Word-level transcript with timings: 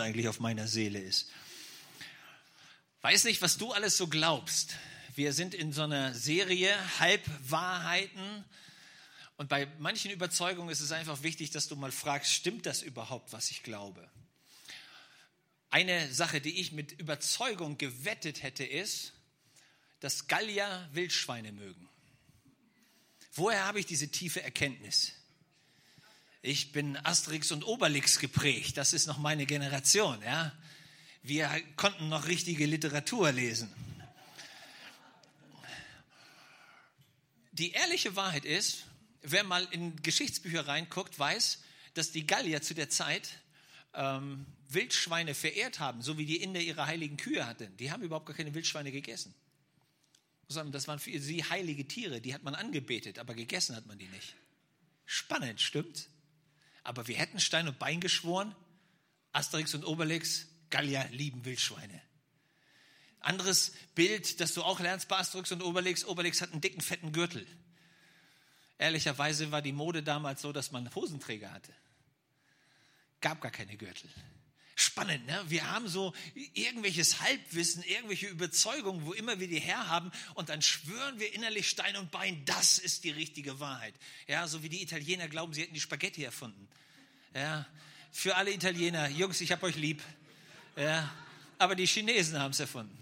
eigentlich 0.00 0.28
auf 0.28 0.40
meiner 0.40 0.68
Seele 0.68 0.98
ist. 0.98 1.30
Weiß 3.02 3.24
nicht, 3.24 3.42
was 3.42 3.56
du 3.56 3.72
alles 3.72 3.96
so 3.96 4.08
glaubst. 4.08 4.76
Wir 5.14 5.32
sind 5.32 5.54
in 5.54 5.72
so 5.72 5.82
einer 5.82 6.14
Serie 6.14 6.74
Halbwahrheiten. 6.98 8.44
Und 9.36 9.48
bei 9.48 9.66
manchen 9.78 10.10
Überzeugungen 10.10 10.70
ist 10.70 10.80
es 10.80 10.92
einfach 10.92 11.22
wichtig, 11.22 11.50
dass 11.50 11.68
du 11.68 11.76
mal 11.76 11.92
fragst, 11.92 12.32
stimmt 12.32 12.66
das 12.66 12.82
überhaupt, 12.82 13.32
was 13.32 13.50
ich 13.50 13.62
glaube? 13.62 14.08
Eine 15.70 16.12
Sache, 16.12 16.40
die 16.40 16.60
ich 16.60 16.72
mit 16.72 16.92
Überzeugung 16.92 17.76
gewettet 17.76 18.42
hätte, 18.42 18.64
ist, 18.64 19.12
dass 20.00 20.26
Gallier 20.26 20.88
Wildschweine 20.92 21.52
mögen. 21.52 21.88
Woher 23.32 23.66
habe 23.66 23.80
ich 23.80 23.86
diese 23.86 24.08
tiefe 24.08 24.42
Erkenntnis? 24.42 25.12
Ich 26.46 26.70
bin 26.70 26.96
Asterix 26.98 27.50
und 27.50 27.66
Obelix 27.66 28.20
geprägt. 28.20 28.76
Das 28.76 28.92
ist 28.92 29.08
noch 29.08 29.18
meine 29.18 29.46
Generation. 29.46 30.22
Ja? 30.22 30.52
Wir 31.24 31.50
konnten 31.74 32.08
noch 32.08 32.28
richtige 32.28 32.66
Literatur 32.66 33.32
lesen. 33.32 33.68
Die 37.50 37.72
ehrliche 37.72 38.14
Wahrheit 38.14 38.44
ist, 38.44 38.84
wer 39.22 39.42
mal 39.42 39.66
in 39.72 40.00
Geschichtsbücher 40.02 40.68
reinguckt, 40.68 41.18
weiß, 41.18 41.64
dass 41.94 42.12
die 42.12 42.28
Gallier 42.28 42.62
zu 42.62 42.74
der 42.74 42.90
Zeit 42.90 43.28
ähm, 43.94 44.46
Wildschweine 44.68 45.34
verehrt 45.34 45.80
haben, 45.80 46.00
so 46.00 46.16
wie 46.16 46.26
die 46.26 46.36
Inder 46.36 46.60
ihre 46.60 46.86
heiligen 46.86 47.16
Kühe 47.16 47.44
hatten. 47.44 47.76
Die 47.78 47.90
haben 47.90 48.04
überhaupt 48.04 48.26
gar 48.26 48.36
keine 48.36 48.54
Wildschweine 48.54 48.92
gegessen. 48.92 49.34
Das 50.46 50.86
waren 50.86 51.00
für 51.00 51.18
sie 51.18 51.42
heilige 51.42 51.88
Tiere, 51.88 52.20
die 52.20 52.34
hat 52.34 52.44
man 52.44 52.54
angebetet, 52.54 53.18
aber 53.18 53.34
gegessen 53.34 53.74
hat 53.74 53.86
man 53.86 53.98
die 53.98 54.06
nicht. 54.06 54.36
Spannend, 55.06 55.60
stimmt? 55.60 56.08
Aber 56.86 57.08
wir 57.08 57.16
hätten 57.16 57.40
Stein 57.40 57.66
und 57.66 57.80
Bein 57.80 58.00
geschworen, 58.00 58.54
Asterix 59.32 59.74
und 59.74 59.84
Obelix, 59.84 60.46
Gallier 60.70 61.08
lieben 61.10 61.44
Wildschweine. 61.44 62.00
Anderes 63.18 63.72
Bild, 63.96 64.40
das 64.40 64.54
du 64.54 64.62
auch 64.62 64.78
lernst 64.78 65.08
bei 65.08 65.18
Asterix 65.18 65.50
und 65.50 65.62
Obelix, 65.62 66.04
Obelix 66.04 66.40
hat 66.40 66.52
einen 66.52 66.60
dicken, 66.60 66.80
fetten 66.80 67.10
Gürtel. 67.10 67.44
Ehrlicherweise 68.78 69.50
war 69.50 69.62
die 69.62 69.72
Mode 69.72 70.04
damals 70.04 70.42
so, 70.42 70.52
dass 70.52 70.70
man 70.70 70.94
Hosenträger 70.94 71.52
hatte. 71.52 71.72
Gab 73.20 73.40
gar 73.40 73.50
keine 73.50 73.76
Gürtel. 73.76 74.08
Spannend, 74.78 75.26
ne? 75.26 75.42
Wir 75.48 75.70
haben 75.70 75.88
so 75.88 76.12
irgendwelches 76.52 77.22
Halbwissen, 77.22 77.82
irgendwelche 77.82 78.26
Überzeugungen, 78.26 79.06
wo 79.06 79.14
immer 79.14 79.40
wir 79.40 79.48
die 79.48 79.58
herhaben 79.58 80.12
und 80.34 80.50
dann 80.50 80.60
schwören 80.60 81.18
wir 81.18 81.32
innerlich 81.34 81.70
Stein 81.70 81.96
und 81.96 82.10
Bein, 82.10 82.44
das 82.44 82.76
ist 82.78 83.04
die 83.04 83.10
richtige 83.10 83.58
Wahrheit. 83.58 83.94
Ja, 84.28 84.46
so 84.46 84.62
wie 84.62 84.68
die 84.68 84.82
Italiener 84.82 85.28
glauben, 85.28 85.54
sie 85.54 85.62
hätten 85.62 85.72
die 85.72 85.80
Spaghetti 85.80 86.22
erfunden. 86.22 86.68
Ja, 87.34 87.66
für 88.12 88.36
alle 88.36 88.52
Italiener, 88.52 89.08
Jungs, 89.08 89.40
ich 89.40 89.50
hab 89.50 89.62
euch 89.62 89.76
lieb. 89.76 90.02
Ja, 90.76 91.10
aber 91.56 91.74
die 91.74 91.86
Chinesen 91.86 92.38
haben 92.38 92.50
es 92.50 92.60
erfunden. 92.60 92.98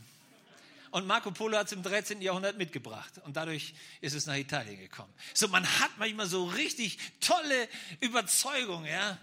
Und 0.92 1.08
Marco 1.08 1.32
Polo 1.32 1.58
hat 1.58 1.66
es 1.66 1.72
im 1.72 1.82
13. 1.82 2.22
Jahrhundert 2.22 2.56
mitgebracht. 2.56 3.18
Und 3.24 3.36
dadurch 3.36 3.74
ist 4.00 4.14
es 4.14 4.26
nach 4.26 4.36
Italien 4.36 4.78
gekommen. 4.78 5.12
So, 5.32 5.48
man 5.48 5.66
hat 5.80 5.90
manchmal 5.98 6.28
so 6.28 6.44
richtig 6.44 6.98
tolle 7.18 7.68
Überzeugungen, 7.98 8.86
ja. 8.86 9.18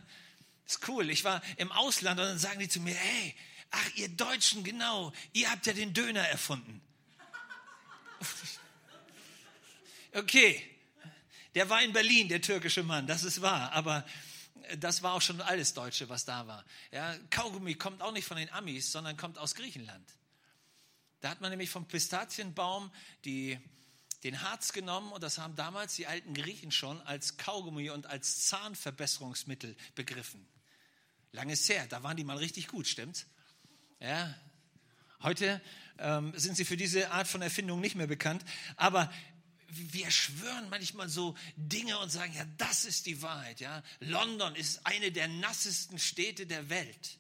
Ist 0.66 0.88
cool. 0.88 1.10
Ich 1.10 1.24
war 1.24 1.42
im 1.58 1.72
Ausland 1.72 2.20
und 2.20 2.26
dann 2.26 2.40
sagen 2.40 2.60
die 2.60 2.70
zu 2.70 2.80
mir, 2.80 2.96
hey, 2.96 3.36
ach, 3.72 3.96
ihr 3.96 4.10
Deutschen, 4.10 4.64
genau, 4.64 5.12
ihr 5.34 5.50
habt 5.50 5.66
ja 5.66 5.74
den 5.74 5.94
Döner 5.94 6.28
erfunden. 6.28 6.82
Okay, 10.14 10.62
der 11.56 11.70
war 11.70 11.82
in 11.82 11.94
Berlin, 11.94 12.28
der 12.28 12.42
türkische 12.42 12.84
Mann, 12.84 13.08
das 13.08 13.24
ist 13.24 13.42
wahr, 13.42 13.72
aber 13.72 14.06
das 14.78 15.04
war 15.04 15.14
auch 15.14 15.22
schon 15.22 15.40
alles 15.42 15.74
Deutsche, 15.74 16.10
was 16.10 16.26
da 16.26 16.48
war. 16.48 16.66
Ja, 16.92 17.16
Kaugummi 17.30 17.76
kommt 17.76 18.02
auch 18.02 18.12
nicht 18.12 18.26
von 18.26 18.36
den 18.38 18.50
Amis, 18.52 18.92
sondern 18.92 19.18
kommt 19.18 19.38
aus 19.38 19.56
Griechenland. 19.56 20.06
Da 21.22 21.30
hat 21.30 21.42
man 21.42 21.50
nämlich 21.50 21.70
vom 21.70 21.88
Pistazienbaum 21.88 22.92
die, 23.26 23.60
den 24.24 24.42
Harz 24.42 24.74
genommen 24.74 25.12
und 25.12 25.24
das 25.24 25.38
haben 25.38 25.56
damals 25.56 25.96
die 25.96 26.08
alten 26.08 26.34
Griechen 26.34 26.72
schon 26.72 27.02
als 27.02 27.38
Kaugummi 27.38 27.90
und 27.90 28.06
als 28.06 28.46
Zahnverbesserungsmittel 28.48 29.76
begriffen. 29.96 30.48
Lange 31.32 31.54
ist 31.54 31.68
her, 31.70 31.88
da 31.88 32.04
waren 32.04 32.18
die 32.18 32.24
mal 32.24 32.38
richtig 32.38 32.68
gut, 32.68 32.88
stimmt's? 32.88 33.26
Ja. 34.00 34.36
Heute 35.24 35.62
ähm, 35.98 36.34
sind 36.36 36.58
sie 36.58 36.66
für 36.66 36.78
diese 36.78 37.12
Art 37.12 37.28
von 37.28 37.42
Erfindung 37.42 37.80
nicht 37.80 37.96
mehr 37.96 38.08
bekannt, 38.08 38.44
aber 38.76 39.12
wir 39.70 40.12
schwören 40.12 40.70
manchmal 40.70 41.08
so 41.08 41.36
Dinge 41.56 41.98
und 42.00 42.10
sagen, 42.10 42.34
ja, 42.34 42.46
das 42.58 42.86
ist 42.86 43.06
die 43.06 43.22
Wahrheit, 43.22 43.62
ja. 43.62 43.82
London 44.00 44.56
ist 44.56 44.86
eine 44.86 45.12
der 45.12 45.28
nassesten 45.28 45.98
Städte 45.98 46.46
der 46.46 46.70
Welt. 46.70 47.18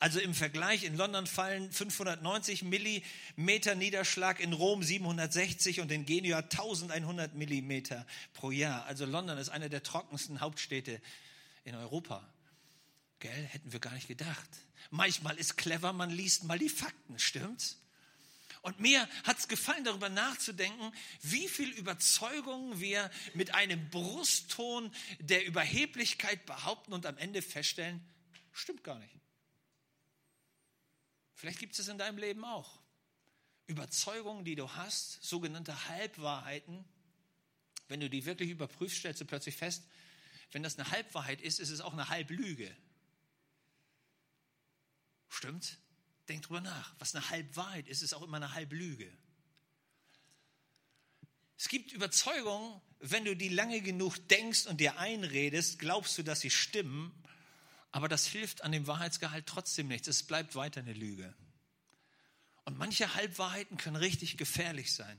Also 0.00 0.18
im 0.18 0.32
Vergleich, 0.32 0.84
in 0.84 0.96
London 0.96 1.26
fallen 1.26 1.70
590 1.70 2.62
Millimeter 2.62 3.74
Niederschlag, 3.74 4.40
in 4.40 4.54
Rom 4.54 4.82
760 4.82 5.80
und 5.80 5.92
in 5.92 6.06
Genua 6.06 6.38
1100 6.38 7.34
Millimeter 7.34 8.06
pro 8.32 8.50
Jahr. 8.50 8.86
Also 8.86 9.04
London 9.04 9.36
ist 9.36 9.50
eine 9.50 9.68
der 9.68 9.82
trockensten 9.82 10.40
Hauptstädte 10.40 11.02
in 11.64 11.74
Europa. 11.74 12.26
Gell, 13.18 13.44
hätten 13.50 13.74
wir 13.74 13.78
gar 13.78 13.92
nicht 13.92 14.08
gedacht. 14.08 14.48
Manchmal 14.88 15.36
ist 15.36 15.58
clever, 15.58 15.92
man 15.92 16.08
liest 16.08 16.44
mal 16.44 16.58
die 16.58 16.70
Fakten, 16.70 17.18
stimmt's? 17.18 17.76
Und 18.62 18.80
mir 18.80 19.06
hat 19.24 19.38
es 19.38 19.48
gefallen, 19.48 19.84
darüber 19.84 20.08
nachzudenken, 20.08 20.92
wie 21.20 21.46
viel 21.46 21.68
Überzeugungen 21.72 22.80
wir 22.80 23.10
mit 23.34 23.54
einem 23.54 23.90
Brustton 23.90 24.90
der 25.18 25.44
Überheblichkeit 25.44 26.46
behaupten 26.46 26.94
und 26.94 27.04
am 27.04 27.18
Ende 27.18 27.42
feststellen, 27.42 28.02
stimmt 28.52 28.82
gar 28.82 28.98
nicht. 28.98 29.19
Vielleicht 31.40 31.58
gibt 31.58 31.78
es 31.78 31.88
in 31.88 31.96
deinem 31.96 32.18
Leben 32.18 32.44
auch. 32.44 32.78
Überzeugungen, 33.66 34.44
die 34.44 34.56
du 34.56 34.70
hast, 34.74 35.22
sogenannte 35.22 35.88
Halbwahrheiten. 35.88 36.84
Wenn 37.88 38.00
du 38.00 38.10
die 38.10 38.26
wirklich 38.26 38.50
überprüfst, 38.50 38.98
stellst 38.98 39.22
du 39.22 39.24
plötzlich 39.24 39.56
fest, 39.56 39.82
wenn 40.52 40.62
das 40.62 40.78
eine 40.78 40.90
Halbwahrheit 40.90 41.40
ist, 41.40 41.58
ist 41.58 41.70
es 41.70 41.80
auch 41.80 41.94
eine 41.94 42.10
Halblüge. 42.10 42.70
Stimmt? 45.30 45.78
Denk 46.28 46.42
drüber 46.42 46.60
nach. 46.60 46.94
Was 46.98 47.14
eine 47.14 47.30
Halbwahrheit 47.30 47.88
ist, 47.88 48.02
ist 48.02 48.12
auch 48.12 48.22
immer 48.22 48.36
eine 48.36 48.52
Halblüge. 48.52 49.10
Es 51.56 51.68
gibt 51.68 51.92
Überzeugungen, 51.92 52.82
wenn 52.98 53.24
du 53.24 53.34
die 53.34 53.48
lange 53.48 53.80
genug 53.80 54.18
denkst 54.28 54.66
und 54.66 54.78
dir 54.78 54.98
einredest, 54.98 55.78
glaubst 55.78 56.18
du, 56.18 56.22
dass 56.22 56.40
sie 56.40 56.50
stimmen, 56.50 57.14
aber 57.92 58.08
das 58.08 58.26
hilft 58.26 58.62
an 58.62 58.72
dem 58.72 58.86
Wahrheitsgehalt 58.86 59.46
trotzdem 59.46 59.88
nichts. 59.88 60.08
Es 60.08 60.22
bleibt 60.22 60.54
weiter 60.54 60.80
eine 60.80 60.92
Lüge. 60.92 61.34
Und 62.64 62.78
manche 62.78 63.14
Halbwahrheiten 63.14 63.76
können 63.76 63.96
richtig 63.96 64.36
gefährlich 64.36 64.92
sein. 64.92 65.18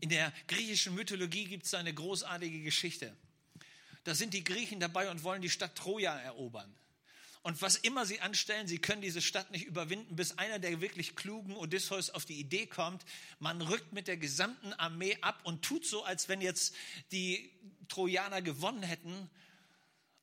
In 0.00 0.10
der 0.10 0.32
griechischen 0.48 0.94
Mythologie 0.94 1.44
gibt 1.46 1.66
es 1.66 1.74
eine 1.74 1.92
großartige 1.92 2.62
Geschichte. 2.62 3.16
Da 4.04 4.14
sind 4.14 4.34
die 4.34 4.44
Griechen 4.44 4.80
dabei 4.80 5.10
und 5.10 5.22
wollen 5.22 5.42
die 5.42 5.50
Stadt 5.50 5.76
Troja 5.76 6.16
erobern. 6.18 6.72
Und 7.42 7.60
was 7.60 7.76
immer 7.76 8.06
sie 8.06 8.20
anstellen, 8.20 8.66
sie 8.66 8.78
können 8.78 9.02
diese 9.02 9.20
Stadt 9.20 9.50
nicht 9.50 9.66
überwinden, 9.66 10.16
bis 10.16 10.38
einer 10.38 10.58
der 10.58 10.80
wirklich 10.80 11.14
klugen 11.14 11.56
Odysseus 11.56 12.08
auf 12.08 12.24
die 12.24 12.40
Idee 12.40 12.66
kommt, 12.66 13.04
man 13.38 13.60
rückt 13.60 13.92
mit 13.92 14.08
der 14.08 14.16
gesamten 14.16 14.72
Armee 14.72 15.18
ab 15.20 15.40
und 15.44 15.62
tut 15.62 15.84
so, 15.84 16.04
als 16.04 16.30
wenn 16.30 16.40
jetzt 16.40 16.74
die 17.12 17.50
Trojaner 17.88 18.40
gewonnen 18.40 18.82
hätten. 18.82 19.28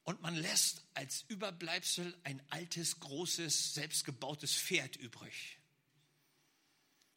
Und 0.04 0.22
man 0.22 0.36
lässt 0.36 0.84
als 0.94 1.24
Überbleibsel 1.28 2.18
ein 2.24 2.42
altes, 2.50 3.00
großes, 3.00 3.74
selbstgebautes 3.74 4.56
Pferd 4.56 4.96
übrig. 4.96 5.60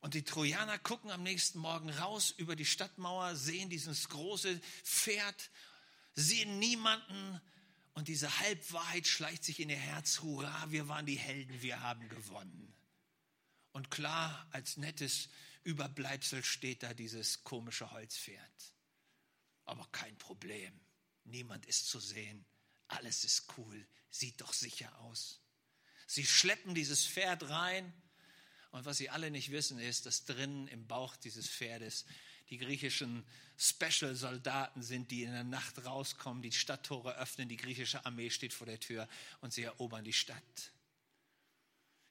Und 0.00 0.14
die 0.14 0.22
Trojaner 0.22 0.78
gucken 0.78 1.10
am 1.10 1.22
nächsten 1.22 1.58
Morgen 1.58 1.88
raus 1.88 2.30
über 2.36 2.56
die 2.56 2.66
Stadtmauer, 2.66 3.36
sehen 3.36 3.70
dieses 3.70 4.10
große 4.10 4.60
Pferd, 4.82 5.50
sehen 6.14 6.58
niemanden, 6.58 7.40
und 7.94 8.08
diese 8.08 8.40
Halbwahrheit 8.40 9.06
schleicht 9.06 9.44
sich 9.44 9.60
in 9.60 9.70
ihr 9.70 9.76
Herz. 9.76 10.20
Hurra, 10.20 10.70
wir 10.70 10.88
waren 10.88 11.06
die 11.06 11.18
Helden, 11.18 11.62
wir 11.62 11.80
haben 11.80 12.08
gewonnen. 12.08 12.74
Und 13.72 13.90
klar, 13.90 14.46
als 14.50 14.76
nettes 14.76 15.28
Überbleibsel 15.62 16.44
steht 16.44 16.82
da 16.82 16.92
dieses 16.92 17.44
komische 17.44 17.90
Holzpferd. 17.92 18.74
Aber 19.64 19.86
kein 19.92 20.16
Problem. 20.18 20.78
Niemand 21.22 21.66
ist 21.66 21.88
zu 21.88 22.00
sehen. 22.00 22.44
Alles 22.88 23.24
ist 23.24 23.46
cool. 23.56 23.86
Sieht 24.10 24.40
doch 24.40 24.52
sicher 24.52 24.96
aus. 25.00 25.40
Sie 26.06 26.26
schleppen 26.26 26.74
dieses 26.74 27.06
Pferd 27.06 27.48
rein. 27.48 27.92
Und 28.70 28.84
was 28.84 28.98
sie 28.98 29.10
alle 29.10 29.30
nicht 29.30 29.50
wissen, 29.50 29.78
ist, 29.78 30.06
dass 30.06 30.24
drinnen 30.24 30.66
im 30.68 30.86
Bauch 30.86 31.16
dieses 31.16 31.48
Pferdes 31.48 32.04
die 32.50 32.58
griechischen 32.58 33.24
Special-Soldaten 33.56 34.82
sind, 34.82 35.10
die 35.10 35.22
in 35.22 35.32
der 35.32 35.44
Nacht 35.44 35.84
rauskommen, 35.84 36.42
die 36.42 36.52
Stadttore 36.52 37.16
öffnen, 37.16 37.48
die 37.48 37.56
griechische 37.56 38.04
Armee 38.04 38.30
steht 38.30 38.52
vor 38.52 38.66
der 38.66 38.80
Tür 38.80 39.08
und 39.40 39.52
sie 39.52 39.62
erobern 39.62 40.04
die 40.04 40.12
Stadt. 40.12 40.72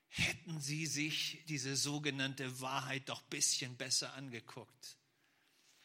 Hätten 0.08 0.62
sie 0.62 0.86
sich 0.86 1.44
diese 1.48 1.76
sogenannte 1.76 2.62
Wahrheit 2.62 3.10
doch 3.10 3.22
ein 3.22 3.30
bisschen 3.30 3.76
besser 3.78 4.14
angeguckt. 4.14 4.98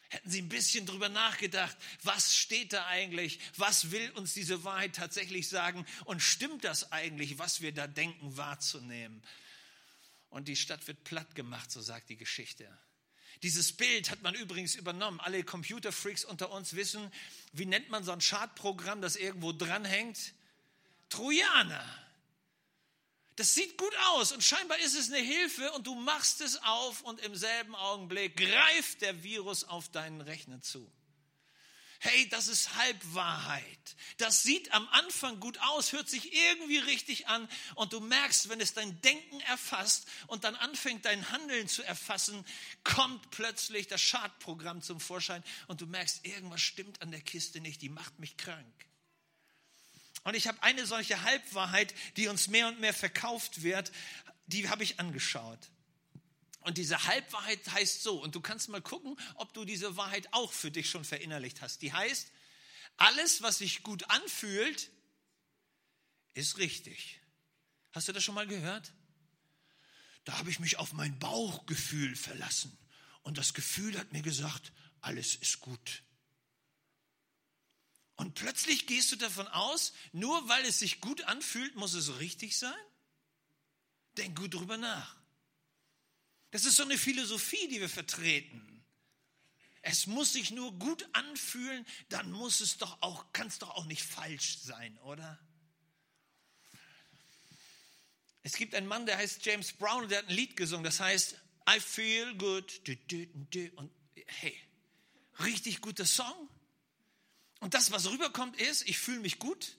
Hätten 0.09 0.29
sie 0.31 0.41
ein 0.41 0.49
bisschen 0.49 0.87
drüber 0.87 1.07
nachgedacht, 1.07 1.77
was 2.03 2.35
steht 2.35 2.73
da 2.73 2.87
eigentlich? 2.87 3.39
Was 3.57 3.91
will 3.91 4.09
uns 4.11 4.33
diese 4.33 4.63
Wahrheit 4.63 4.95
tatsächlich 4.95 5.47
sagen? 5.47 5.85
Und 6.05 6.21
stimmt 6.21 6.63
das 6.63 6.91
eigentlich, 6.91 7.37
was 7.37 7.61
wir 7.61 7.71
da 7.71 7.85
denken 7.85 8.35
wahrzunehmen? 8.35 9.21
Und 10.31 10.47
die 10.47 10.55
Stadt 10.55 10.87
wird 10.87 11.03
platt 11.03 11.35
gemacht, 11.35 11.71
so 11.71 11.81
sagt 11.81 12.09
die 12.09 12.17
Geschichte. 12.17 12.67
Dieses 13.43 13.71
Bild 13.71 14.09
hat 14.09 14.23
man 14.23 14.33
übrigens 14.33 14.75
übernommen. 14.75 15.19
Alle 15.19 15.43
Computerfreaks 15.43 16.25
unter 16.25 16.51
uns 16.51 16.75
wissen, 16.75 17.11
wie 17.53 17.65
nennt 17.65 17.89
man 17.89 18.03
so 18.03 18.11
ein 18.11 18.19
Chartprogramm, 18.19 19.01
das 19.01 19.15
irgendwo 19.15 19.53
dranhängt? 19.53 20.33
Trojaner. 21.09 21.85
Das 23.39 23.55
sieht 23.55 23.77
gut 23.77 23.95
aus 24.09 24.33
und 24.33 24.43
scheinbar 24.43 24.77
ist 24.79 24.95
es 24.95 25.09
eine 25.09 25.23
Hilfe 25.23 25.71
und 25.71 25.87
du 25.87 25.95
machst 25.95 26.41
es 26.41 26.61
auf 26.61 27.03
und 27.03 27.21
im 27.21 27.37
selben 27.37 27.73
Augenblick 27.73 28.35
greift 28.35 29.01
der 29.01 29.23
Virus 29.23 29.63
auf 29.63 29.87
deinen 29.87 30.19
Rechner 30.19 30.59
zu. 30.61 30.91
Hey, 31.99 32.27
das 32.27 32.49
ist 32.49 32.75
Halbwahrheit. 32.75 33.95
Das 34.17 34.43
sieht 34.43 34.73
am 34.73 34.85
Anfang 34.89 35.39
gut 35.39 35.57
aus, 35.61 35.93
hört 35.93 36.09
sich 36.09 36.33
irgendwie 36.33 36.79
richtig 36.79 37.29
an 37.29 37.47
und 37.75 37.93
du 37.93 38.01
merkst, 38.01 38.49
wenn 38.49 38.59
es 38.59 38.73
dein 38.73 38.99
Denken 39.03 39.39
erfasst 39.47 40.05
und 40.27 40.43
dann 40.43 40.55
anfängt 40.55 41.05
dein 41.05 41.31
Handeln 41.31 41.69
zu 41.69 41.81
erfassen, 41.81 42.45
kommt 42.83 43.31
plötzlich 43.31 43.87
das 43.87 44.01
Schadprogramm 44.01 44.81
zum 44.81 44.99
Vorschein 44.99 45.45
und 45.69 45.79
du 45.79 45.85
merkst, 45.85 46.25
irgendwas 46.25 46.59
stimmt 46.59 47.01
an 47.01 47.11
der 47.11 47.21
Kiste 47.21 47.61
nicht, 47.61 47.81
die 47.81 47.87
macht 47.87 48.19
mich 48.19 48.35
krank. 48.35 48.88
Und 50.23 50.35
ich 50.35 50.47
habe 50.47 50.61
eine 50.63 50.85
solche 50.85 51.21
Halbwahrheit, 51.23 51.93
die 52.17 52.27
uns 52.27 52.47
mehr 52.47 52.67
und 52.67 52.79
mehr 52.79 52.93
verkauft 52.93 53.63
wird, 53.63 53.91
die 54.47 54.69
habe 54.69 54.83
ich 54.83 54.99
angeschaut. 54.99 55.59
Und 56.61 56.77
diese 56.77 57.05
Halbwahrheit 57.05 57.59
heißt 57.71 58.03
so, 58.03 58.21
und 58.21 58.35
du 58.35 58.41
kannst 58.41 58.69
mal 58.69 58.81
gucken, 58.81 59.17
ob 59.35 59.53
du 59.53 59.65
diese 59.65 59.95
Wahrheit 59.95 60.27
auch 60.31 60.51
für 60.51 60.71
dich 60.71 60.89
schon 60.89 61.05
verinnerlicht 61.05 61.61
hast. 61.61 61.81
Die 61.81 61.93
heißt, 61.93 62.31
alles, 62.97 63.41
was 63.41 63.59
sich 63.59 63.83
gut 63.83 64.09
anfühlt, 64.09 64.91
ist 66.33 66.57
richtig. 66.57 67.21
Hast 67.91 68.07
du 68.07 68.11
das 68.11 68.23
schon 68.23 68.35
mal 68.35 68.47
gehört? 68.47 68.91
Da 70.25 70.37
habe 70.37 70.49
ich 70.49 70.59
mich 70.59 70.77
auf 70.77 70.93
mein 70.93 71.17
Bauchgefühl 71.17 72.15
verlassen. 72.15 72.77
Und 73.23 73.37
das 73.37 73.53
Gefühl 73.53 73.97
hat 73.97 74.11
mir 74.11 74.21
gesagt, 74.21 74.73
alles 75.01 75.35
ist 75.35 75.59
gut. 75.61 76.03
Und 78.19 78.33
plötzlich 78.33 78.85
gehst 78.85 79.13
du 79.13 79.15
davon 79.15 79.47
aus, 79.47 79.93
nur 80.11 80.49
weil 80.49 80.65
es 80.65 80.79
sich 80.79 80.99
gut 80.99 81.23
anfühlt, 81.23 81.77
muss 81.77 81.93
es 81.93 82.19
richtig 82.19 82.57
sein? 82.57 82.73
Denk 84.17 84.37
gut 84.37 84.53
drüber 84.53 84.75
nach. 84.75 85.15
Das 86.51 86.65
ist 86.65 86.75
so 86.75 86.83
eine 86.83 86.97
Philosophie, 86.97 87.69
die 87.69 87.79
wir 87.79 87.87
vertreten. 87.87 88.83
Es 89.83 90.05
muss 90.05 90.33
sich 90.33 90.51
nur 90.51 90.73
gut 90.73 91.07
anfühlen, 91.13 91.85
dann 92.09 92.29
muss 92.33 92.59
es 92.59 92.77
doch 92.77 93.01
auch, 93.01 93.31
kann 93.31 93.47
es 93.47 93.57
doch 93.57 93.69
auch 93.69 93.85
nicht 93.85 94.03
falsch 94.03 94.57
sein, 94.57 94.97
oder? 94.97 95.39
Es 98.43 98.57
gibt 98.57 98.75
einen 98.75 98.87
Mann, 98.87 99.05
der 99.05 99.15
heißt 99.15 99.45
James 99.45 99.71
Brown 99.71 100.03
und 100.03 100.11
der 100.11 100.17
hat 100.17 100.27
ein 100.27 100.35
Lied 100.35 100.57
gesungen, 100.57 100.83
das 100.83 100.99
heißt 100.99 101.37
I 101.73 101.79
feel 101.79 102.35
good. 102.35 102.81
Und 103.77 103.91
hey, 104.25 104.61
richtig 105.39 105.79
guter 105.79 106.05
Song. 106.05 106.49
Und 107.59 107.73
das, 107.73 107.91
was 107.91 108.09
rüberkommt, 108.09 108.59
ist, 108.59 108.87
ich 108.87 108.97
fühle 108.97 109.19
mich 109.19 109.39
gut, 109.39 109.77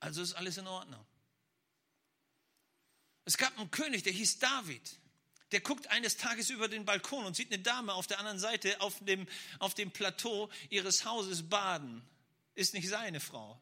also 0.00 0.22
ist 0.22 0.34
alles 0.34 0.56
in 0.58 0.66
Ordnung. 0.66 1.04
Es 3.24 3.36
gab 3.36 3.58
einen 3.58 3.70
König, 3.70 4.02
der 4.02 4.12
hieß 4.12 4.38
David. 4.38 4.98
Der 5.52 5.60
guckt 5.60 5.86
eines 5.88 6.16
Tages 6.16 6.50
über 6.50 6.68
den 6.68 6.84
Balkon 6.84 7.24
und 7.24 7.36
sieht 7.36 7.52
eine 7.52 7.62
Dame 7.62 7.94
auf 7.94 8.06
der 8.06 8.18
anderen 8.18 8.38
Seite 8.38 8.80
auf 8.80 8.98
dem, 9.04 9.28
auf 9.58 9.74
dem 9.74 9.92
Plateau 9.92 10.50
ihres 10.70 11.04
Hauses 11.04 11.48
baden. 11.48 12.02
Ist 12.54 12.74
nicht 12.74 12.88
seine 12.88 13.20
Frau, 13.20 13.60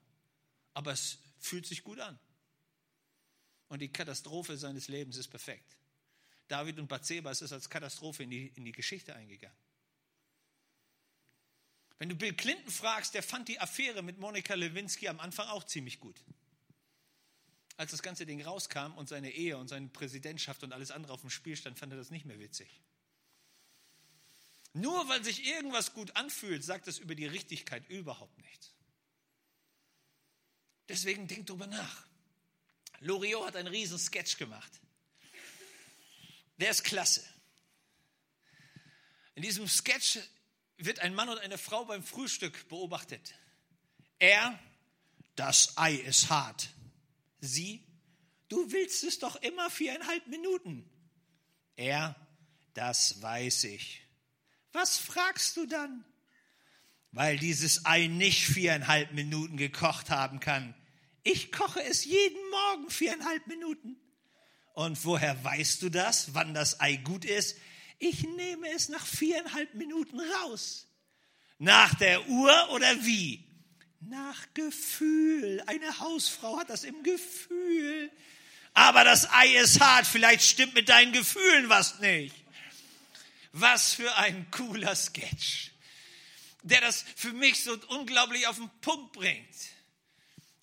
aber 0.73 0.93
es 0.93 1.19
fühlt 1.39 1.67
sich 1.67 1.83
gut 1.83 2.01
an. 2.01 2.19
Und 3.69 3.81
die 3.81 3.93
Katastrophe 3.93 4.57
seines 4.57 4.89
Lebens 4.89 5.17
ist 5.17 5.29
perfekt. 5.29 5.77
David 6.49 6.79
und 6.79 6.89
Bathseba 6.89 7.31
ist 7.31 7.43
als 7.53 7.69
Katastrophe 7.69 8.23
in 8.23 8.31
die, 8.31 8.47
in 8.49 8.65
die 8.65 8.73
Geschichte 8.73 9.15
eingegangen. 9.15 9.57
Wenn 11.99 12.09
du 12.09 12.17
Bill 12.17 12.35
Clinton 12.35 12.71
fragst, 12.71 13.15
der 13.15 13.23
fand 13.23 13.49
die 13.49 13.61
Affäre 13.61 14.03
mit 14.03 14.19
Monika 14.19 14.55
Lewinsky 14.55 15.09
am 15.09 15.21
Anfang 15.21 15.49
auch 15.49 15.65
ziemlich 15.65 16.01
gut. 16.01 16.21
Als 17.77 17.91
das 17.91 18.03
ganze 18.03 18.27
Ding 18.27 18.43
rauskam 18.43 18.93
und 18.97 19.09
seine 19.09 19.31
Ehe 19.31 19.57
und 19.57 19.69
seine 19.69 19.89
Präsidentschaft 19.89 20.63
und 20.63 20.73
alles 20.73 20.91
andere 20.91 21.13
auf 21.13 21.21
dem 21.21 21.31
Spiel 21.31 21.57
stand, 21.57 21.79
fand 21.79 21.93
er 21.93 21.99
das 21.99 22.11
nicht 22.11 22.25
mehr 22.25 22.39
witzig. 22.39 22.81
Nur 24.73 25.09
weil 25.09 25.23
sich 25.23 25.47
irgendwas 25.47 25.93
gut 25.93 26.15
anfühlt, 26.17 26.65
sagt 26.65 26.89
es 26.89 26.99
über 26.99 27.15
die 27.15 27.27
Richtigkeit 27.27 27.89
überhaupt 27.89 28.37
nichts. 28.39 28.73
Deswegen 30.89 31.29
denk 31.29 31.47
drüber 31.47 31.67
nach. 31.67 32.07
Loriot 33.01 33.47
hat 33.47 33.57
einen 33.57 33.69
riesen 33.69 33.99
Sketch 33.99 34.37
gemacht. 34.37 34.71
Der 36.59 36.71
ist 36.71 36.85
klasse. 36.85 37.25
In 39.35 39.43
diesem 39.43 39.69
Sketch 39.69 40.19
wird 40.79 41.01
ein 41.01 41.15
Mann 41.15 41.29
und 41.29 41.39
eine 41.39 41.59
Frau 41.59 41.85
beim 41.85 42.03
Frühstück 42.03 42.69
beobachtet. 42.69 43.35
Er, 44.19 44.59
das 45.37 45.77
Ei 45.77 45.95
ist 45.95 46.31
hart. 46.31 46.69
Sie, 47.41 47.85
du 48.49 48.73
willst 48.73 49.05
es 49.05 49.19
doch 49.19 49.37
immer 49.37 49.71
viereinhalb 49.71 50.27
Minuten. 50.27 50.89
Er, 51.77 52.17
das 52.75 53.21
weiß 53.23 53.65
ich. 53.65 54.03
Was 54.73 54.99
fragst 54.99 55.57
du 55.57 55.67
dann? 55.67 56.05
Weil 57.13 57.39
dieses 57.39 57.85
Ei 57.85 58.09
nicht 58.09 58.45
viereinhalb 58.47 59.13
Minuten 59.13 59.57
gekocht 59.57 60.11
haben 60.11 60.41
kann. 60.41 60.75
Ich 61.23 61.53
koche 61.53 61.83
es 61.83 62.05
jeden 62.05 62.51
Morgen 62.51 62.91
viereinhalb 62.91 63.47
Minuten. 63.47 63.97
Und 64.75 65.05
woher 65.05 65.43
weißt 65.45 65.81
du 65.83 65.89
das, 65.89 66.35
wann 66.35 66.53
das 66.53 66.81
Ei 66.81 66.97
gut 66.97 67.25
ist? 67.25 67.57
Ich 67.99 68.23
nehme 68.23 68.69
es 68.71 68.89
nach 68.89 69.07
viereinhalb 69.07 69.75
Minuten 69.75 70.21
raus. 70.21 70.87
Nach 71.59 71.95
der 71.95 72.29
Uhr 72.29 72.71
oder 72.71 73.05
wie? 73.05 73.45
Nach 74.01 74.47
Gefühl. 74.55 75.63
Eine 75.67 75.99
Hausfrau 75.99 76.59
hat 76.59 76.71
das 76.71 76.85
im 76.85 77.03
Gefühl. 77.03 78.11
Aber 78.75 79.05
das 79.05 79.31
Ei 79.31 79.57
ist 79.57 79.81
hart. 79.81 80.07
Vielleicht 80.07 80.45
stimmt 80.45 80.75
mit 80.75 80.89
deinen 80.89 81.13
Gefühlen 81.13 81.69
was 81.69 82.01
nicht. 82.01 82.35
Was 83.53 83.95
für 83.95 84.15
ein 84.17 84.51
cooler 84.51 84.97
Sketch, 84.97 85.71
der 86.63 86.81
das 86.81 87.05
für 87.15 87.33
mich 87.33 87.63
so 87.63 87.79
unglaublich 87.89 88.49
auf 88.49 88.57
den 88.57 88.69
Punkt 88.81 89.13
bringt. 89.13 89.55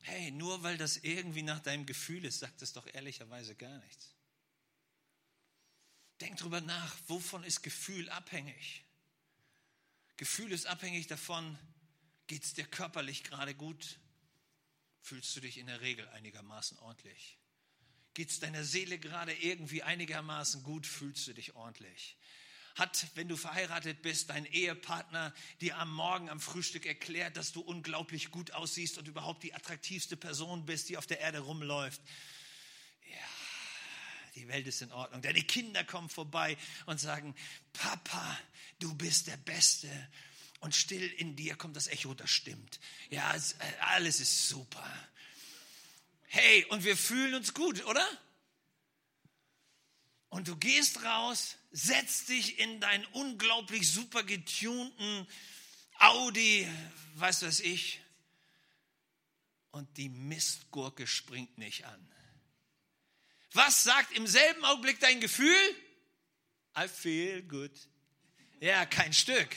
Hey, 0.02 0.32
nur 0.32 0.62
weil 0.62 0.78
das 0.78 0.98
irgendwie 0.98 1.42
nach 1.42 1.60
deinem 1.60 1.86
Gefühl 1.86 2.26
ist, 2.26 2.40
sagt 2.40 2.62
es 2.62 2.74
doch 2.74 2.86
ehrlicherweise 2.94 3.56
gar 3.56 3.78
nichts. 3.78 4.11
Denk 6.22 6.38
drüber 6.38 6.62
nach, 6.62 6.96
wovon 7.08 7.44
ist 7.44 7.64
Gefühl 7.64 8.08
abhängig? 8.10 8.84
Gefühl 10.18 10.52
ist 10.52 10.68
abhängig 10.68 11.08
davon, 11.08 11.58
geht 12.28 12.44
es 12.44 12.54
dir 12.54 12.64
körperlich 12.64 13.24
gerade 13.24 13.56
gut? 13.56 14.00
Fühlst 15.02 15.36
du 15.36 15.40
dich 15.40 15.58
in 15.58 15.66
der 15.66 15.82
Regel 15.82 16.08
einigermaßen 16.10 16.78
ordentlich? 16.78 17.40
Geht 18.14 18.30
es 18.30 18.40
deiner 18.40 18.64
Seele 18.64 19.00
gerade 19.00 19.34
irgendwie 19.34 19.82
einigermaßen 19.82 20.62
gut? 20.62 20.86
Fühlst 20.86 21.26
du 21.26 21.34
dich 21.34 21.56
ordentlich? 21.56 22.18
Hat, 22.76 23.08
wenn 23.16 23.28
du 23.28 23.36
verheiratet 23.36 24.04
bist, 24.04 24.30
dein 24.30 24.46
Ehepartner 24.46 25.34
dir 25.60 25.78
am 25.80 25.92
Morgen 25.92 26.30
am 26.30 26.40
Frühstück 26.40 26.86
erklärt, 26.86 27.36
dass 27.36 27.52
du 27.52 27.62
unglaublich 27.62 28.30
gut 28.30 28.52
aussiehst 28.52 29.00
und 29.00 29.08
überhaupt 29.08 29.42
die 29.42 29.56
attraktivste 29.56 30.18
Person 30.18 30.68
bist, 30.68 30.90
die 30.90 30.98
auf 30.98 31.08
der 31.08 31.20
Erde 31.20 31.40
rumläuft? 31.40 32.00
Die 34.36 34.48
Welt 34.48 34.68
ist 34.68 34.82
in 34.82 34.92
Ordnung. 34.92 35.22
Deine 35.22 35.42
Kinder 35.44 35.84
kommen 35.84 36.10
vorbei 36.10 36.58
und 36.86 37.00
sagen, 37.00 37.36
Papa, 37.74 38.40
du 38.80 38.94
bist 38.96 39.28
der 39.28 39.38
Beste. 39.38 39.90
Und 40.60 40.76
still 40.76 41.08
in 41.18 41.36
dir 41.36 41.56
kommt 41.56 41.76
das 41.76 41.88
Echo, 41.88 42.14
das 42.14 42.30
stimmt. 42.30 42.80
Ja, 43.10 43.36
äh, 43.36 43.42
alles 43.80 44.20
ist 44.20 44.48
super. 44.48 44.88
Hey, 46.28 46.66
und 46.66 46.84
wir 46.84 46.96
fühlen 46.96 47.34
uns 47.34 47.54
gut, 47.54 47.84
oder? 47.86 48.08
Und 50.30 50.48
du 50.48 50.56
gehst 50.56 51.04
raus, 51.04 51.58
setzt 51.72 52.30
dich 52.30 52.60
in 52.60 52.80
deinen 52.80 53.06
unglaublich 53.08 53.92
super 53.92 54.24
getunten 54.24 55.28
Audi, 56.00 56.66
was 57.16 57.42
weiß 57.42 57.60
ich, 57.62 58.00
und 59.72 59.98
die 59.98 60.10
Mistgurke 60.10 61.06
springt 61.06 61.58
nicht 61.58 61.86
an. 61.86 62.12
Was 63.54 63.84
sagt 63.84 64.16
im 64.16 64.28
selben 64.28 64.64
Augenblick 64.66 65.00
dein 65.00 65.20
Gefühl? 65.20 65.76
I 66.78 66.88
feel 66.88 67.42
good. 67.44 67.72
Ja, 68.60 68.86
kein 68.86 69.14
Stück. 69.14 69.50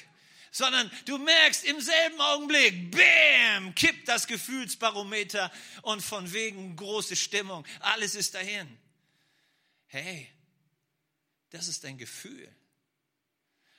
Sondern 0.51 0.91
du 1.05 1.19
merkst 1.19 1.65
im 1.65 1.81
selben 1.81 2.21
Augenblick, 2.21 2.91
bam, 2.91 3.75
kippt 3.75 4.09
das 4.09 4.27
Gefühlsbarometer 4.27 5.53
und 5.83 6.01
von 6.01 6.33
wegen 6.33 6.77
große 6.77 7.17
Stimmung. 7.17 7.67
Alles 7.81 8.15
ist 8.15 8.35
dahin. 8.35 8.79
Hey, 9.87 10.29
das 11.51 11.69
ist 11.69 11.85
dein 11.85 11.99
Gefühl. 11.99 12.53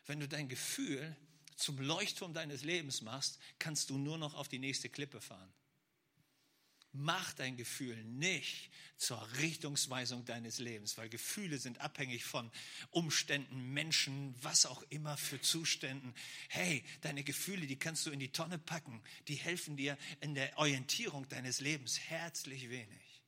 Wenn 0.06 0.20
du 0.20 0.28
dein 0.28 0.48
Gefühl 0.48 1.16
zum 1.56 1.80
Leuchtturm 1.80 2.34
deines 2.34 2.64
Lebens 2.64 3.02
machst, 3.02 3.40
kannst 3.58 3.90
du 3.90 3.98
nur 3.98 4.18
noch 4.18 4.34
auf 4.34 4.48
die 4.48 4.60
nächste 4.60 4.90
Klippe 4.90 5.20
fahren. 5.20 5.52
Mach 6.98 7.34
dein 7.34 7.58
Gefühl 7.58 8.02
nicht 8.06 8.70
zur 8.96 9.22
Richtungsweisung 9.38 10.24
deines 10.24 10.60
Lebens, 10.60 10.98
weil 10.98 11.10
Gefühle 11.10 11.58
sind 11.58 11.82
abhängig 11.82 12.24
von 12.24 12.50
Umständen, 12.90 13.74
Menschen, 13.74 14.34
was 14.42 14.66
auch 14.66 14.82
immer 14.90 15.18
für 15.18 15.42
Zuständen. 15.42 16.16
Hey, 16.48 16.86
deine 17.02 17.26
Gefühle, 17.26 17.68
die 17.68 17.78
kannst 17.78 18.06
du 18.06 18.12
in 18.12 18.20
die 18.20 18.32
Tonne 18.32 18.58
packen. 18.58 19.04
Die 19.28 19.36
helfen 19.36 19.76
dir 19.76 19.98
in 20.22 20.36
der 20.36 20.58
Orientierung 20.58 21.28
deines 21.28 21.60
Lebens 21.60 22.00
herzlich 22.00 22.70
wenig. 22.70 23.22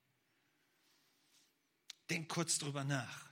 Denk 2.10 2.30
kurz 2.30 2.60
drüber 2.60 2.86
nach. 2.86 3.30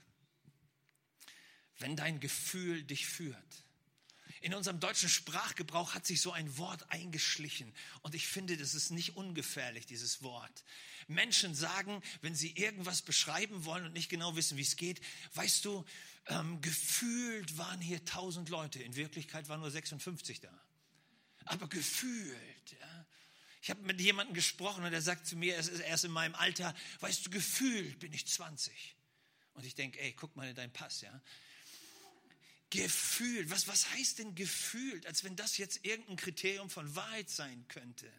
Wenn 1.78 1.96
dein 1.96 2.20
Gefühl 2.20 2.84
dich 2.84 3.06
führt, 3.06 3.65
in 4.46 4.54
unserem 4.54 4.78
deutschen 4.78 5.08
Sprachgebrauch 5.08 5.96
hat 5.96 6.06
sich 6.06 6.20
so 6.20 6.30
ein 6.30 6.56
Wort 6.56 6.88
eingeschlichen. 6.92 7.74
Und 8.02 8.14
ich 8.14 8.28
finde, 8.28 8.56
das 8.56 8.76
ist 8.76 8.90
nicht 8.90 9.16
ungefährlich, 9.16 9.86
dieses 9.86 10.22
Wort. 10.22 10.62
Menschen 11.08 11.52
sagen, 11.52 12.00
wenn 12.20 12.36
sie 12.36 12.52
irgendwas 12.52 13.02
beschreiben 13.02 13.64
wollen 13.64 13.86
und 13.86 13.92
nicht 13.92 14.08
genau 14.08 14.36
wissen, 14.36 14.56
wie 14.56 14.62
es 14.62 14.76
geht, 14.76 15.00
weißt 15.34 15.64
du, 15.64 15.84
ähm, 16.28 16.60
gefühlt 16.60 17.58
waren 17.58 17.80
hier 17.80 18.04
tausend 18.04 18.48
Leute. 18.48 18.80
In 18.80 18.94
Wirklichkeit 18.94 19.48
waren 19.48 19.58
nur 19.58 19.70
56 19.72 20.38
da. 20.38 20.62
Aber 21.46 21.68
gefühlt, 21.68 22.76
ja. 22.80 23.06
Ich 23.62 23.70
habe 23.70 23.82
mit 23.82 24.00
jemandem 24.00 24.32
gesprochen 24.32 24.84
und 24.84 24.92
er 24.92 25.02
sagt 25.02 25.26
zu 25.26 25.34
mir, 25.34 25.54
er 25.54 25.60
ist 25.60 25.70
erst 25.70 26.04
in 26.04 26.12
meinem 26.12 26.36
Alter, 26.36 26.72
weißt 27.00 27.26
du, 27.26 27.30
gefühlt 27.30 27.98
bin 27.98 28.12
ich 28.12 28.28
20. 28.28 28.94
Und 29.54 29.66
ich 29.66 29.74
denke, 29.74 29.98
ey, 29.98 30.12
guck 30.12 30.36
mal 30.36 30.48
in 30.48 30.54
deinen 30.54 30.72
Pass, 30.72 31.00
ja. 31.00 31.20
Gefühlt, 32.70 33.50
was, 33.50 33.68
was 33.68 33.90
heißt 33.92 34.18
denn 34.18 34.34
gefühlt, 34.34 35.06
als 35.06 35.22
wenn 35.24 35.36
das 35.36 35.56
jetzt 35.56 35.84
irgendein 35.84 36.16
Kriterium 36.16 36.68
von 36.68 36.94
Wahrheit 36.96 37.30
sein 37.30 37.64
könnte? 37.68 38.12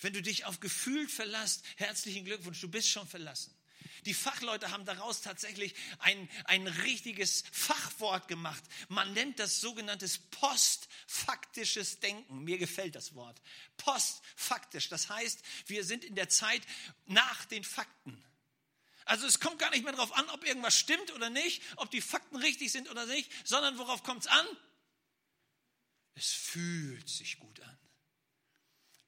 Wenn 0.00 0.12
du 0.12 0.22
dich 0.22 0.46
auf 0.46 0.60
gefühlt 0.60 1.10
verlässt, 1.10 1.64
herzlichen 1.76 2.24
Glückwunsch, 2.24 2.60
du 2.60 2.68
bist 2.68 2.88
schon 2.88 3.06
verlassen. 3.06 3.54
Die 4.04 4.14
Fachleute 4.14 4.70
haben 4.70 4.84
daraus 4.84 5.22
tatsächlich 5.22 5.74
ein, 5.98 6.28
ein 6.44 6.66
richtiges 6.66 7.44
Fachwort 7.52 8.28
gemacht. 8.28 8.62
Man 8.88 9.12
nennt 9.12 9.38
das 9.38 9.60
sogenanntes 9.60 10.18
postfaktisches 10.18 12.00
Denken. 12.00 12.42
Mir 12.42 12.58
gefällt 12.58 12.94
das 12.94 13.14
Wort. 13.14 13.40
Postfaktisch. 13.76 14.88
Das 14.88 15.08
heißt, 15.08 15.40
wir 15.66 15.84
sind 15.84 16.04
in 16.04 16.14
der 16.14 16.28
Zeit 16.28 16.62
nach 17.06 17.44
den 17.46 17.64
Fakten. 17.64 18.22
Also 19.04 19.26
es 19.26 19.40
kommt 19.40 19.58
gar 19.58 19.70
nicht 19.70 19.84
mehr 19.84 19.92
darauf 19.92 20.12
an, 20.16 20.28
ob 20.30 20.44
irgendwas 20.46 20.76
stimmt 20.76 21.12
oder 21.12 21.30
nicht, 21.30 21.62
ob 21.76 21.90
die 21.90 22.00
Fakten 22.00 22.36
richtig 22.36 22.70
sind 22.72 22.90
oder 22.90 23.06
nicht, 23.06 23.30
sondern 23.46 23.78
worauf 23.78 24.02
kommt 24.02 24.22
es 24.22 24.26
an? 24.28 24.46
Es 26.14 26.30
fühlt 26.30 27.08
sich 27.08 27.38
gut 27.38 27.60
an. 27.60 27.78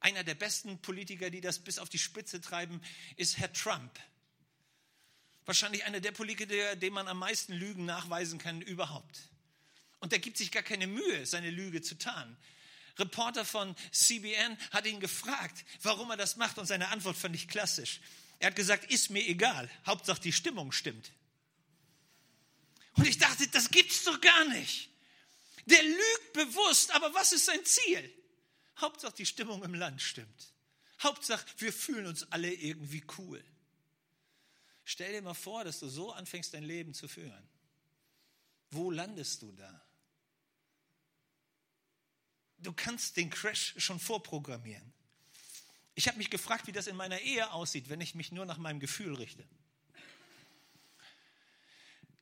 Einer 0.00 0.24
der 0.24 0.34
besten 0.34 0.80
Politiker, 0.82 1.30
die 1.30 1.40
das 1.40 1.58
bis 1.58 1.78
auf 1.78 1.88
die 1.88 1.98
Spitze 1.98 2.40
treiben, 2.40 2.82
ist 3.16 3.38
Herr 3.38 3.52
Trump. 3.52 3.98
Wahrscheinlich 5.46 5.84
einer 5.84 6.00
der 6.00 6.12
Politiker, 6.12 6.76
dem 6.76 6.94
man 6.94 7.08
am 7.08 7.18
meisten 7.18 7.52
Lügen 7.52 7.84
nachweisen 7.84 8.38
kann 8.38 8.62
überhaupt. 8.62 9.28
Und 10.00 10.12
der 10.12 10.18
gibt 10.18 10.36
sich 10.36 10.50
gar 10.50 10.62
keine 10.62 10.86
Mühe, 10.86 11.24
seine 11.26 11.50
Lüge 11.50 11.82
zu 11.82 11.96
tarnen. 11.96 12.36
Reporter 12.98 13.44
von 13.44 13.74
CBN 13.90 14.58
hat 14.70 14.86
ihn 14.86 15.00
gefragt, 15.00 15.64
warum 15.82 16.10
er 16.10 16.16
das 16.16 16.36
macht 16.36 16.58
und 16.58 16.66
seine 16.66 16.88
Antwort 16.88 17.16
fand 17.16 17.34
ich 17.34 17.48
klassisch. 17.48 18.00
Er 18.44 18.48
hat 18.48 18.56
gesagt, 18.56 18.92
ist 18.92 19.08
mir 19.08 19.26
egal, 19.26 19.70
Hauptsache 19.86 20.20
die 20.20 20.30
Stimmung 20.30 20.70
stimmt. 20.70 21.12
Und 22.92 23.06
ich 23.06 23.16
dachte, 23.16 23.48
das 23.48 23.70
gibt's 23.70 24.04
doch 24.04 24.20
gar 24.20 24.44
nicht. 24.50 24.90
Der 25.64 25.82
lügt 25.82 26.32
bewusst, 26.34 26.90
aber 26.90 27.14
was 27.14 27.32
ist 27.32 27.46
sein 27.46 27.64
Ziel? 27.64 28.12
Hauptsache 28.76 29.14
die 29.14 29.24
Stimmung 29.24 29.64
im 29.64 29.72
Land 29.72 30.02
stimmt. 30.02 30.52
Hauptsache 31.02 31.46
wir 31.56 31.72
fühlen 31.72 32.04
uns 32.04 32.30
alle 32.32 32.52
irgendwie 32.52 33.02
cool. 33.16 33.42
Stell 34.84 35.12
dir 35.12 35.22
mal 35.22 35.32
vor, 35.32 35.64
dass 35.64 35.80
du 35.80 35.88
so 35.88 36.12
anfängst, 36.12 36.52
dein 36.52 36.64
Leben 36.64 36.92
zu 36.92 37.08
führen. 37.08 37.48
Wo 38.70 38.90
landest 38.90 39.40
du 39.40 39.52
da? 39.52 39.86
Du 42.58 42.74
kannst 42.74 43.16
den 43.16 43.30
Crash 43.30 43.72
schon 43.78 43.98
vorprogrammieren. 43.98 44.92
Ich 45.94 46.08
habe 46.08 46.18
mich 46.18 46.30
gefragt, 46.30 46.66
wie 46.66 46.72
das 46.72 46.86
in 46.86 46.96
meiner 46.96 47.20
Ehe 47.20 47.52
aussieht, 47.52 47.88
wenn 47.88 48.00
ich 48.00 48.14
mich 48.14 48.32
nur 48.32 48.46
nach 48.46 48.58
meinem 48.58 48.80
Gefühl 48.80 49.14
richte. 49.14 49.44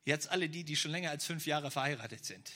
Jetzt 0.05 0.29
alle 0.29 0.49
die, 0.49 0.63
die 0.63 0.75
schon 0.75 0.91
länger 0.91 1.09
als 1.09 1.25
fünf 1.25 1.45
Jahre 1.45 1.71
verheiratet 1.71 2.25
sind. 2.25 2.51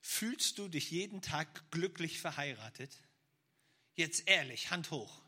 Fühlst 0.00 0.58
du 0.58 0.68
dich 0.68 0.90
jeden 0.90 1.22
Tag 1.22 1.70
glücklich 1.70 2.20
verheiratet? 2.20 2.90
Jetzt 3.94 4.28
ehrlich, 4.28 4.70
Hand 4.70 4.90
hoch. 4.90 5.22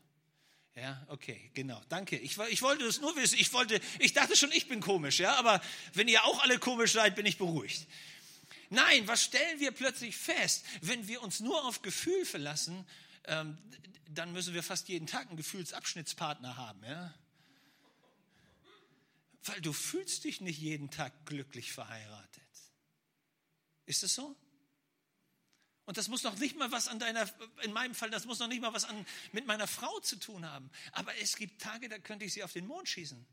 Ja, 0.75 1.05
okay, 1.07 1.51
genau. 1.53 1.81
Danke. 1.87 2.17
Ich, 2.17 2.37
ich 2.37 2.61
wollte 2.61 2.83
das 2.83 2.99
nur 2.99 3.15
wissen. 3.15 3.39
Ich 3.39 3.51
wollte, 3.53 3.79
ich 3.99 4.13
dachte 4.13 4.35
schon, 4.35 4.51
ich 4.51 4.67
bin 4.67 4.81
komisch, 4.81 5.19
ja, 5.19 5.35
aber 5.35 5.61
wenn 5.93 6.07
ihr 6.07 6.23
auch 6.25 6.43
alle 6.43 6.59
komisch 6.59 6.91
seid, 6.91 7.15
bin 7.15 7.25
ich 7.25 7.37
beruhigt. 7.37 7.87
Nein, 8.69 9.07
was 9.07 9.23
stellen 9.23 9.59
wir 9.59 9.71
plötzlich 9.71 10.17
fest? 10.17 10.65
Wenn 10.81 11.07
wir 11.07 11.21
uns 11.21 11.39
nur 11.39 11.63
auf 11.65 11.81
Gefühl 11.81 12.25
verlassen, 12.25 12.85
ähm, 13.27 13.57
dann 14.09 14.31
müssen 14.31 14.53
wir 14.53 14.63
fast 14.63 14.87
jeden 14.87 15.07
Tag 15.07 15.27
einen 15.27 15.37
Gefühlsabschnittspartner 15.37 16.57
haben, 16.57 16.83
ja? 16.83 17.13
Weil 19.43 19.61
du 19.61 19.73
fühlst 19.73 20.23
dich 20.23 20.41
nicht 20.41 20.59
jeden 20.59 20.89
Tag 20.89 21.25
glücklich 21.25 21.71
verheiratet. 21.71 22.43
Ist 23.85 24.03
es 24.03 24.15
so? 24.15 24.35
Und 25.85 25.97
das 25.97 26.07
muss 26.07 26.23
noch 26.23 26.35
nicht 26.39 26.57
mal 26.57 26.71
was 26.71 26.87
an 26.87 26.97
deiner, 26.97 27.29
in 27.61 27.71
meinem 27.71 27.93
Fall, 27.93 28.09
das 28.09 28.25
muss 28.25 28.39
noch 28.39 28.47
nicht 28.47 28.61
mal 28.61 28.73
was 28.73 28.85
an, 28.85 29.05
mit 29.31 29.45
meiner 29.45 29.67
Frau 29.67 29.99
zu 29.99 30.15
tun 30.15 30.45
haben. 30.49 30.71
Aber 30.93 31.15
es 31.17 31.35
gibt 31.35 31.61
Tage, 31.61 31.89
da 31.89 31.99
könnte 31.99 32.25
ich 32.25 32.33
sie 32.33 32.43
auf 32.43 32.53
den 32.53 32.65
Mond 32.65 32.89
schießen. 32.89 33.23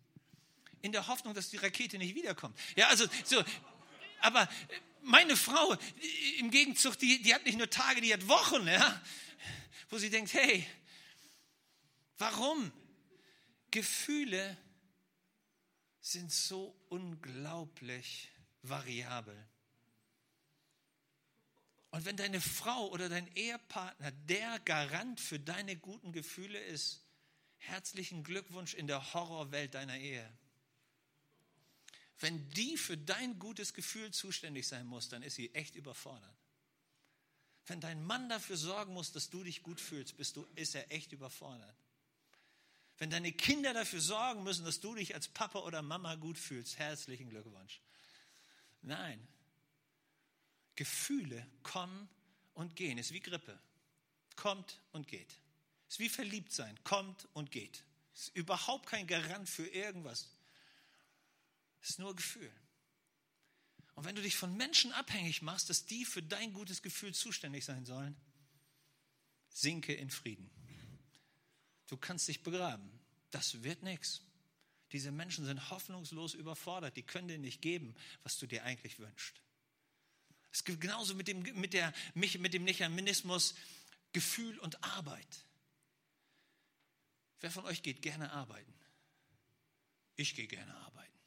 In 0.83 0.93
der 0.93 1.07
Hoffnung, 1.07 1.33
dass 1.33 1.49
die 1.49 1.57
Rakete 1.57 1.97
nicht 1.97 2.15
wiederkommt. 2.15 2.59
Ja, 2.77 2.89
also, 2.89 3.07
so. 3.25 3.43
Aber 4.21 4.47
meine 5.03 5.37
Frau, 5.37 5.77
im 6.39 6.51
Gegenzug, 6.51 6.99
die, 6.99 7.23
die 7.23 7.35
hat 7.35 7.47
nicht 7.47 7.57
nur 7.57 7.71
Tage, 7.71 8.03
die 8.03 8.13
hat 8.13 8.29
Wochen, 8.29 8.67
ja, 8.67 9.01
wo 9.93 9.99
sie 9.99 10.09
denkt, 10.09 10.33
hey, 10.33 10.67
warum? 12.17 12.73
Gefühle 13.71 14.57
sind 16.01 16.33
so 16.33 16.75
unglaublich 16.89 18.31
variabel. 18.63 19.37
Und 21.91 22.07
wenn 22.07 22.17
deine 22.17 22.41
Frau 22.41 22.89
oder 22.89 23.11
dein 23.11 23.27
Ehepartner 23.37 24.13
der 24.13 24.61
Garant 24.61 25.21
für 25.21 25.39
deine 25.39 25.77
guten 25.77 26.13
Gefühle 26.13 26.59
ist, 26.59 27.05
herzlichen 27.59 28.25
Glückwunsch 28.25 28.73
in 28.73 28.87
der 28.87 29.13
Horrorwelt 29.13 29.75
deiner 29.75 29.99
Ehe. 29.99 30.27
Wenn 32.19 32.49
die 32.51 32.79
für 32.79 32.97
dein 32.97 33.39
gutes 33.39 33.75
Gefühl 33.75 34.11
zuständig 34.11 34.67
sein 34.67 34.87
muss, 34.87 35.11
dann 35.11 35.23
ist 35.23 35.35
sie 35.35 35.55
echt 35.55 35.77
überfordert. 35.77 36.42
Wenn 37.67 37.81
dein 37.81 38.05
Mann 38.05 38.29
dafür 38.29 38.57
sorgen 38.57 38.93
muss, 38.93 39.13
dass 39.13 39.31
du 39.31 39.45
dich 39.45 39.63
gut 39.63 39.81
fühlst, 39.81 40.17
bist 40.17 40.37
du, 40.37 40.47
ist 40.57 40.75
er 40.75 40.91
echt 40.91 41.13
überfordert. 41.13 41.77
Wenn 42.99 43.11
deine 43.11 43.33
Kinder 43.33 43.73
dafür 43.73 44.01
sorgen 44.01 44.43
müssen, 44.43 44.65
dass 44.65 44.81
du 44.81 44.95
dich 44.95 45.15
als 45.15 45.29
Papa 45.29 45.61
oder 45.61 45.83
Mama 45.83 46.15
gut 46.17 46.39
fühlst, 46.39 46.79
herzlichen 46.79 47.31
Glückwunsch. 47.31 47.81
Nein, 48.83 49.27
Gefühle 50.75 51.47
kommen 51.63 52.09
und 52.55 52.77
gehen. 52.77 52.99
Es 52.99 53.07
ist 53.07 53.13
wie 53.13 53.21
Grippe. 53.21 53.59
Kommt 54.37 54.81
und 54.93 55.09
geht. 55.09 55.33
Es 55.89 55.95
ist 55.95 55.99
wie 56.01 56.09
verliebt 56.09 56.53
sein. 56.53 56.79
Kommt 56.85 57.29
und 57.33 57.51
geht. 57.51 57.85
Es 58.15 58.23
ist 58.23 58.37
überhaupt 58.37 58.87
kein 58.87 59.07
Garant 59.07 59.49
für 59.49 59.67
irgendwas. 59.67 60.31
Es 61.81 61.91
ist 61.91 61.99
nur 61.99 62.15
Gefühl. 62.15 62.53
Und 63.95 64.05
wenn 64.05 64.15
du 64.15 64.23
dich 64.23 64.37
von 64.37 64.57
Menschen 64.57 64.93
abhängig 64.93 65.43
machst, 65.43 65.69
dass 65.69 65.85
die 65.85 66.05
für 66.05 66.23
dein 66.23 66.53
gutes 66.53 66.83
Gefühl 66.83 67.15
zuständig 67.15 67.65
sein 67.65 67.85
sollen, 67.85 68.17
sinke 69.51 69.93
in 69.93 70.11
Frieden. 70.11 70.51
Du 71.87 71.97
kannst 71.97 72.27
dich 72.29 72.43
begraben. 72.43 72.91
Das 73.31 73.63
wird 73.63 73.83
nichts. 73.83 74.23
Diese 74.93 75.11
Menschen 75.11 75.45
sind 75.45 75.71
hoffnungslos 75.71 76.35
überfordert. 76.35 76.97
Die 76.97 77.03
können 77.03 77.29
dir 77.29 77.39
nicht 77.39 77.61
geben, 77.61 77.95
was 78.23 78.39
du 78.39 78.47
dir 78.47 78.65
eigentlich 78.65 78.99
wünschst. 78.99 79.43
Es 80.51 80.65
gibt 80.65 80.81
genauso 80.81 81.15
mit 81.15 81.29
dem, 81.29 81.43
mit, 81.59 81.73
der, 81.73 81.93
mit 82.15 82.55
dem 82.55 82.65
Mechanismus 82.65 83.55
Gefühl 84.13 84.59
und 84.59 84.83
Arbeit. 84.85 85.47
Wer 87.41 87.51
von 87.51 87.65
euch 87.65 87.83
geht 87.83 88.03
gerne 88.03 88.31
arbeiten? 88.33 88.75
Ich 90.17 90.35
gehe 90.35 90.47
gerne 90.47 90.75
arbeiten. 90.77 91.19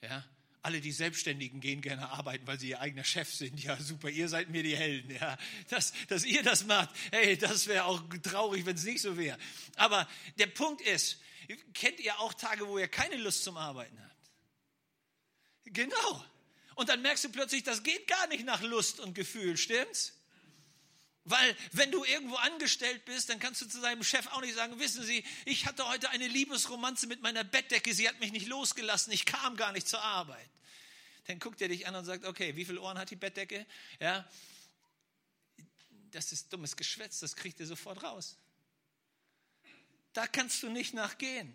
Ja, 0.00 0.24
alle 0.62 0.80
die 0.80 0.92
Selbstständigen 0.92 1.60
gehen 1.60 1.80
gerne 1.80 2.10
arbeiten, 2.10 2.46
weil 2.46 2.58
sie 2.58 2.70
ihr 2.70 2.80
eigener 2.80 3.04
Chef 3.04 3.32
sind. 3.32 3.62
Ja, 3.62 3.76
super, 3.80 4.08
ihr 4.08 4.28
seid 4.28 4.48
mir 4.48 4.62
die 4.62 4.76
Helden. 4.76 5.10
Ja, 5.10 5.36
dass, 5.68 5.92
dass 6.08 6.24
ihr 6.24 6.42
das 6.42 6.64
macht, 6.64 6.90
hey, 7.10 7.36
das 7.36 7.66
wäre 7.66 7.84
auch 7.84 8.02
traurig, 8.22 8.64
wenn 8.64 8.76
es 8.76 8.84
nicht 8.84 9.02
so 9.02 9.16
wäre. 9.16 9.36
Aber 9.76 10.08
der 10.38 10.46
Punkt 10.46 10.80
ist, 10.82 11.18
kennt 11.74 11.98
ihr 12.00 12.18
auch 12.20 12.32
Tage, 12.34 12.66
wo 12.66 12.78
ihr 12.78 12.88
keine 12.88 13.16
Lust 13.16 13.42
zum 13.42 13.56
Arbeiten 13.56 13.98
habt? 14.00 14.12
Genau. 15.64 16.24
Und 16.76 16.88
dann 16.88 17.02
merkst 17.02 17.24
du 17.24 17.28
plötzlich, 17.30 17.64
das 17.64 17.82
geht 17.82 18.06
gar 18.06 18.28
nicht 18.28 18.44
nach 18.44 18.62
Lust 18.62 19.00
und 19.00 19.14
Gefühl, 19.14 19.56
stimmt's? 19.56 20.14
Weil 21.24 21.56
wenn 21.70 21.92
du 21.92 22.04
irgendwo 22.04 22.34
angestellt 22.36 23.04
bist, 23.04 23.28
dann 23.28 23.38
kannst 23.38 23.60
du 23.60 23.66
zu 23.66 23.80
deinem 23.80 24.02
Chef 24.02 24.26
auch 24.28 24.40
nicht 24.40 24.54
sagen, 24.54 24.78
wissen 24.80 25.04
Sie, 25.04 25.24
ich 25.44 25.66
hatte 25.66 25.86
heute 25.88 26.10
eine 26.10 26.26
Liebesromanze 26.26 27.06
mit 27.06 27.22
meiner 27.22 27.44
Bettdecke, 27.44 27.94
sie 27.94 28.08
hat 28.08 28.18
mich 28.18 28.32
nicht 28.32 28.48
losgelassen, 28.48 29.12
ich 29.12 29.24
kam 29.24 29.56
gar 29.56 29.70
nicht 29.72 29.86
zur 29.86 30.02
Arbeit. 30.02 30.48
Dann 31.26 31.38
guckt 31.38 31.60
er 31.60 31.68
dich 31.68 31.86
an 31.86 31.94
und 31.94 32.04
sagt, 32.04 32.24
okay, 32.24 32.56
wie 32.56 32.64
viele 32.64 32.80
Ohren 32.80 32.98
hat 32.98 33.10
die 33.10 33.16
Bettdecke? 33.16 33.64
Ja, 34.00 34.28
das 36.10 36.32
ist 36.32 36.52
dummes 36.52 36.76
Geschwätz, 36.76 37.20
das 37.20 37.36
kriegt 37.36 37.60
ihr 37.60 37.66
sofort 37.66 38.02
raus. 38.02 38.36
Da 40.12 40.26
kannst 40.26 40.62
du 40.64 40.70
nicht 40.70 40.92
nachgehen. 40.92 41.54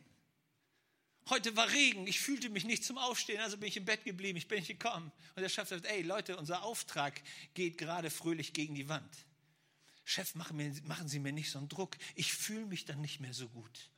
Heute 1.29 1.57
war 1.57 1.69
Regen, 1.69 2.07
ich 2.07 2.21
fühlte 2.21 2.49
mich 2.49 2.63
nicht 2.63 2.85
zum 2.85 2.97
Aufstehen, 2.97 3.41
also 3.41 3.57
bin 3.57 3.67
ich 3.67 3.75
im 3.75 3.83
Bett 3.83 4.05
geblieben, 4.05 4.37
ich 4.37 4.47
bin 4.47 4.59
nicht 4.59 4.69
gekommen. 4.69 5.11
Und 5.35 5.41
der 5.41 5.49
Chef 5.49 5.67
sagt, 5.67 5.85
ey 5.85 6.03
Leute, 6.03 6.37
unser 6.37 6.63
Auftrag 6.63 7.21
geht 7.53 7.77
gerade 7.77 8.09
fröhlich 8.09 8.53
gegen 8.53 8.75
die 8.75 8.87
Wand. 8.87 9.13
Chef, 10.09 10.35
machen, 10.35 11.09
Sie 11.09 11.19
mir 11.19 11.33
nicht 11.33 11.51
so 11.51 11.59
einen 11.59 11.67
Druck, 11.67 11.97
ich 12.15 12.31
fühle 12.31 12.65
mich 12.65 12.85
dann 12.85 13.01
nicht 13.01 13.19
mehr 13.19 13.33
so 13.33 13.49
gut. 13.49 13.89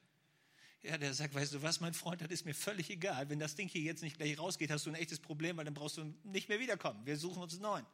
Ja, 0.82 0.98
der 0.98 1.13
sagt, 1.13 1.36
weißt 1.36 1.54
du 1.54 1.62
was, 1.62 1.82
mein 1.82 1.94
Freund, 1.94 2.20
das 2.22 2.32
ist 2.32 2.46
mir 2.46 2.56
völlig 2.56 2.89
egal. 2.89 3.30
Wenn 3.30 3.38
das 3.38 3.54
Ding 3.54 3.68
hier 3.68 3.82
jetzt 3.82 4.01
nicht 4.01 4.18
gleich 4.18 4.39
rausgeht, 4.39 4.72
hast 4.72 4.88
du 4.88 4.89
ein 4.89 4.96
echtes 4.96 5.20
Problem, 5.20 5.58
weil 5.58 5.66
dann 5.66 5.75
brauchst 5.75 5.98
du 5.98 6.06
nicht 6.24 6.50
mehr 6.50 6.60
wiederkommen. 6.60 7.06
Wir 7.06 7.16
suchen 7.16 7.44
uns 7.44 7.54
einen 7.54 7.62
neuen. 7.62 7.86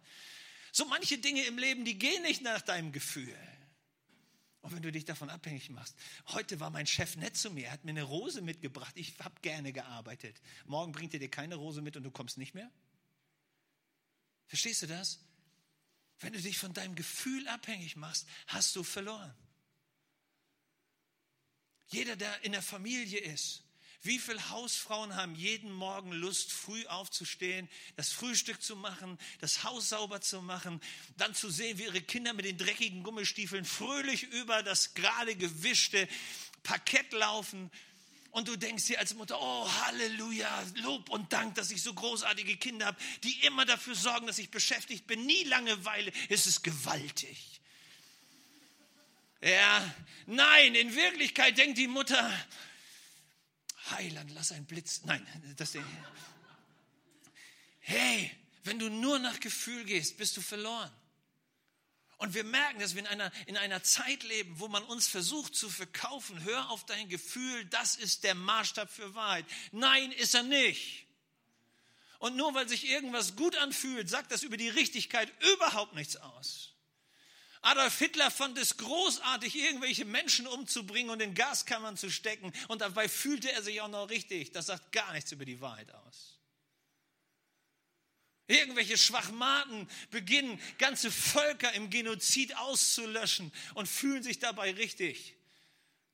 So 0.72 0.86
manche 0.86 1.18
Dinge 1.18 1.44
im 1.44 1.58
Leben, 1.58 1.84
die 1.84 2.00
gehen 2.00 2.22
nicht 2.22 2.42
nach 2.42 2.62
deinem 2.62 2.94
Gefühl. 2.94 3.36
Und 4.62 4.74
wenn 4.74 4.82
du 4.82 4.94
dich 4.94 5.04
davon 5.04 5.30
abhängig 5.30 5.70
machst, 5.70 5.98
heute 6.28 6.62
war 6.62 6.70
mein 6.70 6.88
Chef 6.88 7.18
nett 7.18 7.36
zu 7.36 7.52
mir, 7.52 7.66
er 7.66 7.74
hat 7.74 7.84
mir 7.84 7.92
eine 7.92 8.04
Rose 8.04 8.42
mitgebracht, 8.42 8.96
ich 8.96 9.20
habe 9.20 9.36
gerne 9.42 9.74
gearbeitet. 9.74 10.42
Morgen 10.68 10.94
bringt 10.94 11.14
er 11.14 11.20
dir 11.20 11.30
keine 11.30 11.56
Rose 11.56 11.82
mit 11.82 11.98
und 11.98 12.04
du 12.04 12.12
kommst 12.12 12.38
nicht 12.38 12.56
mehr? 12.56 12.72
Verstehst 14.48 14.84
du 14.84 14.88
das? 14.88 15.20
Wenn 16.20 16.34
du 16.34 16.42
dich 16.42 16.58
von 16.58 16.74
deinem 16.74 16.96
Gefühl 16.96 17.48
abhängig 17.48 17.96
machst, 17.96 18.28
hast 18.48 18.76
du 18.76 18.84
verloren. 18.84 19.34
Jeder, 21.88 22.16
der 22.16 22.44
in 22.44 22.54
der 22.54 22.62
Familie 22.62 23.20
ist, 23.20 23.64
wie 24.06 24.20
viele 24.20 24.50
Hausfrauen 24.50 25.16
haben 25.16 25.34
jeden 25.34 25.72
Morgen 25.72 26.12
Lust, 26.12 26.52
früh 26.52 26.86
aufzustehen, 26.86 27.68
das 27.96 28.12
Frühstück 28.12 28.62
zu 28.62 28.76
machen, 28.76 29.18
das 29.40 29.64
Haus 29.64 29.90
sauber 29.90 30.22
zu 30.22 30.44
machen, 30.44 30.80
dann 31.18 31.34
zu 31.34 31.50
sehen, 31.50 31.80
wie 31.80 31.86
ihre 31.86 32.02
Kinder 32.02 32.34
mit 32.34 32.46
den 32.46 32.58
dreckigen 32.58 33.02
Gummistiefeln 33.02 33.66
fröhlich 33.66 34.24
über 34.24 34.62
das 34.62 34.94
gerade 34.94 35.36
gewischte 35.36 36.08
Parkett 36.62 37.14
laufen. 37.14 37.72
Und 38.36 38.50
du 38.50 38.58
denkst 38.58 38.88
dir 38.88 39.00
als 39.00 39.14
Mutter, 39.14 39.40
oh 39.40 39.72
Halleluja, 39.86 40.66
Lob 40.82 41.08
und 41.08 41.32
Dank, 41.32 41.56
dass 41.56 41.72
ich 41.72 41.82
so 41.82 41.94
großartige 41.94 42.58
Kinder 42.58 42.88
habe, 42.88 42.98
die 43.24 43.32
immer 43.46 43.64
dafür 43.64 43.96
sorgen, 43.96 44.28
dass 44.28 44.40
ich 44.40 44.52
beschäftigt 44.52 45.08
bin, 45.08 45.26
nie 45.26 45.46
Langeweile. 45.46 46.12
Es 46.28 46.46
ist 46.46 46.62
gewaltig. 46.62 47.62
Ja, 49.40 49.96
nein, 50.26 50.76
in 50.76 50.94
Wirklichkeit 50.94 51.58
denkt 51.58 51.78
die 51.78 51.88
Mutter, 51.88 52.30
Heiland, 53.92 54.30
lass 54.32 54.52
ein 54.52 54.66
Blitz. 54.66 55.04
Nein, 55.06 55.26
das 55.56 55.72
Ding. 55.72 55.86
Hey, 57.80 58.36
wenn 58.66 58.80
du 58.80 58.90
nur 58.90 59.18
nach 59.20 59.40
Gefühl 59.40 59.86
gehst, 59.86 60.18
bist 60.18 60.36
du 60.36 60.42
verloren. 60.42 60.92
Und 62.18 62.34
wir 62.34 62.46
merken, 62.46 62.80
dass 62.80 62.96
wir 62.96 63.02
in 63.02 63.08
einer, 63.08 63.32
in 63.46 63.58
einer 63.58 63.84
Zeit 63.84 64.24
leben, 64.24 64.60
wo 64.60 64.68
man 64.68 64.84
uns 64.84 65.08
versucht 65.08 65.56
zu 65.56 65.70
verkaufen, 65.70 66.44
hör 66.44 66.70
auf 66.70 66.86
dein 66.86 67.10
Gefühl, 67.10 67.66
das 67.66 67.96
ist 67.96 68.24
der 68.24 68.36
Maßstab 68.36 68.90
für 68.90 69.16
Wahrheit. 69.16 69.46
Nein, 69.72 70.12
ist 70.14 70.34
er 70.34 70.44
nicht. 70.44 71.06
Und 72.20 72.38
nur 72.38 72.54
weil 72.54 72.70
sich 72.70 72.88
irgendwas 72.88 73.36
gut 73.36 73.58
anfühlt, 73.58 74.10
sagt 74.10 74.32
das 74.32 74.44
über 74.44 74.56
die 74.58 74.70
Richtigkeit 74.70 75.32
überhaupt 75.54 75.94
nichts 75.94 76.16
aus. 76.16 76.72
Adolf 77.62 77.98
Hitler 77.98 78.32
fand 78.32 78.58
es 78.60 78.78
großartig, 78.78 79.56
irgendwelche 79.56 80.06
Menschen 80.06 80.46
umzubringen 80.48 81.10
und 81.10 81.22
in 81.22 81.34
Gaskammern 81.34 81.98
zu 81.98 82.12
stecken. 82.12 82.54
Und 82.68 82.82
dabei 82.82 83.10
fühlte 83.10 83.52
er 83.52 83.64
sich 83.64 83.82
auch 83.82 83.88
noch 83.88 84.10
richtig. 84.10 84.52
Das 84.52 84.68
sagt 84.68 84.92
gar 84.92 85.12
nichts 85.14 85.32
über 85.32 85.46
die 85.46 85.60
Wahrheit 85.60 85.92
aus. 85.92 86.40
Irgendwelche 88.48 88.98
Schwachmaten 88.98 89.90
beginnen, 90.12 90.60
ganze 90.78 91.10
Völker 91.10 91.74
im 91.74 91.90
Genozid 91.90 92.56
auszulöschen 92.58 93.52
und 93.74 93.88
fühlen 93.88 94.22
sich 94.22 94.40
dabei 94.40 94.72
richtig. 94.72 95.36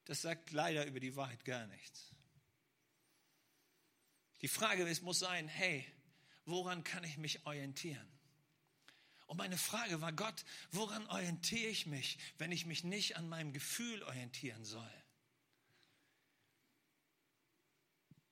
Das 0.05 0.21
sagt 0.21 0.51
leider 0.51 0.85
über 0.85 0.99
die 0.99 1.15
Wahrheit 1.15 1.43
gar 1.43 1.67
nichts. 1.67 2.11
Die 4.41 4.47
Frage 4.47 4.85
muss 5.01 5.19
sein, 5.19 5.47
hey, 5.47 5.85
woran 6.45 6.83
kann 6.83 7.03
ich 7.03 7.17
mich 7.17 7.45
orientieren? 7.45 8.07
Und 9.27 9.37
meine 9.37 9.57
Frage 9.57 10.01
war, 10.01 10.11
Gott, 10.11 10.43
woran 10.71 11.05
orientiere 11.07 11.69
ich 11.69 11.85
mich, 11.85 12.17
wenn 12.37 12.51
ich 12.51 12.65
mich 12.65 12.83
nicht 12.83 13.17
an 13.17 13.29
meinem 13.29 13.53
Gefühl 13.53 14.03
orientieren 14.03 14.65
soll? 14.65 14.91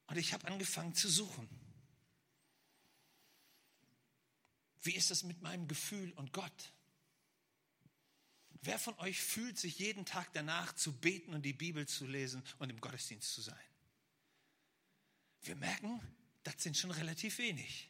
Und 0.07 0.17
ich 0.17 0.33
habe 0.33 0.47
angefangen 0.47 0.95
zu 0.95 1.07
suchen. 1.07 1.47
Wie 4.81 4.95
ist 4.95 5.11
es 5.11 5.23
mit 5.23 5.41
meinem 5.41 5.67
Gefühl 5.67 6.11
und 6.13 6.33
Gott? 6.33 6.73
Wer 8.61 8.79
von 8.79 8.97
euch 8.99 9.21
fühlt 9.21 9.57
sich 9.57 9.79
jeden 9.79 10.05
Tag 10.05 10.33
danach 10.33 10.73
zu 10.75 10.93
beten 10.93 11.33
und 11.33 11.43
die 11.43 11.53
Bibel 11.53 11.87
zu 11.87 12.05
lesen 12.05 12.43
und 12.57 12.69
im 12.69 12.81
Gottesdienst 12.81 13.33
zu 13.33 13.41
sein? 13.41 13.55
Wir 15.43 15.55
merken, 15.55 16.01
das 16.43 16.61
sind 16.61 16.77
schon 16.77 16.91
relativ 16.91 17.37
wenig 17.37 17.89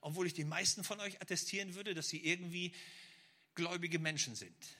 obwohl 0.00 0.26
ich 0.26 0.34
die 0.34 0.44
meisten 0.44 0.84
von 0.84 1.00
euch 1.00 1.20
attestieren 1.20 1.74
würde, 1.74 1.94
dass 1.94 2.08
sie 2.08 2.24
irgendwie 2.24 2.72
gläubige 3.54 3.98
Menschen 3.98 4.34
sind. 4.34 4.76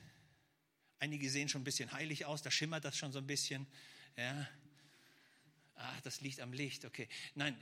Einige 0.98 1.30
sehen 1.30 1.48
schon 1.48 1.62
ein 1.62 1.64
bisschen 1.64 1.92
heilig 1.92 2.26
aus, 2.26 2.42
da 2.42 2.50
schimmert 2.50 2.84
das 2.84 2.96
schon 2.96 3.12
so 3.12 3.18
ein 3.18 3.26
bisschen. 3.26 3.66
Ja. 4.16 4.48
Ah, 5.74 6.00
das 6.02 6.20
liegt 6.20 6.40
am 6.40 6.52
Licht, 6.52 6.84
okay. 6.84 7.08
Nein. 7.34 7.56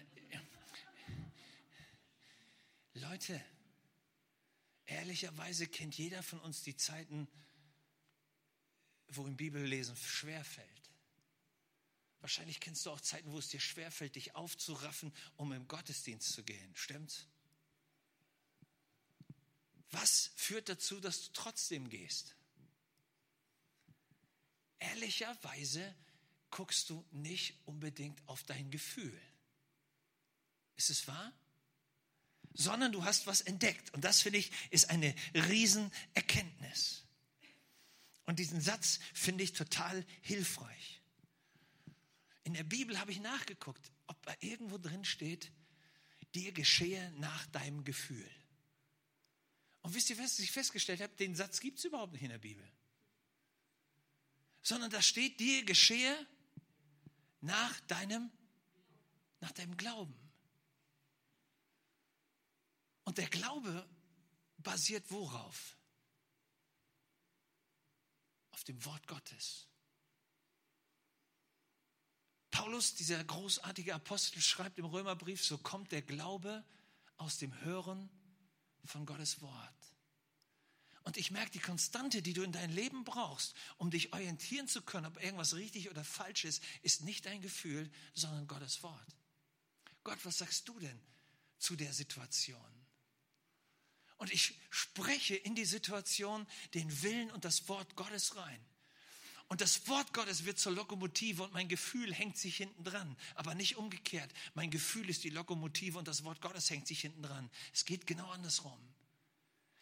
Leute, 2.94 3.40
ehrlicherweise 4.88 5.66
kennt 5.66 5.96
jeder 5.96 6.22
von 6.22 6.40
uns 6.40 6.62
die 6.62 6.76
Zeiten, 6.76 7.28
wo 9.08 9.26
im 9.26 9.36
Bibellesen 9.36 9.96
schwerfällt. 9.96 10.90
Wahrscheinlich 12.20 12.58
kennst 12.60 12.84
du 12.84 12.90
auch 12.90 13.00
Zeiten, 13.00 13.30
wo 13.30 13.38
es 13.38 13.48
dir 13.48 13.60
schwerfällt, 13.60 14.16
dich 14.16 14.34
aufzuraffen, 14.34 15.14
um 15.36 15.52
im 15.52 15.68
Gottesdienst 15.68 16.32
zu 16.32 16.42
gehen. 16.42 16.74
Stimmt's? 16.74 17.26
Was 19.90 20.30
führt 20.34 20.68
dazu, 20.68 21.00
dass 21.00 21.22
du 21.22 21.32
trotzdem 21.32 21.88
gehst? 21.88 22.34
Ehrlicherweise 24.80 25.94
guckst 26.50 26.90
du 26.90 27.04
nicht 27.10 27.54
unbedingt 27.66 28.20
auf 28.26 28.42
dein 28.44 28.70
Gefühl. 28.70 29.18
Ist 30.76 30.90
es 30.90 31.06
wahr? 31.06 31.32
Sondern 32.60 32.90
du 32.90 33.04
hast 33.04 33.28
was 33.28 33.40
entdeckt. 33.40 33.94
Und 33.94 34.04
das 34.04 34.20
finde 34.20 34.40
ich 34.40 34.50
ist 34.70 34.90
eine 34.90 35.14
Riesenerkenntnis. 35.32 37.04
Und 38.26 38.40
diesen 38.40 38.60
Satz 38.60 38.98
finde 39.14 39.44
ich 39.44 39.52
total 39.52 40.04
hilfreich. 40.22 41.00
In 42.42 42.54
der 42.54 42.64
Bibel 42.64 42.98
habe 42.98 43.12
ich 43.12 43.20
nachgeguckt, 43.20 43.92
ob 44.08 44.20
da 44.26 44.34
irgendwo 44.40 44.76
drin 44.76 45.04
steht, 45.04 45.52
dir 46.34 46.50
geschehe 46.52 47.12
nach 47.12 47.46
deinem 47.46 47.84
Gefühl. 47.84 48.28
Und 49.82 49.94
wisst 49.94 50.10
ihr, 50.10 50.18
was 50.18 50.38
ich 50.40 50.50
festgestellt 50.50 51.00
habe? 51.00 51.14
Den 51.14 51.36
Satz 51.36 51.60
gibt 51.60 51.78
es 51.78 51.84
überhaupt 51.84 52.12
nicht 52.12 52.22
in 52.22 52.30
der 52.30 52.38
Bibel. 52.38 52.68
Sondern 54.62 54.90
da 54.90 55.00
steht, 55.00 55.38
dir 55.38 55.64
geschehe 55.64 56.26
nach 57.40 57.78
deinem, 57.82 58.30
nach 59.40 59.52
deinem 59.52 59.76
Glauben. 59.76 60.27
Und 63.08 63.16
der 63.16 63.30
Glaube 63.30 63.88
basiert 64.58 65.10
worauf? 65.10 65.78
Auf 68.50 68.64
dem 68.64 68.84
Wort 68.84 69.06
Gottes. 69.06 69.66
Paulus, 72.50 72.96
dieser 72.96 73.24
großartige 73.24 73.94
Apostel, 73.94 74.42
schreibt 74.42 74.78
im 74.78 74.84
Römerbrief, 74.84 75.42
so 75.42 75.56
kommt 75.56 75.90
der 75.90 76.02
Glaube 76.02 76.62
aus 77.16 77.38
dem 77.38 77.58
Hören 77.62 78.10
von 78.84 79.06
Gottes 79.06 79.40
Wort. 79.40 79.94
Und 81.04 81.16
ich 81.16 81.30
merke, 81.30 81.52
die 81.52 81.60
Konstante, 81.60 82.20
die 82.20 82.34
du 82.34 82.42
in 82.42 82.52
dein 82.52 82.70
Leben 82.70 83.04
brauchst, 83.04 83.54
um 83.78 83.90
dich 83.90 84.12
orientieren 84.12 84.68
zu 84.68 84.82
können, 84.82 85.06
ob 85.06 85.22
irgendwas 85.22 85.54
richtig 85.54 85.88
oder 85.88 86.04
falsch 86.04 86.44
ist, 86.44 86.62
ist 86.82 87.00
nicht 87.00 87.24
dein 87.24 87.40
Gefühl, 87.40 87.90
sondern 88.12 88.46
Gottes 88.46 88.82
Wort. 88.82 89.16
Gott, 90.04 90.18
was 90.24 90.36
sagst 90.36 90.68
du 90.68 90.78
denn 90.78 91.00
zu 91.56 91.74
der 91.74 91.94
Situation? 91.94 92.77
Und 94.18 94.32
ich 94.32 94.54
spreche 94.70 95.36
in 95.36 95.54
die 95.54 95.64
Situation 95.64 96.46
den 96.74 97.02
Willen 97.02 97.30
und 97.30 97.44
das 97.44 97.68
Wort 97.68 97.96
Gottes 97.96 98.36
rein. 98.36 98.60
Und 99.48 99.62
das 99.62 99.88
Wort 99.88 100.12
Gottes 100.12 100.44
wird 100.44 100.58
zur 100.58 100.72
Lokomotive 100.72 101.42
und 101.42 101.54
mein 101.54 101.68
Gefühl 101.68 102.12
hängt 102.12 102.36
sich 102.36 102.56
hinten 102.58 102.84
dran. 102.84 103.16
Aber 103.34 103.54
nicht 103.54 103.76
umgekehrt. 103.76 104.30
Mein 104.54 104.70
Gefühl 104.70 105.08
ist 105.08 105.24
die 105.24 105.30
Lokomotive 105.30 105.98
und 105.98 106.06
das 106.06 106.22
Wort 106.24 106.42
Gottes 106.42 106.68
hängt 106.68 106.86
sich 106.86 107.00
hinten 107.00 107.22
dran. 107.22 107.50
Es 107.72 107.86
geht 107.86 108.06
genau 108.06 108.28
andersrum. 108.30 108.78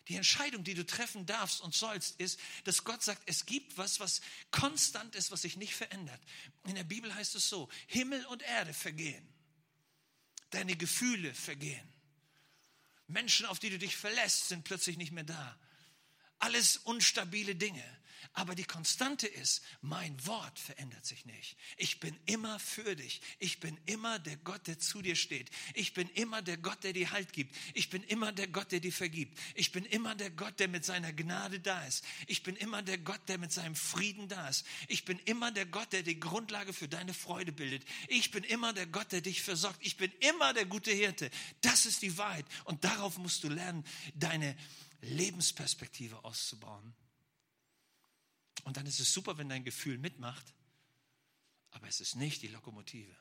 Die 0.09 0.14
Entscheidung, 0.14 0.62
die 0.62 0.75
du 0.75 0.87
treffen 0.87 1.27
darfst 1.27 1.61
und 1.61 1.75
sollst, 1.75 2.20
ist, 2.20 2.38
dass 2.62 2.85
Gott 2.85 3.03
sagt, 3.03 3.22
es 3.27 3.44
gibt 3.44 3.77
was, 3.77 3.99
was 3.99 4.20
konstant 4.53 5.16
ist, 5.16 5.33
was 5.33 5.42
sich 5.42 5.57
nicht 5.57 5.75
verändert. 5.75 6.20
In 6.64 6.77
der 6.77 6.85
Bibel 6.85 7.12
heißt 7.12 7.35
es 7.35 7.49
so, 7.49 7.68
Himmel 7.88 8.25
und 8.27 8.42
Erde 8.42 8.72
vergehen. 8.72 9.27
Deine 10.51 10.77
Gefühle 10.77 11.35
vergehen. 11.35 11.96
Menschen, 13.09 13.47
auf 13.47 13.59
die 13.59 13.71
du 13.71 13.79
dich 13.79 13.97
verlässt, 13.97 14.49
sind 14.49 14.64
plötzlich 14.64 14.97
nicht 14.97 15.12
mehr 15.12 15.25
da. 15.25 15.59
Alles 16.38 16.77
unstabile 16.79 17.55
Dinge. 17.55 17.85
Aber 18.33 18.55
die 18.55 18.64
Konstante 18.64 19.26
ist, 19.26 19.62
mein 19.81 20.26
Wort 20.26 20.59
verändert 20.59 21.05
sich 21.07 21.24
nicht. 21.26 21.57
Ich 21.76 22.00
bin 22.00 22.18
immer 22.26 22.59
für 22.59 22.96
dich. 22.96 23.20
Ich 23.38 23.61
bin 23.61 23.79
immer 23.87 24.18
der 24.18 24.37
Gott, 24.37 24.66
der 24.66 24.79
zu 24.79 25.02
dir 25.02 25.16
steht. 25.16 25.50
Ich 25.74 25.94
bin 25.94 26.09
immer 26.11 26.42
der 26.42 26.57
Gott, 26.57 26.85
der 26.85 26.92
dir 26.92 27.11
Halt 27.11 27.33
gibt. 27.33 27.55
Ich 27.74 27.90
bin 27.90 28.02
immer 28.05 28.33
der 28.33 28.48
Gott, 28.48 28.72
der 28.72 28.81
dir 28.81 28.92
vergibt. 28.92 29.38
Ich 29.55 29.72
bin 29.72 29.85
immer 29.85 30.14
der 30.14 30.31
Gott, 30.31 30.59
der 30.61 30.68
mit 30.68 30.85
seiner 30.85 31.12
Gnade 31.12 31.61
da 31.61 31.85
ist. 31.85 32.05
Ich 32.26 32.42
bin 32.42 32.57
immer 32.57 32.83
der 32.83 32.98
Gott, 32.98 33.20
der 33.29 33.38
mit 33.38 33.52
seinem 33.52 33.74
Frieden 33.74 34.29
da 34.29 34.48
ist. 34.48 34.66
Ich 34.88 35.05
bin 35.05 35.18
immer 35.20 35.50
der 35.50 35.66
Gott, 35.66 35.92
der 35.92 36.02
die 36.02 36.20
Grundlage 36.20 36.72
für 36.72 36.88
deine 36.88 37.14
Freude 37.14 37.52
bildet. 37.52 37.85
Ich 38.09 38.31
bin 38.31 38.44
immer 38.44 38.72
der 38.72 38.87
Gott, 38.87 39.12
der 39.12 39.20
dich 39.20 39.42
versorgt. 39.42 39.79
Ich 39.81 39.96
bin 39.96 40.12
immer 40.20 40.52
der 40.52 40.66
gute 40.66 40.90
Hirte. 40.90 41.31
Das 41.61 41.87
ist 41.87 42.02
die 42.02 42.18
Wahrheit. 42.18 42.46
Und 42.64 42.85
darauf 42.85 43.18
musst 43.18 43.44
du 43.44 43.48
lernen, 43.48 43.85
deine 44.14 44.57
Lebensperspektive 45.00 46.24
auszubauen. 46.24 46.94
Und 48.66 48.76
dann 48.76 48.87
ist 48.87 48.98
es 48.98 49.14
super, 49.14 49.38
wenn 49.38 49.48
dein 49.48 49.62
Gefühl 49.62 49.96
mitmacht, 49.96 50.52
aber 51.70 51.87
es 51.87 52.00
ist 52.00 52.16
nicht 52.16 52.42
die 52.42 52.48
Lokomotive. 52.48 53.16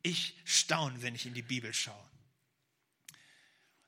Ich 0.00 0.40
staune, 0.46 1.02
wenn 1.02 1.14
ich 1.14 1.26
in 1.26 1.34
die 1.34 1.42
Bibel 1.42 1.74
schaue. 1.74 2.10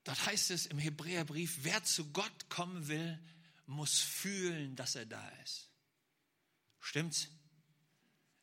Dort 0.04 0.26
heißt 0.26 0.50
es 0.50 0.66
im 0.66 0.78
Hebräerbrief, 0.78 1.60
wer 1.62 1.82
zu 1.82 2.12
Gott 2.12 2.50
kommen 2.50 2.88
will, 2.88 3.18
muss 3.64 4.00
fühlen, 4.00 4.76
dass 4.76 4.96
er 4.96 5.06
da 5.06 5.26
ist. 5.44 5.70
Stimmt's? 6.78 7.28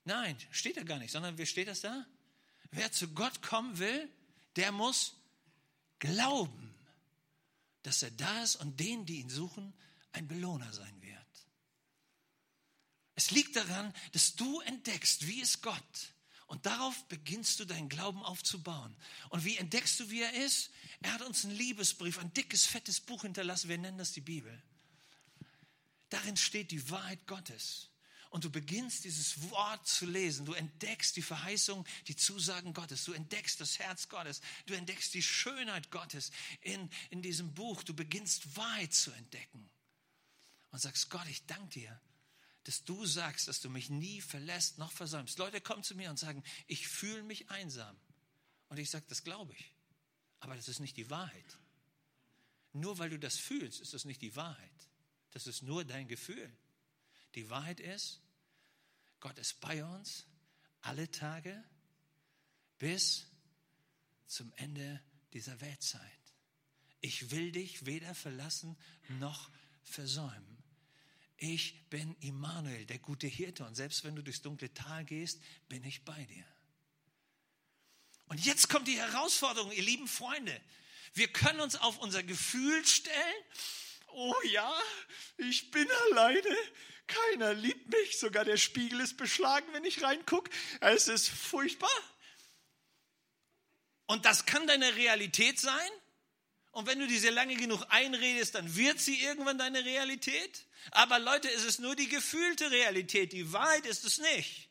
Nein, 0.05 0.35
steht 0.49 0.77
da 0.77 0.83
gar 0.83 0.97
nicht, 0.97 1.11
sondern 1.11 1.37
wie 1.37 1.45
steht 1.45 1.67
das 1.67 1.81
da? 1.81 2.03
Wer 2.71 2.91
zu 2.91 3.13
Gott 3.13 3.43
kommen 3.43 3.77
will, 3.77 4.09
der 4.55 4.71
muss 4.71 5.13
glauben, 5.99 6.73
dass 7.83 8.01
er 8.01 8.09
da 8.09 8.41
ist 8.41 8.55
und 8.55 8.79
denen, 8.79 9.05
die 9.05 9.19
ihn 9.19 9.29
suchen, 9.29 9.71
ein 10.15 10.27
Belohner 10.27 10.71
sein 10.73 11.01
wird. 11.01 11.15
Es 13.15 13.31
liegt 13.31 13.55
daran, 13.55 13.93
dass 14.11 14.35
du 14.35 14.59
entdeckst, 14.61 15.27
wie 15.27 15.41
ist 15.41 15.61
Gott. 15.61 16.13
Und 16.47 16.65
darauf 16.65 17.07
beginnst 17.07 17.59
du 17.59 17.65
deinen 17.65 17.89
Glauben 17.89 18.23
aufzubauen. 18.23 18.95
Und 19.29 19.45
wie 19.45 19.57
entdeckst 19.57 19.99
du, 19.99 20.09
wie 20.09 20.21
er 20.21 20.33
ist? 20.33 20.69
Er 21.01 21.13
hat 21.13 21.21
uns 21.21 21.43
einen 21.43 21.55
Liebesbrief, 21.55 22.19
ein 22.19 22.33
dickes, 22.33 22.65
fettes 22.65 22.99
Buch 22.99 23.23
hinterlassen. 23.23 23.69
Wir 23.69 23.77
nennen 23.77 23.97
das 23.97 24.11
die 24.11 24.21
Bibel. 24.21 24.61
Darin 26.09 26.37
steht 26.37 26.71
die 26.71 26.89
Wahrheit 26.89 27.25
Gottes. 27.25 27.89
Und 28.29 28.43
du 28.43 28.51
beginnst 28.51 29.05
dieses 29.05 29.49
Wort 29.49 29.87
zu 29.87 30.05
lesen. 30.05 30.45
Du 30.45 30.53
entdeckst 30.53 31.15
die 31.15 31.21
Verheißung, 31.21 31.85
die 32.07 32.15
Zusagen 32.17 32.73
Gottes. 32.73 33.05
Du 33.05 33.13
entdeckst 33.13 33.59
das 33.61 33.79
Herz 33.79 34.09
Gottes. 34.09 34.41
Du 34.65 34.73
entdeckst 34.73 35.13
die 35.13 35.23
Schönheit 35.23 35.89
Gottes 35.89 36.31
in, 36.61 36.89
in 37.09 37.21
diesem 37.21 37.53
Buch. 37.53 37.81
Du 37.81 37.95
beginnst 37.95 38.55
Wahrheit 38.55 38.93
zu 38.93 39.11
entdecken 39.11 39.69
und 40.75 40.81
sagst, 40.81 41.09
Gott, 41.09 41.25
ich 41.29 41.45
danke 41.45 41.79
dir, 41.79 42.01
dass 42.65 42.83
du 42.83 43.05
sagst, 43.05 43.47
dass 43.47 43.61
du 43.61 43.69
mich 43.69 43.89
nie 43.89 44.19
verlässt 44.19 44.77
noch 44.77 44.91
versäumst. 44.91 45.37
Leute 45.37 45.61
kommen 45.61 45.83
zu 45.83 45.95
mir 45.95 46.09
und 46.09 46.19
sagen, 46.19 46.43
ich 46.67 46.89
fühle 46.89 47.23
mich 47.23 47.49
einsam. 47.49 47.95
Und 48.67 48.77
ich 48.77 48.89
sage, 48.89 49.05
das 49.07 49.23
glaube 49.23 49.53
ich. 49.53 49.73
Aber 50.41 50.53
das 50.53 50.67
ist 50.67 50.81
nicht 50.81 50.97
die 50.97 51.09
Wahrheit. 51.09 51.57
Nur 52.73 52.97
weil 52.97 53.09
du 53.09 53.17
das 53.17 53.37
fühlst, 53.37 53.79
ist 53.79 53.93
das 53.93 54.03
nicht 54.03 54.21
die 54.21 54.35
Wahrheit. 54.35 54.89
Das 55.31 55.47
ist 55.47 55.63
nur 55.63 55.85
dein 55.85 56.09
Gefühl. 56.09 56.53
Die 57.35 57.49
Wahrheit 57.49 57.79
ist, 57.79 58.19
Gott 59.21 59.37
ist 59.37 59.61
bei 59.61 59.85
uns 59.85 60.25
alle 60.81 61.09
Tage 61.09 61.63
bis 62.79 63.27
zum 64.27 64.51
Ende 64.57 65.01
dieser 65.31 65.61
Weltzeit. 65.61 66.01
Ich 66.99 67.31
will 67.31 67.53
dich 67.53 67.85
weder 67.85 68.13
verlassen 68.13 68.75
noch 69.07 69.49
versäumen. 69.83 70.54
Ich 71.37 71.89
bin 71.89 72.15
Immanuel, 72.21 72.85
der 72.85 72.99
gute 72.99 73.27
Hirte. 73.27 73.65
Und 73.65 73.75
selbst 73.75 74.03
wenn 74.03 74.15
du 74.15 74.21
durchs 74.21 74.41
dunkle 74.41 74.73
Tal 74.73 75.03
gehst, 75.05 75.41
bin 75.67 75.83
ich 75.83 76.03
bei 76.05 76.25
dir. 76.25 76.45
Und 78.27 78.43
jetzt 78.45 78.69
kommt 78.69 78.87
die 78.87 78.97
Herausforderung, 78.97 79.71
ihr 79.71 79.83
lieben 79.83 80.07
Freunde. 80.07 80.59
Wir 81.13 81.27
können 81.27 81.59
uns 81.59 81.75
auf 81.75 81.97
unser 81.99 82.23
Gefühl 82.23 82.85
stellen. 82.85 83.43
Oh 84.09 84.35
ja, 84.45 84.73
ich 85.37 85.71
bin 85.71 85.87
alleine. 86.11 86.55
Keiner 87.07 87.53
liebt 87.53 87.89
mich. 87.89 88.17
Sogar 88.17 88.45
der 88.45 88.57
Spiegel 88.57 88.99
ist 88.99 89.17
beschlagen, 89.17 89.67
wenn 89.73 89.85
ich 89.85 90.01
reingucke. 90.01 90.49
Es 90.81 91.07
ist 91.07 91.29
furchtbar. 91.29 91.89
Und 94.07 94.25
das 94.25 94.45
kann 94.45 94.67
deine 94.67 94.95
Realität 94.95 95.59
sein. 95.59 95.89
Und 96.75 96.87
wenn 96.87 96.99
du 96.99 97.07
diese 97.07 97.29
lange 97.29 97.55
genug 97.55 97.85
einredest, 97.87 98.55
dann 98.55 98.75
wird 98.75 98.99
sie 98.99 99.21
irgendwann 99.21 99.57
deine 99.57 99.85
Realität. 99.85 100.65
Aber 100.91 101.19
Leute, 101.19 101.49
es 101.49 101.63
ist 101.63 101.79
nur 101.79 101.95
die 101.95 102.09
gefühlte 102.09 102.69
Realität. 102.69 103.31
Die 103.31 103.53
Wahrheit 103.53 103.85
ist 103.85 104.03
es 104.03 104.17
nicht. 104.17 104.67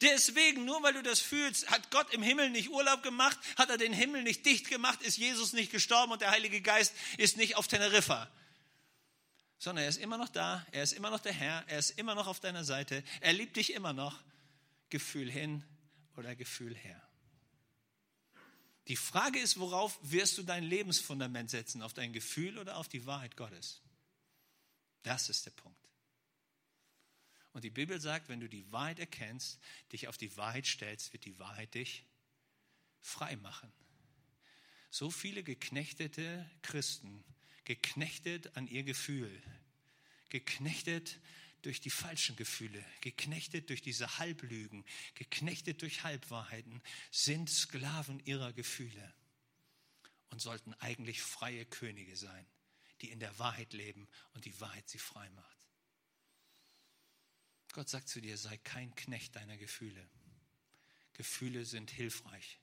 Deswegen, 0.00 0.64
nur 0.64 0.82
weil 0.82 0.94
du 0.94 1.02
das 1.04 1.20
fühlst, 1.20 1.70
hat 1.70 1.92
Gott 1.92 2.12
im 2.12 2.24
Himmel 2.24 2.50
nicht 2.50 2.70
Urlaub 2.70 3.04
gemacht, 3.04 3.38
hat 3.56 3.70
er 3.70 3.78
den 3.78 3.92
Himmel 3.92 4.24
nicht 4.24 4.44
dicht 4.44 4.68
gemacht, 4.68 5.00
ist 5.02 5.16
Jesus 5.16 5.52
nicht 5.52 5.70
gestorben 5.70 6.10
und 6.10 6.22
der 6.22 6.32
Heilige 6.32 6.60
Geist 6.60 6.92
ist 7.18 7.36
nicht 7.36 7.54
auf 7.54 7.68
Teneriffa. 7.68 8.28
Sondern 9.60 9.84
er 9.84 9.90
ist 9.90 9.98
immer 9.98 10.18
noch 10.18 10.30
da, 10.30 10.66
er 10.72 10.82
ist 10.82 10.92
immer 10.92 11.10
noch 11.10 11.20
der 11.20 11.34
Herr, 11.34 11.62
er 11.68 11.78
ist 11.78 11.90
immer 11.90 12.16
noch 12.16 12.26
auf 12.26 12.40
deiner 12.40 12.64
Seite, 12.64 13.04
er 13.20 13.32
liebt 13.32 13.54
dich 13.54 13.74
immer 13.74 13.92
noch. 13.92 14.18
Gefühl 14.90 15.30
hin 15.30 15.62
oder 16.16 16.34
Gefühl 16.34 16.74
her. 16.74 17.00
Die 18.88 18.96
Frage 18.96 19.38
ist, 19.38 19.58
worauf 19.58 19.98
wirst 20.02 20.36
du 20.36 20.42
dein 20.42 20.64
Lebensfundament 20.64 21.50
setzen? 21.50 21.82
Auf 21.82 21.94
dein 21.94 22.12
Gefühl 22.12 22.58
oder 22.58 22.76
auf 22.76 22.88
die 22.88 23.06
Wahrheit 23.06 23.36
Gottes? 23.36 23.80
Das 25.02 25.28
ist 25.28 25.46
der 25.46 25.52
Punkt. 25.52 25.78
Und 27.52 27.62
die 27.62 27.70
Bibel 27.70 28.00
sagt, 28.00 28.28
wenn 28.28 28.40
du 28.40 28.48
die 28.48 28.70
Wahrheit 28.72 28.98
erkennst, 28.98 29.60
dich 29.92 30.08
auf 30.08 30.18
die 30.18 30.36
Wahrheit 30.36 30.66
stellst, 30.66 31.12
wird 31.12 31.24
die 31.24 31.38
Wahrheit 31.38 31.74
dich 31.74 32.04
frei 33.00 33.36
machen. 33.36 33.72
So 34.90 35.10
viele 35.10 35.42
geknechtete 35.42 36.50
Christen, 36.62 37.24
geknechtet 37.64 38.56
an 38.56 38.66
ihr 38.66 38.82
Gefühl, 38.82 39.42
geknechtet 40.30 41.20
durch 41.64 41.80
die 41.80 41.90
falschen 41.90 42.36
Gefühle, 42.36 42.84
geknechtet 43.00 43.70
durch 43.70 43.80
diese 43.80 44.18
Halblügen, 44.18 44.84
geknechtet 45.14 45.80
durch 45.82 46.04
Halbwahrheiten, 46.04 46.82
sind 47.10 47.48
Sklaven 47.48 48.20
ihrer 48.26 48.52
Gefühle 48.52 49.14
und 50.30 50.40
sollten 50.40 50.74
eigentlich 50.74 51.22
freie 51.22 51.64
Könige 51.64 52.16
sein, 52.16 52.46
die 53.00 53.10
in 53.10 53.18
der 53.18 53.38
Wahrheit 53.38 53.72
leben 53.72 54.08
und 54.34 54.44
die 54.44 54.60
Wahrheit 54.60 54.88
sie 54.88 54.98
frei 54.98 55.28
macht. 55.30 55.58
Gott 57.72 57.88
sagt 57.88 58.08
zu 58.08 58.20
dir, 58.20 58.36
sei 58.36 58.56
kein 58.58 58.94
Knecht 58.94 59.34
deiner 59.34 59.56
Gefühle. 59.56 60.08
Gefühle 61.14 61.64
sind 61.64 61.90
hilfreich, 61.90 62.60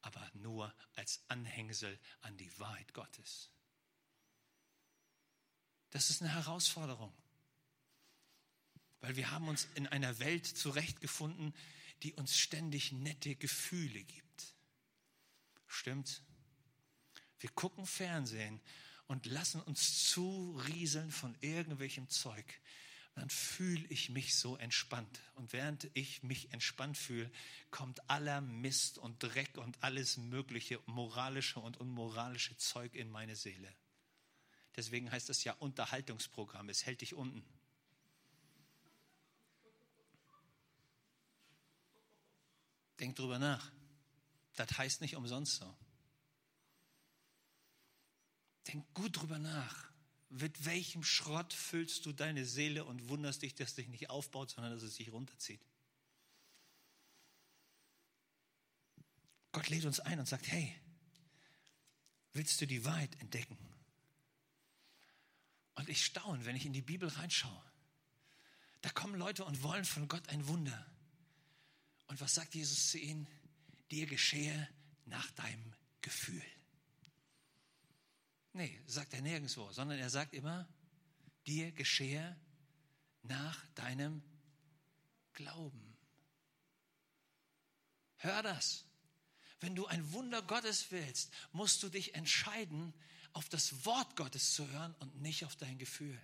aber 0.00 0.30
nur 0.34 0.74
als 0.94 1.22
Anhängsel 1.28 1.98
an 2.20 2.36
die 2.36 2.58
Wahrheit 2.58 2.92
Gottes. 2.92 3.50
Das 5.90 6.10
ist 6.10 6.22
eine 6.22 6.32
Herausforderung 6.32 7.14
weil 9.02 9.16
wir 9.16 9.30
haben 9.30 9.48
uns 9.48 9.68
in 9.74 9.86
einer 9.86 10.18
Welt 10.20 10.46
zurechtgefunden, 10.46 11.52
die 12.02 12.14
uns 12.14 12.38
ständig 12.38 12.92
nette 12.92 13.34
Gefühle 13.34 14.02
gibt. 14.02 14.54
Stimmt? 15.66 16.22
Wir 17.40 17.50
gucken 17.50 17.84
Fernsehen 17.84 18.60
und 19.08 19.26
lassen 19.26 19.60
uns 19.60 20.08
zurieseln 20.08 21.10
von 21.10 21.36
irgendwelchem 21.40 22.08
Zeug. 22.08 22.46
dann 23.14 23.28
fühle 23.28 23.86
ich 23.88 24.08
mich 24.08 24.36
so 24.36 24.56
entspannt. 24.56 25.20
Und 25.34 25.52
während 25.52 25.90
ich 25.92 26.22
mich 26.22 26.50
entspannt 26.50 26.96
fühle, 26.96 27.30
kommt 27.70 28.08
aller 28.08 28.40
Mist 28.40 28.96
und 28.96 29.22
Dreck 29.22 29.58
und 29.58 29.82
alles 29.84 30.16
mögliche 30.16 30.80
moralische 30.86 31.60
und 31.60 31.76
unmoralische 31.76 32.56
Zeug 32.56 32.94
in 32.94 33.10
meine 33.10 33.36
Seele. 33.36 33.70
Deswegen 34.76 35.10
heißt 35.10 35.28
das 35.28 35.44
ja 35.44 35.52
Unterhaltungsprogramm. 35.52 36.70
Es 36.70 36.86
hält 36.86 37.02
dich 37.02 37.12
unten. 37.12 37.44
Denk 43.02 43.16
drüber 43.16 43.40
nach. 43.40 43.72
Das 44.54 44.78
heißt 44.78 45.00
nicht 45.00 45.16
umsonst 45.16 45.56
so. 45.56 45.76
Denk 48.68 48.94
gut 48.94 49.20
drüber 49.20 49.40
nach. 49.40 49.90
Mit 50.28 50.64
welchem 50.64 51.02
Schrott 51.02 51.52
füllst 51.52 52.06
du 52.06 52.12
deine 52.12 52.44
Seele 52.44 52.84
und 52.84 53.08
wunderst 53.08 53.42
dich, 53.42 53.56
dass 53.56 53.70
es 53.70 53.74
dich 53.74 53.88
nicht 53.88 54.08
aufbaut, 54.08 54.50
sondern 54.50 54.72
dass 54.72 54.84
es 54.84 54.94
dich 54.94 55.10
runterzieht? 55.10 55.60
Gott 59.50 59.68
lädt 59.68 59.84
uns 59.84 59.98
ein 59.98 60.20
und 60.20 60.26
sagt, 60.26 60.46
hey, 60.46 60.72
willst 62.34 62.60
du 62.60 62.68
die 62.68 62.84
Wahrheit 62.84 63.20
entdecken? 63.20 63.58
Und 65.74 65.88
ich 65.88 66.04
staune, 66.04 66.44
wenn 66.44 66.54
ich 66.54 66.66
in 66.66 66.72
die 66.72 66.82
Bibel 66.82 67.08
reinschaue. 67.08 67.64
Da 68.80 68.90
kommen 68.90 69.16
Leute 69.16 69.44
und 69.44 69.64
wollen 69.64 69.84
von 69.84 70.06
Gott 70.06 70.28
ein 70.28 70.46
Wunder. 70.46 70.91
Und 72.12 72.20
was 72.20 72.34
sagt 72.34 72.54
Jesus 72.54 72.90
zu 72.90 72.98
ihnen? 72.98 73.26
Dir 73.90 74.04
geschehe 74.04 74.68
nach 75.06 75.30
deinem 75.30 75.72
Gefühl. 76.02 76.44
Nee, 78.52 78.78
sagt 78.84 79.14
er 79.14 79.22
nirgendwo, 79.22 79.72
sondern 79.72 79.98
er 79.98 80.10
sagt 80.10 80.34
immer, 80.34 80.68
dir 81.46 81.72
geschehe 81.72 82.38
nach 83.22 83.64
deinem 83.68 84.22
Glauben. 85.32 85.96
Hör 88.18 88.42
das. 88.42 88.84
Wenn 89.60 89.74
du 89.74 89.86
ein 89.86 90.12
Wunder 90.12 90.42
Gottes 90.42 90.90
willst, 90.90 91.32
musst 91.52 91.82
du 91.82 91.88
dich 91.88 92.14
entscheiden, 92.14 92.92
auf 93.32 93.48
das 93.48 93.86
Wort 93.86 94.16
Gottes 94.16 94.52
zu 94.52 94.68
hören 94.68 94.94
und 94.98 95.22
nicht 95.22 95.46
auf 95.46 95.56
dein 95.56 95.78
Gefühl. 95.78 96.20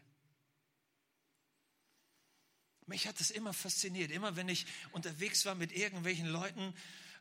Mich 2.88 3.06
hat 3.06 3.20
es 3.20 3.30
immer 3.30 3.52
fasziniert. 3.52 4.10
Immer 4.10 4.36
wenn 4.36 4.48
ich 4.48 4.66
unterwegs 4.92 5.44
war 5.44 5.54
mit 5.54 5.72
irgendwelchen 5.72 6.26
Leuten, 6.26 6.74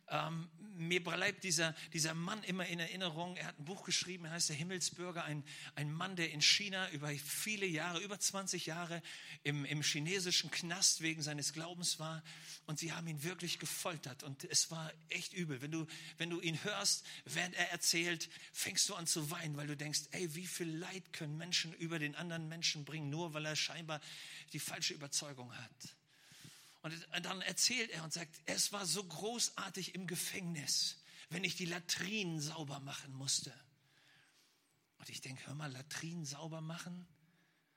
ähm, 0.10 0.50
mir 0.78 1.04
bleibt 1.04 1.44
dieser, 1.44 1.74
dieser 1.94 2.14
Mann 2.14 2.44
immer 2.44 2.66
in 2.68 2.80
Erinnerung. 2.80 3.36
Er 3.36 3.48
hat 3.48 3.60
ein 3.60 3.66
Buch 3.66 3.84
geschrieben, 3.84 4.26
er 4.26 4.32
heißt 4.32 4.50
Der 4.50 4.56
Himmelsbürger, 4.56 5.24
ein, 5.24 5.44
ein 5.76 5.92
Mann, 5.92 6.16
der 6.16 6.32
in 6.32 6.42
China 6.42 6.90
über 6.92 7.10
viele 7.10 7.66
Jahre, 7.66 8.00
über 8.00 8.20
20 8.20 8.68
Jahre 8.68 9.02
im, 9.44 9.66
im 9.66 9.82
chinesischen 9.82 10.52
Knast 10.52 11.02
wegen 11.02 11.22
seines 11.22 11.54
Glaubens 11.54 12.00
war. 12.00 12.24
Und 12.66 12.80
sie 12.80 12.94
haben 12.94 13.08
ihn 13.08 13.24
wirklich 13.24 13.60
gefoltert. 13.60 14.24
Und 14.24 14.44
es 14.46 14.70
war 14.72 14.92
echt 15.10 15.34
übel. 15.34 15.62
Wenn 15.62 15.72
du, 15.72 15.88
wenn 16.18 16.30
du 16.30 16.40
ihn 16.42 16.64
hörst, 16.64 17.06
während 17.26 17.56
er 17.56 17.72
erzählt, 17.72 18.30
fängst 18.54 18.88
du 18.90 18.96
an 18.96 19.08
zu 19.08 19.32
weinen, 19.32 19.58
weil 19.58 19.68
du 19.68 19.76
denkst, 19.76 20.02
ey, 20.12 20.36
wie 20.36 20.48
viel 20.48 20.70
Leid 20.70 21.12
können 21.14 21.38
Menschen 21.38 21.74
über 21.74 22.00
den 22.00 22.16
anderen 22.16 22.48
Menschen 22.48 22.86
bringen, 22.86 23.10
nur 23.10 23.34
weil 23.34 23.46
er 23.46 23.56
scheinbar 23.56 24.00
die 24.54 24.60
falsche 24.60 24.94
Überzeugung 24.94 25.54
hat. 25.56 25.97
Und 26.94 27.26
dann 27.26 27.42
erzählt 27.42 27.92
er 27.92 28.04
und 28.04 28.14
sagt, 28.14 28.34
es 28.46 28.72
war 28.72 28.86
so 28.86 29.04
großartig 29.04 29.96
im 29.96 30.08
Gefängnis, 30.08 31.02
wenn 31.30 31.44
ich 31.44 31.56
die 31.56 31.66
Latrinen 31.66 32.40
sauber 32.40 32.80
machen 32.80 33.14
musste. 33.14 33.54
Und 35.00 35.10
ich 35.10 35.22
denke, 35.22 35.46
hör 35.48 35.56
mal, 35.56 35.72
Latrinen 35.72 36.26
sauber 36.26 36.62
machen? 36.62 37.08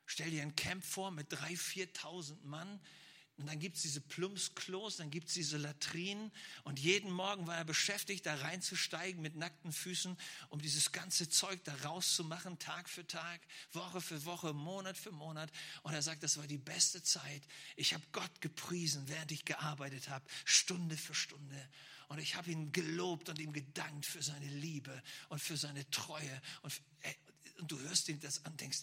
Stell 0.07 0.31
dir 0.31 0.43
ein 0.43 0.57
Camp 0.57 0.85
vor 0.85 1.11
mit 1.11 1.33
3.000, 1.33 1.93
4.000 1.95 2.43
Mann, 2.43 2.81
und 3.41 3.47
dann 3.47 3.59
gibt 3.59 3.77
es 3.77 3.83
diese 3.83 4.03
Plumpsklos, 4.03 4.99
dann 4.99 5.11
gibt 5.11 5.29
es 5.29 5.35
diese 5.35 5.57
Latrinen. 5.57 6.31
Und 6.63 6.79
jeden 6.79 7.11
Morgen 7.11 7.47
war 7.47 7.57
er 7.57 7.65
beschäftigt, 7.65 8.27
da 8.27 8.35
reinzusteigen 8.35 9.23
mit 9.23 9.35
nackten 9.35 9.73
Füßen, 9.73 10.15
um 10.51 10.61
dieses 10.61 10.93
ganze 10.93 11.27
Zeug 11.31 11.65
da 11.65 11.75
rauszumachen, 11.77 12.59
Tag 12.59 12.91
für 12.91 13.07
Tag, 13.07 13.41
Woche 13.73 14.03
für 14.03 14.27
Woche, 14.27 14.53
Monat 14.53 14.99
für 14.99 15.11
Monat. 15.11 15.51
Und 15.83 15.95
er 15.95 16.03
sagt, 16.03 16.23
das 16.23 16.37
war 16.37 16.47
die 16.47 16.59
beste 16.59 17.03
Zeit. 17.03 17.43
Ich 17.77 17.95
habe 17.95 18.05
Gott 18.13 18.43
gepriesen, 18.43 19.09
während 19.09 19.33
ich 19.33 19.47
gearbeitet 19.47 20.11
habe, 20.11 20.27
Stunde 20.45 20.99
für 20.99 21.15
Stunde. 21.15 21.69
Und 22.09 22.19
ich 22.19 22.35
habe 22.35 22.51
ihn 22.51 22.73
gelobt 22.73 23.31
und 23.31 23.39
ihm 23.39 23.55
gedankt 23.55 24.05
für 24.05 24.23
seine 24.23 24.49
Liebe 24.49 25.03
und 25.31 25.41
für 25.41 25.57
seine 25.57 25.89
Treue. 25.91 26.43
Und, 26.61 26.79
und 27.59 27.73
du 27.73 27.81
hörst 27.81 28.07
ihm 28.11 28.21
das 28.21 28.45
an 28.45 28.53
und 28.53 28.61
denkst, 28.61 28.81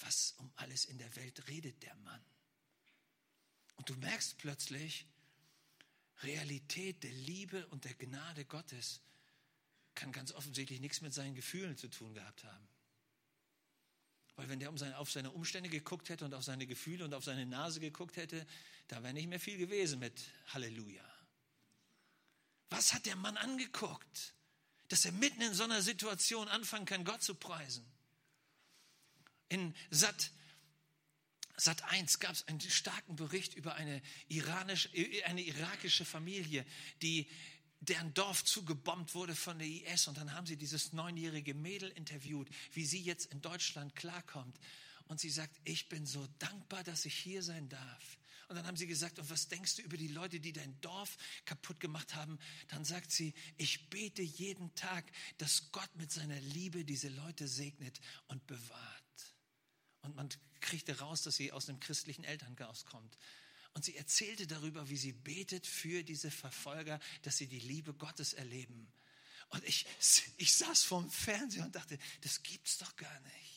was 0.00 0.34
um 0.38 0.50
alles 0.56 0.86
in 0.86 0.98
der 0.98 1.14
Welt 1.14 1.46
redet 1.46 1.80
der 1.84 1.94
Mann? 1.96 2.20
Und 3.76 3.88
du 3.88 3.94
merkst 3.96 4.38
plötzlich, 4.38 5.06
Realität 6.22 7.02
der 7.02 7.12
Liebe 7.12 7.66
und 7.68 7.84
der 7.84 7.94
Gnade 7.94 8.44
Gottes 8.44 9.00
kann 9.94 10.12
ganz 10.12 10.32
offensichtlich 10.32 10.80
nichts 10.80 11.00
mit 11.00 11.12
seinen 11.12 11.34
Gefühlen 11.34 11.76
zu 11.76 11.88
tun 11.88 12.14
gehabt 12.14 12.44
haben. 12.44 12.68
Weil 14.36 14.48
wenn 14.48 14.58
der 14.58 14.70
um 14.70 14.78
seine, 14.78 14.98
auf 14.98 15.10
seine 15.10 15.30
Umstände 15.30 15.68
geguckt 15.68 16.08
hätte 16.08 16.24
und 16.24 16.34
auf 16.34 16.42
seine 16.42 16.66
Gefühle 16.66 17.04
und 17.04 17.14
auf 17.14 17.24
seine 17.24 17.46
Nase 17.46 17.78
geguckt 17.78 18.16
hätte, 18.16 18.46
da 18.88 19.02
wäre 19.02 19.14
nicht 19.14 19.28
mehr 19.28 19.38
viel 19.38 19.58
gewesen 19.58 20.00
mit 20.00 20.20
Halleluja. 20.48 21.04
Was 22.70 22.92
hat 22.92 23.06
der 23.06 23.16
Mann 23.16 23.36
angeguckt, 23.36 24.34
dass 24.88 25.04
er 25.04 25.12
mitten 25.12 25.40
in 25.40 25.54
so 25.54 25.64
einer 25.64 25.82
Situation 25.82 26.48
anfangen 26.48 26.86
kann, 26.86 27.04
Gott 27.04 27.22
zu 27.22 27.34
preisen? 27.36 27.84
In 29.48 29.74
Sat 29.90 30.32
Sat 31.56 31.82
1 31.84 32.18
gab 32.18 32.32
es 32.32 32.46
einen 32.48 32.60
starken 32.60 33.16
Bericht 33.16 33.54
über 33.54 33.74
eine, 33.74 34.02
iranische, 34.28 34.90
eine 35.24 35.42
irakische 35.42 36.04
Familie, 36.04 36.66
die 37.00 37.28
deren 37.80 38.14
Dorf 38.14 38.44
zugebombt 38.44 39.14
wurde 39.14 39.34
von 39.36 39.58
der 39.58 39.68
IS. 39.68 40.08
Und 40.08 40.18
dann 40.18 40.32
haben 40.32 40.46
sie 40.46 40.56
dieses 40.56 40.92
neunjährige 40.92 41.54
Mädel 41.54 41.90
interviewt, 41.90 42.48
wie 42.72 42.84
sie 42.84 43.00
jetzt 43.00 43.26
in 43.26 43.40
Deutschland 43.40 43.94
klarkommt. 43.94 44.58
Und 45.06 45.20
sie 45.20 45.30
sagt, 45.30 45.56
ich 45.64 45.88
bin 45.88 46.06
so 46.06 46.26
dankbar, 46.38 46.82
dass 46.82 47.04
ich 47.04 47.14
hier 47.14 47.42
sein 47.42 47.68
darf. 47.68 48.18
Und 48.48 48.56
dann 48.56 48.66
haben 48.66 48.76
sie 48.76 48.86
gesagt, 48.86 49.18
und 49.18 49.30
was 49.30 49.48
denkst 49.48 49.76
du 49.76 49.82
über 49.82 49.96
die 49.96 50.08
Leute, 50.08 50.40
die 50.40 50.52
dein 50.52 50.78
Dorf 50.80 51.16
kaputt 51.44 51.80
gemacht 51.80 52.14
haben? 52.14 52.38
Dann 52.68 52.84
sagt 52.84 53.10
sie, 53.10 53.34
ich 53.56 53.88
bete 53.90 54.22
jeden 54.22 54.74
Tag, 54.74 55.04
dass 55.38 55.70
Gott 55.72 55.94
mit 55.96 56.12
seiner 56.12 56.40
Liebe 56.40 56.84
diese 56.84 57.08
Leute 57.08 57.48
segnet 57.48 58.00
und 58.28 58.46
bewahrt. 58.46 59.03
Und 60.04 60.14
man 60.16 60.28
kriegte 60.60 60.98
raus, 60.98 61.22
dass 61.22 61.36
sie 61.36 61.50
aus 61.50 61.68
einem 61.68 61.80
christlichen 61.80 62.24
Elternhaus 62.24 62.84
kommt. 62.84 63.18
Und 63.72 63.84
sie 63.84 63.96
erzählte 63.96 64.46
darüber, 64.46 64.88
wie 64.88 64.96
sie 64.96 65.12
betet 65.12 65.66
für 65.66 66.04
diese 66.04 66.30
Verfolger, 66.30 67.00
dass 67.22 67.38
sie 67.38 67.48
die 67.48 67.58
Liebe 67.58 67.92
Gottes 67.92 68.32
erleben. 68.34 68.86
Und 69.48 69.64
ich, 69.64 69.86
ich 70.36 70.54
saß 70.54 70.84
vorm 70.84 71.10
Fernseher 71.10 71.64
und 71.64 71.74
dachte, 71.74 71.98
das 72.20 72.42
gibt's 72.42 72.78
doch 72.78 72.94
gar 72.96 73.20
nicht. 73.20 73.53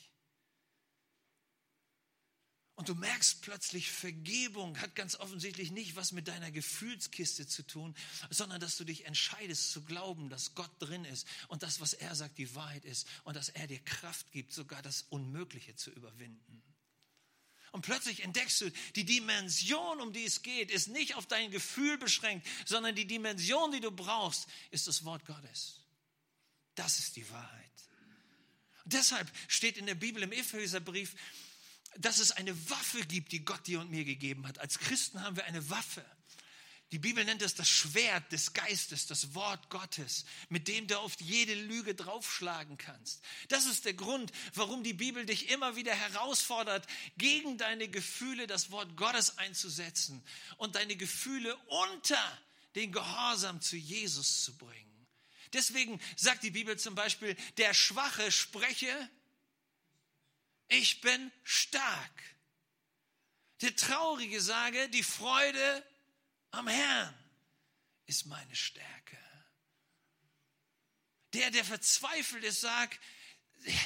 Und 2.78 2.90
du 2.90 2.94
merkst 2.94 3.42
plötzlich, 3.42 3.90
Vergebung 3.90 4.80
hat 4.80 4.94
ganz 4.94 5.16
offensichtlich 5.16 5.72
nicht 5.72 5.96
was 5.96 6.12
mit 6.12 6.28
deiner 6.28 6.52
Gefühlskiste 6.52 7.48
zu 7.48 7.64
tun, 7.64 7.96
sondern 8.30 8.62
dass 8.62 8.78
du 8.78 8.84
dich 8.84 9.06
entscheidest 9.06 9.72
zu 9.72 9.82
glauben, 9.82 10.30
dass 10.30 10.54
Gott 10.54 10.70
drin 10.78 11.04
ist 11.04 11.28
und 11.48 11.64
das, 11.64 11.82
was 11.82 11.94
er 11.94 12.14
sagt, 12.14 12.38
die 12.38 12.54
Wahrheit 12.54 12.86
ist 12.86 13.08
und 13.24 13.36
dass 13.36 13.50
er 13.50 13.66
dir 13.66 13.80
Kraft 13.80 14.32
gibt, 14.32 14.54
sogar 14.54 14.84
das 14.84 15.02
Unmögliche 15.10 15.76
zu 15.76 15.90
überwinden. 15.90 16.62
Und 17.72 17.82
plötzlich 17.82 18.24
entdeckst 18.24 18.62
du, 18.62 18.72
die 18.96 19.06
Dimension, 19.06 20.00
um 20.00 20.14
die 20.14 20.26
es 20.26 20.44
geht, 20.44 20.70
ist 20.70 20.88
nicht 20.88 21.16
auf 21.16 21.26
dein 21.26 21.50
Gefühl 21.50 21.98
beschränkt, 21.98 22.46
sondern 22.68 22.94
die 22.94 23.08
Dimension, 23.08 23.72
die 23.72 23.80
du 23.80 23.90
brauchst, 23.90 24.48
ist 24.70 24.86
das 24.86 25.04
Wort 25.04 25.26
Gottes. 25.26 25.82
Das 26.76 27.00
ist 27.00 27.16
die 27.16 27.28
Wahrheit. 27.32 27.72
Und 28.84 28.94
deshalb 28.94 29.28
steht 29.48 29.78
in 29.78 29.88
der 29.88 29.96
Bibel 29.96 30.22
im 30.22 30.32
Epheserbrief, 30.32 31.16
dass 31.96 32.20
es 32.20 32.32
eine 32.32 32.70
Waffe 32.70 33.06
gibt, 33.06 33.32
die 33.32 33.44
Gott 33.44 33.66
dir 33.68 33.80
und 33.80 33.90
mir 33.90 34.06
gegeben 34.06 34.48
hat. 34.48 34.60
Als 34.60 34.80
Christen 34.80 35.22
haben 35.22 35.36
wir 35.36 35.46
eine 35.46 35.70
Waffe. 35.70 36.06
Die 36.94 37.00
Bibel 37.00 37.26
nennt 37.26 37.42
es 37.42 37.54
das 37.54 37.68
Schwert 37.68 38.32
des 38.32 38.54
Geistes, 38.54 39.08
das 39.08 39.34
Wort 39.36 39.70
Gottes, 39.70 40.24
mit 40.48 40.70
dem 40.70 40.88
du 40.88 40.98
auf 40.98 41.20
jede 41.20 41.54
Lüge 41.54 41.96
draufschlagen 41.96 42.78
kannst. 42.78 43.22
Das 43.50 43.66
ist 43.66 43.84
der 43.84 43.94
Grund, 43.94 44.32
warum 44.54 44.84
die 44.84 44.94
Bibel 44.94 45.26
dich 45.26 45.50
immer 45.50 45.76
wieder 45.76 45.94
herausfordert, 45.94 46.88
gegen 47.18 47.58
deine 47.58 47.90
Gefühle 47.90 48.48
das 48.48 48.72
Wort 48.72 48.96
Gottes 48.96 49.38
einzusetzen 49.38 50.24
und 50.56 50.76
deine 50.76 50.96
Gefühle 50.96 51.58
unter 51.68 52.40
den 52.76 52.94
Gehorsam 52.94 53.60
zu 53.60 53.76
Jesus 53.76 54.46
zu 54.46 54.56
bringen. 54.56 55.08
Deswegen 55.52 56.00
sagt 56.16 56.44
die 56.44 56.52
Bibel 56.52 56.78
zum 56.80 56.96
Beispiel, 56.96 57.36
der 57.58 57.74
Schwache 57.74 58.32
spreche, 58.32 59.10
ich 60.68 61.02
bin 61.02 61.32
stark. 61.44 62.24
Der 63.62 63.76
Traurige 63.76 64.42
sage, 64.42 64.90
die 64.90 65.04
Freude 65.04 65.88
am 66.52 66.68
Herrn 66.68 67.14
ist 68.06 68.26
meine 68.26 68.56
Stärke. 68.56 69.18
Der, 71.34 71.52
der 71.52 71.66
verzweifelt 71.66 72.44
ist, 72.44 72.62
sagt, 72.62 73.00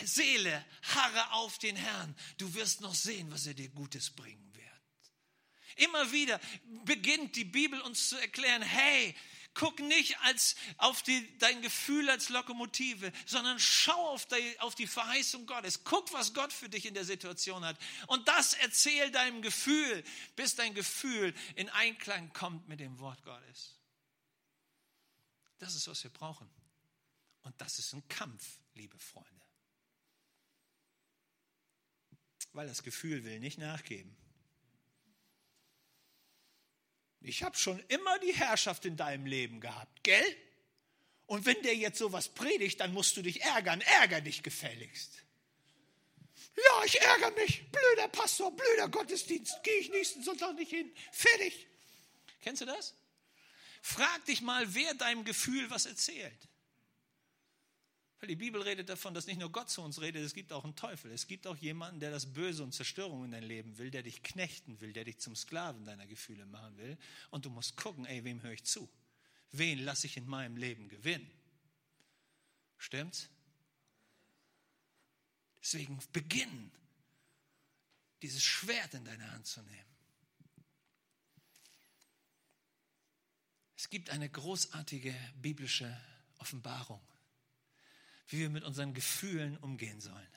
Seele, 0.04 0.66
harre 0.84 1.32
auf 1.34 1.58
den 1.58 1.76
Herrn. 1.76 2.16
Du 2.38 2.54
wirst 2.54 2.82
noch 2.82 2.94
sehen, 2.94 3.32
was 3.32 3.46
er 3.46 3.54
dir 3.54 3.70
Gutes 3.70 4.10
bringen 4.12 4.54
wird. 4.54 4.62
Immer 5.78 6.12
wieder 6.12 6.40
beginnt 6.86 7.36
die 7.36 7.46
Bibel 7.46 7.82
uns 7.82 8.10
zu 8.10 8.18
erklären, 8.18 8.62
hey, 8.62 9.16
Guck 9.54 9.80
nicht 9.80 10.18
als 10.22 10.56
auf 10.78 11.04
die, 11.04 11.38
dein 11.40 11.62
Gefühl 11.62 12.10
als 12.10 12.30
Lokomotive, 12.30 13.12
sondern 13.26 13.60
schau 13.60 14.10
auf 14.10 14.26
die, 14.26 14.60
auf 14.60 14.76
die 14.76 14.88
Verheißung 14.88 15.46
Gottes. 15.46 15.84
Guck, 15.84 16.14
was 16.14 16.34
Gott 16.34 16.54
für 16.54 16.70
dich 16.70 16.86
in 16.86 16.94
der 16.94 17.04
Situation 17.04 17.66
hat. 17.66 17.78
Und 18.08 18.28
das 18.28 18.54
erzähl 18.54 19.12
deinem 19.12 19.42
Gefühl, 19.42 20.04
bis 20.36 20.56
dein 20.56 20.74
Gefühl 20.74 21.34
in 21.56 21.70
Einklang 21.70 22.32
kommt 22.34 22.68
mit 22.70 22.80
dem 22.80 22.98
Wort 23.00 23.22
Gottes. 23.24 23.76
Das 25.60 25.76
ist, 25.76 25.88
was 25.88 26.04
wir 26.04 26.12
brauchen. 26.12 26.50
Und 27.44 27.60
das 27.60 27.78
ist 27.78 27.94
ein 27.94 28.08
Kampf, 28.08 28.60
liebe 28.74 28.98
Freunde. 28.98 29.30
Weil 32.54 32.68
das 32.68 32.84
Gefühl 32.84 33.24
will 33.24 33.40
nicht 33.40 33.58
nachgeben. 33.58 34.16
Ich 37.22 37.44
habe 37.44 37.58
schon 37.58 37.80
immer 37.88 38.18
die 38.20 38.34
Herrschaft 38.34 38.86
in 38.86 38.98
deinem 38.98 39.26
Leben 39.26 39.60
gehabt, 39.62 40.04
gell? 40.04 40.38
Und 41.28 41.46
wenn 41.46 41.62
der 41.62 41.76
jetzt 41.76 42.00
sowas 42.00 42.28
predigt, 42.28 42.80
dann 42.80 42.94
musst 42.94 43.16
du 43.16 43.22
dich 43.22 43.42
ärgern. 43.42 43.80
Ärger 43.82 44.22
dich 44.22 44.44
gefälligst. 44.44 45.24
Ja, 46.58 46.84
ich 46.84 47.00
ärgere 47.00 47.32
mich. 47.32 47.64
Blöder 47.72 48.08
Pastor, 48.10 48.52
blöder 48.52 48.90
Gottesdienst. 48.90 49.64
Gehe 49.64 49.78
ich 49.78 49.90
nächsten 49.90 50.24
Sonntag 50.24 50.56
nicht 50.56 50.72
hin. 50.72 50.92
Fertig. 51.12 51.68
Kennst 52.42 52.62
du 52.62 52.66
das? 52.66 52.96
Frag 53.82 54.26
dich 54.26 54.42
mal, 54.42 54.74
wer 54.74 54.94
deinem 54.96 55.24
Gefühl 55.24 55.70
was 55.70 55.86
erzählt. 55.86 56.50
Weil 58.22 58.28
die 58.28 58.36
Bibel 58.36 58.62
redet 58.62 58.88
davon, 58.88 59.16
dass 59.16 59.26
nicht 59.26 59.40
nur 59.40 59.52
Gott 59.52 59.72
zu 59.72 59.82
uns 59.82 60.00
redet, 60.00 60.24
es 60.24 60.36
gibt 60.36 60.54
auch 60.54 60.64
einen 60.64 60.76
Teufel. 60.76 61.12
Es 61.12 61.26
gibt 61.26 61.48
auch 61.48 61.58
jemanden, 61.58 62.00
der 62.00 62.12
das 62.12 62.32
Böse 62.32 62.64
und 62.64 62.72
Zerstörung 62.72 63.26
in 63.26 63.32
dein 63.32 63.42
Leben 63.42 63.80
will, 63.80 63.90
der 63.90 64.04
dich 64.04 64.22
knechten 64.22 64.80
will, 64.80 64.94
der 64.94 65.06
dich 65.06 65.18
zum 65.18 65.36
Sklaven 65.36 65.86
deiner 65.86 66.06
Gefühle 66.06 66.46
machen 66.46 66.78
will. 66.78 67.00
Und 67.32 67.46
du 67.46 67.50
musst 67.50 67.76
gucken, 67.78 68.06
ey, 68.06 68.24
wem 68.24 68.44
höre 68.44 68.52
ich 68.52 68.64
zu? 68.64 68.88
Wen 69.52 69.80
lasse 69.80 70.06
ich 70.06 70.18
in 70.18 70.28
meinem 70.28 70.56
Leben 70.56 70.88
gewinnen? 70.88 71.30
Stimmt's? 72.78 73.28
Deswegen 75.64 76.00
beginn, 76.14 76.72
dieses 78.22 78.44
Schwert 78.44 78.94
in 78.94 79.04
deine 79.04 79.32
Hand 79.32 79.48
zu 79.48 79.64
nehmen. 79.64 79.96
Es 83.76 83.90
gibt 83.90 84.12
eine 84.12 84.30
großartige 84.30 85.16
biblische 85.42 86.00
Offenbarung 86.38 87.02
wie 88.28 88.40
wir 88.40 88.50
mit 88.50 88.64
unseren 88.64 88.94
Gefühlen 88.94 89.58
umgehen 89.58 90.00
sollen. 90.00 90.28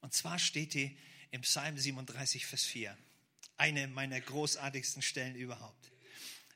Und 0.00 0.12
zwar 0.12 0.38
steht 0.38 0.74
die 0.74 0.98
im 1.30 1.40
Psalm 1.42 1.78
37, 1.78 2.46
Vers 2.46 2.64
4. 2.64 2.96
Eine 3.56 3.88
meiner 3.88 4.20
großartigsten 4.20 5.02
Stellen 5.02 5.34
überhaupt. 5.34 5.90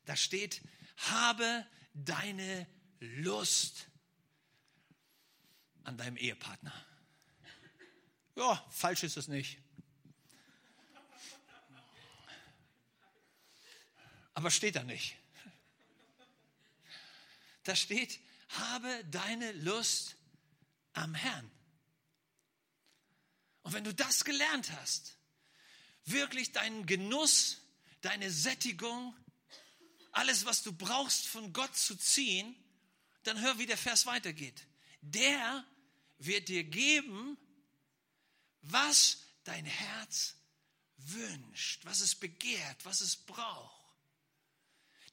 Da 0.04 0.16
steht, 0.16 0.62
habe 0.96 1.66
deine 1.94 2.66
Lust 3.00 3.88
an 5.84 5.96
deinem 5.96 6.16
Ehepartner. 6.16 6.74
Ja, 8.36 8.64
falsch 8.70 9.02
ist 9.02 9.16
es 9.16 9.28
nicht. 9.28 9.58
Aber 14.34 14.52
steht 14.52 14.76
da 14.76 14.84
nicht. 14.84 15.16
Da 17.64 17.74
steht, 17.74 18.20
habe 18.48 19.04
deine 19.10 19.52
Lust 19.52 20.16
am 20.92 21.14
Herrn. 21.14 21.50
Und 23.62 23.72
wenn 23.72 23.84
du 23.84 23.94
das 23.94 24.24
gelernt 24.24 24.72
hast, 24.72 25.18
wirklich 26.04 26.52
deinen 26.52 26.86
Genuss, 26.86 27.58
deine 28.00 28.30
Sättigung, 28.30 29.14
alles, 30.12 30.46
was 30.46 30.62
du 30.62 30.72
brauchst, 30.72 31.26
von 31.26 31.52
Gott 31.52 31.76
zu 31.76 31.94
ziehen, 31.96 32.56
dann 33.24 33.40
hör, 33.40 33.58
wie 33.58 33.66
der 33.66 33.76
Vers 33.76 34.06
weitergeht. 34.06 34.66
Der 35.02 35.64
wird 36.18 36.48
dir 36.48 36.64
geben, 36.64 37.36
was 38.62 39.18
dein 39.44 39.66
Herz 39.66 40.34
wünscht, 40.96 41.84
was 41.84 42.00
es 42.00 42.14
begehrt, 42.14 42.84
was 42.84 43.00
es 43.00 43.16
braucht. 43.16 43.77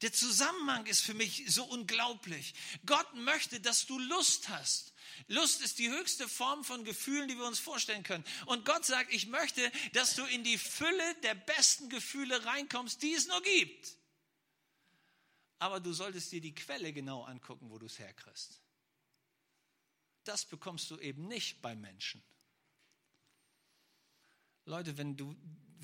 Der 0.05 0.13
Zusammenhang 0.13 0.85
ist 0.85 1.01
für 1.01 1.15
mich 1.15 1.45
so 1.47 1.63
unglaublich. 1.63 2.53
Gott 2.85 3.15
möchte, 3.15 3.59
dass 3.59 3.87
du 3.87 3.97
Lust 3.97 4.49
hast. 4.49 4.93
Lust 5.27 5.63
ist 5.63 5.79
die 5.79 5.89
höchste 5.89 6.29
Form 6.29 6.63
von 6.63 6.83
Gefühlen, 6.83 7.27
die 7.27 7.35
wir 7.35 7.47
uns 7.47 7.57
vorstellen 7.57 8.03
können. 8.03 8.23
Und 8.45 8.65
Gott 8.65 8.85
sagt, 8.85 9.11
ich 9.11 9.25
möchte, 9.25 9.71
dass 9.93 10.13
du 10.13 10.23
in 10.25 10.43
die 10.43 10.59
Fülle 10.59 11.15
der 11.23 11.33
besten 11.33 11.89
Gefühle 11.89 12.45
reinkommst, 12.45 13.01
die 13.01 13.15
es 13.15 13.25
nur 13.25 13.41
gibt. 13.41 13.97
Aber 15.57 15.79
du 15.79 15.91
solltest 15.91 16.31
dir 16.31 16.39
die 16.39 16.53
Quelle 16.53 16.93
genau 16.93 17.23
angucken, 17.23 17.71
wo 17.71 17.79
du 17.79 17.87
es 17.87 17.97
herkriegst. 17.97 18.61
Das 20.23 20.45
bekommst 20.45 20.91
du 20.91 20.99
eben 20.99 21.27
nicht 21.27 21.63
bei 21.63 21.75
Menschen. 21.75 22.21
Leute, 24.65 24.99
wenn, 24.99 25.17
du, 25.17 25.35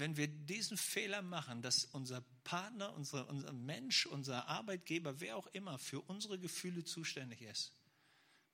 wenn 0.01 0.17
wir 0.17 0.27
diesen 0.27 0.77
Fehler 0.77 1.21
machen, 1.21 1.61
dass 1.61 1.85
unser 1.85 2.21
Partner, 2.43 2.91
unser, 2.93 3.29
unser 3.29 3.53
Mensch, 3.53 4.07
unser 4.07 4.47
Arbeitgeber, 4.47 5.19
wer 5.21 5.37
auch 5.37 5.45
immer 5.53 5.77
für 5.77 6.01
unsere 6.01 6.39
Gefühle 6.39 6.83
zuständig 6.83 7.43
ist, 7.43 7.71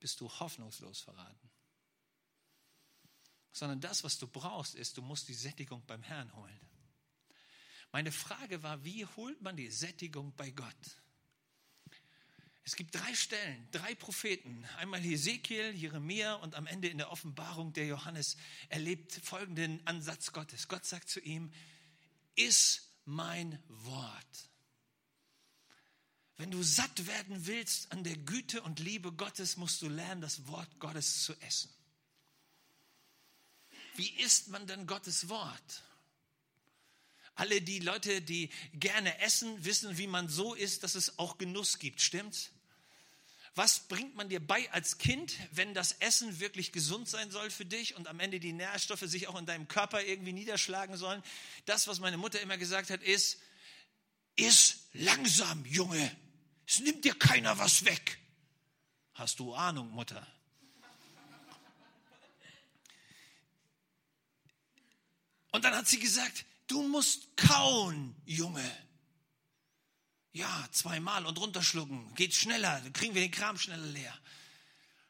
bist 0.02 0.20
du 0.20 0.30
hoffnungslos 0.30 1.00
verraten. 1.00 1.50
Sondern 3.54 3.80
das, 3.80 4.04
was 4.04 4.18
du 4.18 4.28
brauchst, 4.28 4.76
ist, 4.76 4.98
du 4.98 5.02
musst 5.02 5.30
die 5.30 5.34
Sättigung 5.34 5.86
beim 5.86 6.04
Herrn 6.04 6.36
holen. 6.36 6.60
Meine 7.94 8.12
Frage 8.12 8.62
war, 8.62 8.84
wie 8.84 9.06
holt 9.06 9.42
man 9.42 9.56
die 9.56 9.72
Sättigung 9.72 10.36
bei 10.36 10.52
Gott? 10.52 11.02
Es 12.68 12.76
gibt 12.76 12.96
drei 12.96 13.16
Stellen, 13.16 13.66
drei 13.72 13.96
Propheten. 13.96 14.66
Einmal 14.76 15.00
Hesekiel, 15.00 15.72
Jeremia 15.72 16.34
und 16.34 16.54
am 16.54 16.68
Ende 16.68 16.90
in 16.90 16.98
der 16.98 17.14
Offenbarung 17.14 17.72
der 17.72 17.86
Johannes 17.86 18.36
erlebt 18.68 19.22
folgenden 19.24 19.80
Ansatz 19.88 20.34
Gottes. 20.34 20.68
Gott 20.68 20.86
sagt 20.86 21.08
zu 21.08 21.22
ihm, 21.22 21.50
iss 22.36 22.90
mein 23.06 23.58
Wort. 23.70 24.50
Wenn 26.36 26.52
du 26.52 26.62
satt 26.62 27.08
werden 27.08 27.48
willst 27.48 27.94
an 27.94 28.04
der 28.04 28.18
Güte 28.18 28.62
und 28.62 28.82
Liebe 28.82 29.14
Gottes, 29.14 29.56
musst 29.56 29.82
du 29.82 29.88
lernen, 29.88 30.20
das 30.20 30.46
Wort 30.48 30.78
Gottes 30.78 31.24
zu 31.24 31.40
essen. 31.40 31.70
Wie 33.96 34.10
isst 34.20 34.50
man 34.50 34.68
denn 34.68 34.88
Gottes 34.88 35.30
Wort? 35.30 35.84
Alle 37.34 37.62
die 37.62 37.80
Leute, 37.80 38.22
die 38.22 38.50
gerne 38.74 39.22
essen, 39.22 39.64
wissen, 39.64 39.98
wie 39.98 40.08
man 40.08 40.28
so 40.28 40.54
isst, 40.54 40.84
dass 40.84 40.96
es 40.96 41.18
auch 41.18 41.38
Genuss 41.38 41.80
gibt. 41.80 42.02
Stimmt's? 42.02 42.52
Was 43.56 43.88
bringt 43.88 44.16
man 44.16 44.30
dir 44.30 44.40
bei 44.40 44.72
als 44.72 44.98
Kind, 44.98 45.34
wenn 45.52 45.74
das 45.74 45.94
Essen 45.94 46.40
wirklich 46.40 46.72
gesund 46.72 47.10
sein 47.10 47.32
soll 47.32 47.50
für 47.50 47.66
dich 47.66 47.96
und 47.96 48.08
am 48.08 48.20
Ende 48.20 48.40
die 48.40 48.54
Nährstoffe 48.54 49.02
sich 49.02 49.28
auch 49.28 49.38
in 49.38 49.46
deinem 49.46 49.68
Körper 49.68 50.04
irgendwie 50.04 50.34
niederschlagen 50.34 50.98
sollen? 50.98 51.24
Das, 51.66 51.88
was 51.88 52.00
meine 52.00 52.18
Mutter 52.18 52.40
immer 52.42 52.58
gesagt 52.58 52.90
hat, 52.90 53.02
ist, 53.02 53.40
iss 54.36 54.88
langsam, 54.94 55.66
Junge. 55.66 56.16
Es 56.68 56.80
nimmt 56.80 57.04
dir 57.06 57.16
keiner 57.16 57.58
was 57.58 57.86
weg. 57.86 58.20
Hast 59.14 59.40
du 59.40 59.54
Ahnung, 59.54 59.90
Mutter? 59.92 60.26
Und 65.52 65.64
dann 65.64 65.74
hat 65.74 65.88
sie 65.88 66.00
gesagt, 66.00 66.46
du 66.68 66.84
musst 66.84 67.36
kauen, 67.36 68.16
Junge. 68.26 68.87
Ja, 70.38 70.68
zweimal 70.72 71.26
und 71.26 71.40
runterschlucken. 71.40 72.14
Geht 72.14 72.36
schneller, 72.36 72.80
kriegen 72.94 73.16
wir 73.16 73.24
den 73.24 73.32
Kram 73.32 73.58
schneller 73.58 73.88
leer. 73.88 74.16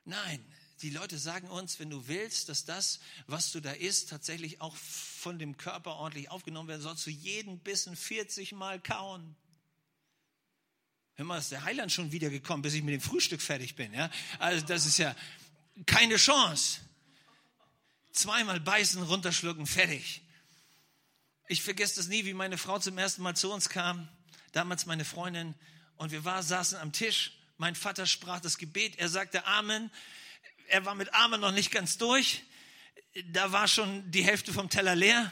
Nein, 0.06 0.42
die 0.82 0.90
Leute 0.90 1.18
sagen 1.18 1.50
uns, 1.50 1.82
wenn 1.82 1.90
du 1.90 2.08
willst, 2.08 2.48
dass 2.48 2.64
das, 2.64 3.02
was 3.26 3.52
du 3.52 3.60
da 3.60 3.74
isst, 3.74 4.10
tatsächlich 4.10 4.62
auch 4.62 4.74
von 4.78 5.38
dem 5.38 5.58
Körper 5.58 5.96
ordentlich 5.96 6.32
aufgenommen 6.32 6.70
werden, 6.70 6.82
sollst 6.82 7.06
du 7.06 7.10
jeden 7.10 7.60
Bissen 7.60 7.98
40 7.98 8.54
Mal 8.54 8.80
kauen. 8.80 9.36
Hör 11.16 11.26
mal, 11.26 11.40
ist 11.40 11.52
der 11.52 11.66
Heiland 11.66 11.92
schon 11.92 12.14
wiedergekommen, 12.14 12.62
bis 12.62 12.76
ich 12.76 12.84
mit 12.84 12.94
dem 12.94 13.02
Frühstück 13.02 13.42
fertig 13.42 13.76
bin. 13.76 13.94
Ja? 13.94 14.10
Also 14.40 14.66
das 14.66 14.86
ist 14.86 14.98
ja 14.98 15.14
keine 15.86 16.16
Chance. 16.16 16.80
Zweimal 18.14 18.62
beißen, 18.62 19.04
runterschlucken, 19.04 19.68
fertig. 19.68 20.22
Ich 21.50 21.62
vergesse 21.62 21.98
das 21.98 22.08
nie, 22.08 22.24
wie 22.24 22.34
meine 22.34 22.58
Frau 22.58 22.80
zum 22.80 22.98
ersten 22.98 23.24
Mal 23.24 23.36
zu 23.36 23.52
uns 23.52 23.68
kam, 23.68 24.08
damals 24.52 24.86
meine 24.86 25.06
Freundin, 25.06 25.56
und 25.98 26.12
wir 26.12 26.24
war, 26.24 26.44
saßen 26.44 26.78
am 26.78 26.94
Tisch. 26.94 27.32
Mein 27.58 27.76
Vater 27.76 28.06
sprach 28.06 28.40
das 28.40 28.58
Gebet, 28.58 28.98
er 29.00 29.10
sagte 29.10 29.46
Amen. 29.46 29.92
Er 30.68 30.86
war 30.86 30.96
mit 30.96 31.14
Amen 31.14 31.42
noch 31.42 31.52
nicht 31.52 31.72
ganz 31.72 31.98
durch. 31.98 32.44
Da 33.32 33.52
war 33.52 33.68
schon 33.68 34.10
die 34.12 34.24
Hälfte 34.24 34.54
vom 34.54 34.70
Teller 34.70 34.96
leer 34.96 35.32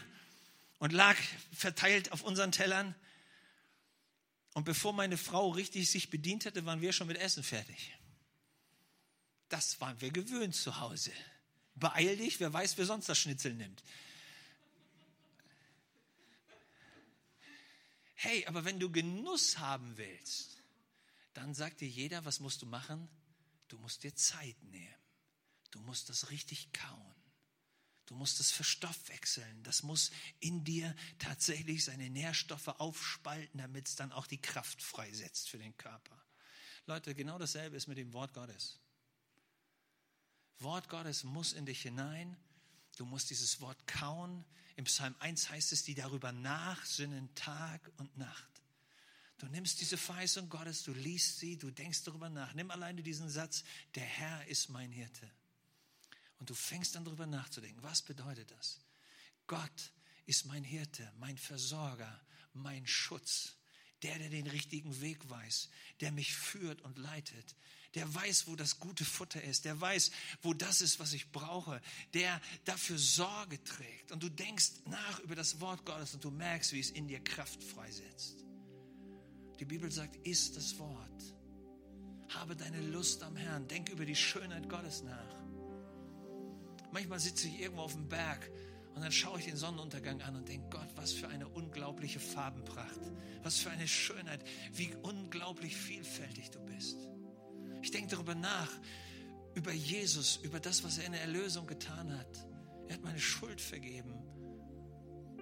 und 0.80 0.92
lag 0.92 1.16
verteilt 1.54 2.12
auf 2.12 2.24
unseren 2.24 2.52
Tellern. 2.52 2.96
Und 4.54 4.64
bevor 4.64 4.94
meine 4.94 5.18
Frau 5.18 5.50
richtig 5.50 5.90
sich 5.92 6.10
bedient 6.10 6.46
hatte, 6.46 6.66
waren 6.66 6.82
wir 6.82 6.94
schon 6.94 7.08
mit 7.08 7.18
Essen 7.18 7.44
fertig. 7.44 7.94
Das 9.50 9.80
waren 9.82 10.00
wir 10.02 10.12
gewöhnt 10.12 10.56
zu 10.56 10.80
Hause. 10.80 11.12
Beeil 11.76 12.18
dich, 12.18 12.40
wer 12.40 12.52
weiß, 12.52 12.78
wer 12.78 12.86
sonst 12.86 13.08
das 13.08 13.20
Schnitzel 13.20 13.54
nimmt. 13.54 13.84
Hey, 18.16 18.46
aber 18.48 18.66
wenn 18.66 18.80
du 18.80 18.90
Genuss 18.92 19.60
haben 19.60 19.98
willst, 19.98 20.58
dann 21.34 21.54
sagt 21.54 21.82
dir 21.82 21.88
jeder, 21.88 22.24
was 22.26 22.40
musst 22.40 22.62
du 22.62 22.66
machen? 22.66 23.10
Du 23.68 23.78
musst 23.78 24.04
dir 24.04 24.16
Zeit 24.16 24.62
nehmen. 24.64 24.96
Du 25.72 25.80
musst 25.82 26.10
das 26.10 26.30
richtig 26.32 26.72
kauen. 26.72 27.16
Du 28.06 28.16
musst 28.16 28.40
es 28.40 28.52
verstoffwechseln. 28.52 29.64
Das 29.64 29.84
muss 29.84 30.12
in 30.40 30.64
dir 30.64 30.96
tatsächlich 31.20 31.84
seine 31.84 32.10
Nährstoffe 32.10 32.68
aufspalten, 32.68 33.60
damit 33.60 33.88
es 33.88 33.96
dann 33.96 34.12
auch 34.12 34.28
die 34.28 34.42
Kraft 34.42 34.82
freisetzt 34.82 35.50
für 35.50 35.58
den 35.58 35.76
Körper. 35.76 36.24
Leute, 36.86 37.16
genau 37.16 37.38
dasselbe 37.38 37.76
ist 37.76 37.88
mit 37.88 37.98
dem 37.98 38.14
Wort 38.14 38.34
Gottes. 38.34 38.80
Wort 40.60 40.88
Gottes 40.88 41.24
muss 41.24 41.52
in 41.52 41.66
dich 41.66 41.82
hinein 41.82 42.38
Du 42.96 43.06
musst 43.06 43.30
dieses 43.30 43.62
Wort 43.62 43.88
kauen. 43.88 44.46
Im 44.76 44.86
Psalm 44.86 45.16
1 45.20 45.50
heißt 45.50 45.72
es, 45.72 45.84
die 45.84 45.96
darüber 45.96 46.32
nachsinnen 46.32 47.34
Tag 47.36 47.92
und 47.98 48.18
Nacht. 48.18 48.50
Du 49.38 49.48
nimmst 49.48 49.82
diese 49.82 49.98
Verheißung 49.98 50.50
Gottes, 50.50 50.84
du 50.84 50.94
liest 50.94 51.40
sie, 51.40 51.58
du 51.58 51.70
denkst 51.70 52.04
darüber 52.04 52.30
nach. 52.30 52.54
Nimm 52.54 52.72
alleine 52.72 53.04
diesen 53.04 53.30
Satz, 53.30 53.64
der 53.96 54.04
Herr 54.04 54.46
ist 54.48 54.70
mein 54.70 54.92
Hirte. 54.92 55.30
Und 56.40 56.50
du 56.50 56.54
fängst 56.54 56.96
an 56.96 57.06
darüber 57.06 57.26
nachzudenken. 57.26 57.84
Was 57.84 58.02
bedeutet 58.02 58.52
das? 58.52 58.80
Gott 59.48 59.92
ist 60.26 60.46
mein 60.46 60.64
Hirte, 60.64 61.12
mein 61.18 61.38
Versorger, 61.38 62.22
mein 62.54 62.88
Schutz, 62.88 63.56
der, 64.04 64.18
der 64.20 64.30
den 64.30 64.48
richtigen 64.48 65.02
Weg 65.02 65.30
weiß, 65.30 65.70
der 66.00 66.12
mich 66.12 66.36
führt 66.36 66.82
und 66.82 66.98
leitet, 66.98 67.56
der 67.96 68.14
weiß, 68.14 68.48
wo 68.48 68.56
das 68.56 68.80
gute 68.80 69.06
Futter 69.06 69.42
ist, 69.42 69.66
der 69.66 69.80
weiß, 69.80 70.12
wo 70.42 70.54
das 70.54 70.82
ist, 70.82 71.00
was 71.00 71.14
ich 71.14 71.32
brauche, 71.32 71.82
der 72.14 72.42
dafür 72.66 72.98
Sorge 72.98 73.64
trägt. 73.64 74.12
Und 74.12 74.22
du 74.22 74.30
denkst 74.30 74.72
nach 74.86 75.20
über 75.20 75.36
das 75.36 75.62
Wort 75.62 75.86
Gottes 75.86 76.14
und 76.14 76.24
du 76.24 76.30
merkst, 76.30 76.74
wie 76.74 76.80
es 76.80 76.92
in 76.92 77.08
dir 77.08 77.22
Kraft 77.22 77.64
freisetzt. 77.64 78.44
Die 79.60 79.66
Bibel 79.66 79.90
sagt, 79.92 80.18
isst 80.28 80.58
das 80.58 80.78
Wort. 80.78 81.34
Habe 82.30 82.56
deine 82.56 82.82
Lust 82.82 83.24
am 83.24 83.38
Herrn. 83.38 83.68
Denk 83.68 83.90
über 83.90 84.06
die 84.06 84.16
Schönheit 84.16 84.68
Gottes 84.68 85.04
nach. 85.04 85.36
Manchmal 86.92 87.20
sitze 87.20 87.48
ich 87.48 87.62
irgendwo 87.62 87.84
auf 87.84 87.94
dem 87.94 88.10
Berg 88.10 88.52
und 88.94 89.02
dann 89.02 89.12
schaue 89.12 89.40
ich 89.40 89.46
den 89.46 89.58
Sonnenuntergang 89.58 90.22
an 90.22 90.36
und 90.38 90.48
denke, 90.48 90.70
Gott, 90.70 90.88
was 90.96 91.12
für 91.12 91.28
eine 91.28 91.48
unglaubliche 91.48 92.20
Farbenpracht, 92.20 93.00
was 93.44 93.58
für 93.58 93.70
eine 93.70 93.88
Schönheit, 93.88 94.42
wie 94.74 94.94
unglaublich 95.04 95.76
vielfältig 95.76 96.52
du 96.52 96.60
bist. 96.60 96.98
Ich 97.86 97.92
denke 97.92 98.16
darüber 98.16 98.34
nach, 98.34 98.72
über 99.54 99.72
Jesus, 99.72 100.38
über 100.38 100.60
das, 100.60 100.84
was 100.84 100.98
er 100.98 101.06
in 101.06 101.12
der 101.12 101.22
Erlösung 101.22 101.68
getan 101.68 102.18
hat. 102.18 102.48
Er 102.88 102.96
hat 102.96 103.04
meine 103.04 103.20
Schuld 103.20 103.62
vergeben. 103.62 104.12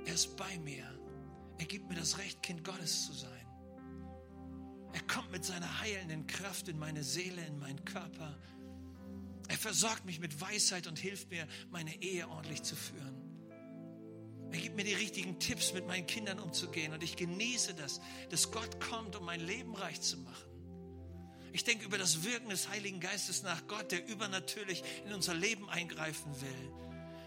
Er 0.04 0.14
ist 0.14 0.36
bei 0.36 0.60
mir. 0.60 0.84
Er 1.58 1.66
gibt 1.66 1.88
mir 1.88 1.96
das 1.96 2.18
Recht, 2.18 2.44
Kind 2.44 2.66
Gottes 2.66 3.06
zu 3.06 3.14
sein. 3.14 3.48
Er 4.92 5.00
kommt 5.04 5.32
mit 5.32 5.46
seiner 5.46 5.80
heilenden 5.80 6.28
Kraft 6.28 6.68
in 6.68 6.78
meine 6.78 7.02
Seele, 7.02 7.46
in 7.46 7.60
meinen 7.60 7.86
Körper. 7.86 8.38
Er 9.48 9.58
versorgt 9.58 10.04
mich 10.04 10.20
mit 10.20 10.42
Weisheit 10.42 10.88
und 10.88 11.00
hilft 11.00 11.30
mir, 11.30 11.48
meine 11.72 11.96
Ehe 12.02 12.28
ordentlich 12.28 12.64
zu 12.64 12.76
führen. 12.76 13.22
Er 14.52 14.60
gibt 14.60 14.76
mir 14.76 14.84
die 14.84 14.96
richtigen 14.96 15.40
Tipps, 15.40 15.74
mit 15.74 15.88
meinen 15.88 16.08
Kindern 16.08 16.40
umzugehen. 16.40 16.92
Und 16.92 17.04
ich 17.04 17.16
genieße 17.16 17.74
das, 17.74 18.02
dass 18.32 18.52
Gott 18.52 18.82
kommt, 18.82 19.16
um 19.16 19.24
mein 19.24 19.40
Leben 19.40 19.74
reich 19.76 20.02
zu 20.02 20.18
machen. 20.18 20.53
Ich 21.54 21.64
denke 21.64 21.86
über 21.86 22.00
das 22.00 22.24
Wirken 22.24 22.50
des 22.50 22.70
Heiligen 22.70 23.00
Geistes 23.00 23.44
nach 23.44 23.68
Gott, 23.68 23.92
der 23.92 24.08
übernatürlich 24.08 24.84
in 25.06 25.14
unser 25.14 25.36
Leben 25.36 25.70
eingreifen 25.70 26.42
will. 26.42 26.74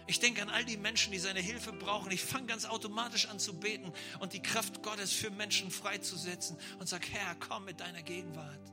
Ich 0.05 0.19
denke 0.19 0.41
an 0.41 0.49
all 0.49 0.65
die 0.65 0.77
Menschen, 0.77 1.11
die 1.11 1.19
seine 1.19 1.39
Hilfe 1.39 1.71
brauchen. 1.71 2.11
Ich 2.11 2.21
fange 2.21 2.47
ganz 2.47 2.65
automatisch 2.65 3.27
an 3.27 3.39
zu 3.39 3.57
beten 3.57 3.91
und 4.19 4.33
die 4.33 4.41
Kraft 4.41 4.83
Gottes 4.83 5.13
für 5.13 5.29
Menschen 5.31 5.71
freizusetzen 5.71 6.57
und 6.79 6.87
sage, 6.87 7.07
Herr, 7.11 7.35
komm 7.35 7.65
mit 7.65 7.79
deiner 7.79 8.03
Gegenwart. 8.03 8.71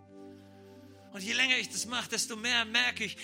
Und 1.13 1.23
je 1.23 1.33
länger 1.33 1.57
ich 1.59 1.69
das 1.69 1.87
mache, 1.87 2.09
desto 2.09 2.35
mehr 2.35 2.65
merke 2.65 3.05
ich, 3.05 3.17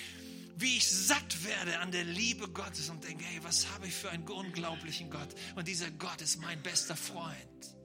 wie 0.57 0.77
ich 0.77 0.89
satt 0.89 1.45
werde 1.45 1.79
an 1.81 1.91
der 1.91 2.05
Liebe 2.05 2.49
Gottes 2.49 2.91
und 2.91 3.03
denke, 3.03 3.25
hey, 3.25 3.43
was 3.43 3.69
habe 3.71 3.89
ich 3.89 3.95
für 3.95 4.11
einen 4.11 4.29
unglaublichen 4.29 5.11
Gott? 5.11 5.29
Und 5.57 5.67
dieser 5.67 5.91
Gott 5.91 6.21
ist 6.21 6.41
mein 6.41 6.63
bester 6.63 6.97
Freund. 6.97 7.80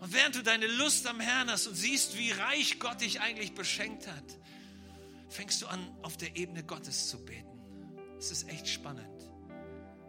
Und 0.00 0.12
während 0.12 0.36
du 0.36 0.42
deine 0.42 0.66
Lust 0.66 1.06
am 1.06 1.20
Herrn 1.20 1.50
hast 1.50 1.66
und 1.66 1.74
siehst, 1.74 2.16
wie 2.16 2.30
reich 2.30 2.78
Gott 2.78 3.00
dich 3.00 3.20
eigentlich 3.20 3.54
beschenkt 3.54 4.06
hat, 4.06 4.38
fängst 5.28 5.62
du 5.62 5.66
an, 5.66 5.80
auf 6.02 6.16
der 6.16 6.36
Ebene 6.36 6.62
Gottes 6.62 7.08
zu 7.08 7.24
beten. 7.24 7.58
Es 8.18 8.30
ist 8.30 8.48
echt 8.48 8.68
spannend. 8.68 9.06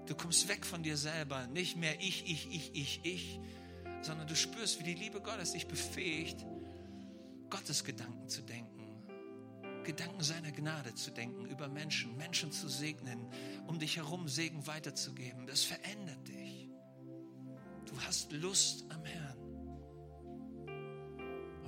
Du 0.05 0.15
kommst 0.15 0.47
weg 0.47 0.65
von 0.65 0.81
dir 0.81 0.97
selber, 0.97 1.47
nicht 1.47 1.75
mehr 1.75 1.99
ich, 2.01 2.25
ich, 2.25 2.51
ich, 2.51 2.71
ich, 2.73 2.99
ich, 3.03 3.39
sondern 4.01 4.27
du 4.27 4.35
spürst, 4.35 4.79
wie 4.79 4.83
die 4.83 4.95
Liebe 4.95 5.21
Gottes 5.21 5.51
dich 5.51 5.67
befähigt, 5.67 6.45
Gottes 7.49 7.83
Gedanken 7.83 8.27
zu 8.27 8.41
denken, 8.41 8.79
Gedanken 9.83 10.23
seiner 10.23 10.51
Gnade 10.51 10.93
zu 10.95 11.11
denken 11.11 11.45
über 11.45 11.67
Menschen, 11.67 12.15
Menschen 12.17 12.51
zu 12.51 12.69
segnen, 12.69 13.27
um 13.67 13.79
dich 13.79 13.97
herum 13.97 14.27
Segen 14.27 14.65
weiterzugeben. 14.67 15.47
Das 15.47 15.63
verändert 15.63 16.27
dich. 16.27 16.69
Du 17.85 17.99
hast 18.01 18.31
Lust 18.31 18.85
am 18.89 19.03
Herrn. 19.03 19.48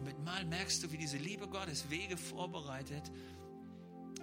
Und 0.02 0.08
mit 0.08 0.26
Mal 0.26 0.46
merkst 0.46 0.82
du, 0.82 0.92
wie 0.92 0.98
diese 0.98 1.18
Liebe 1.18 1.48
Gottes 1.48 1.92
Wege 1.92 2.18
vorbereitet 2.18 3.12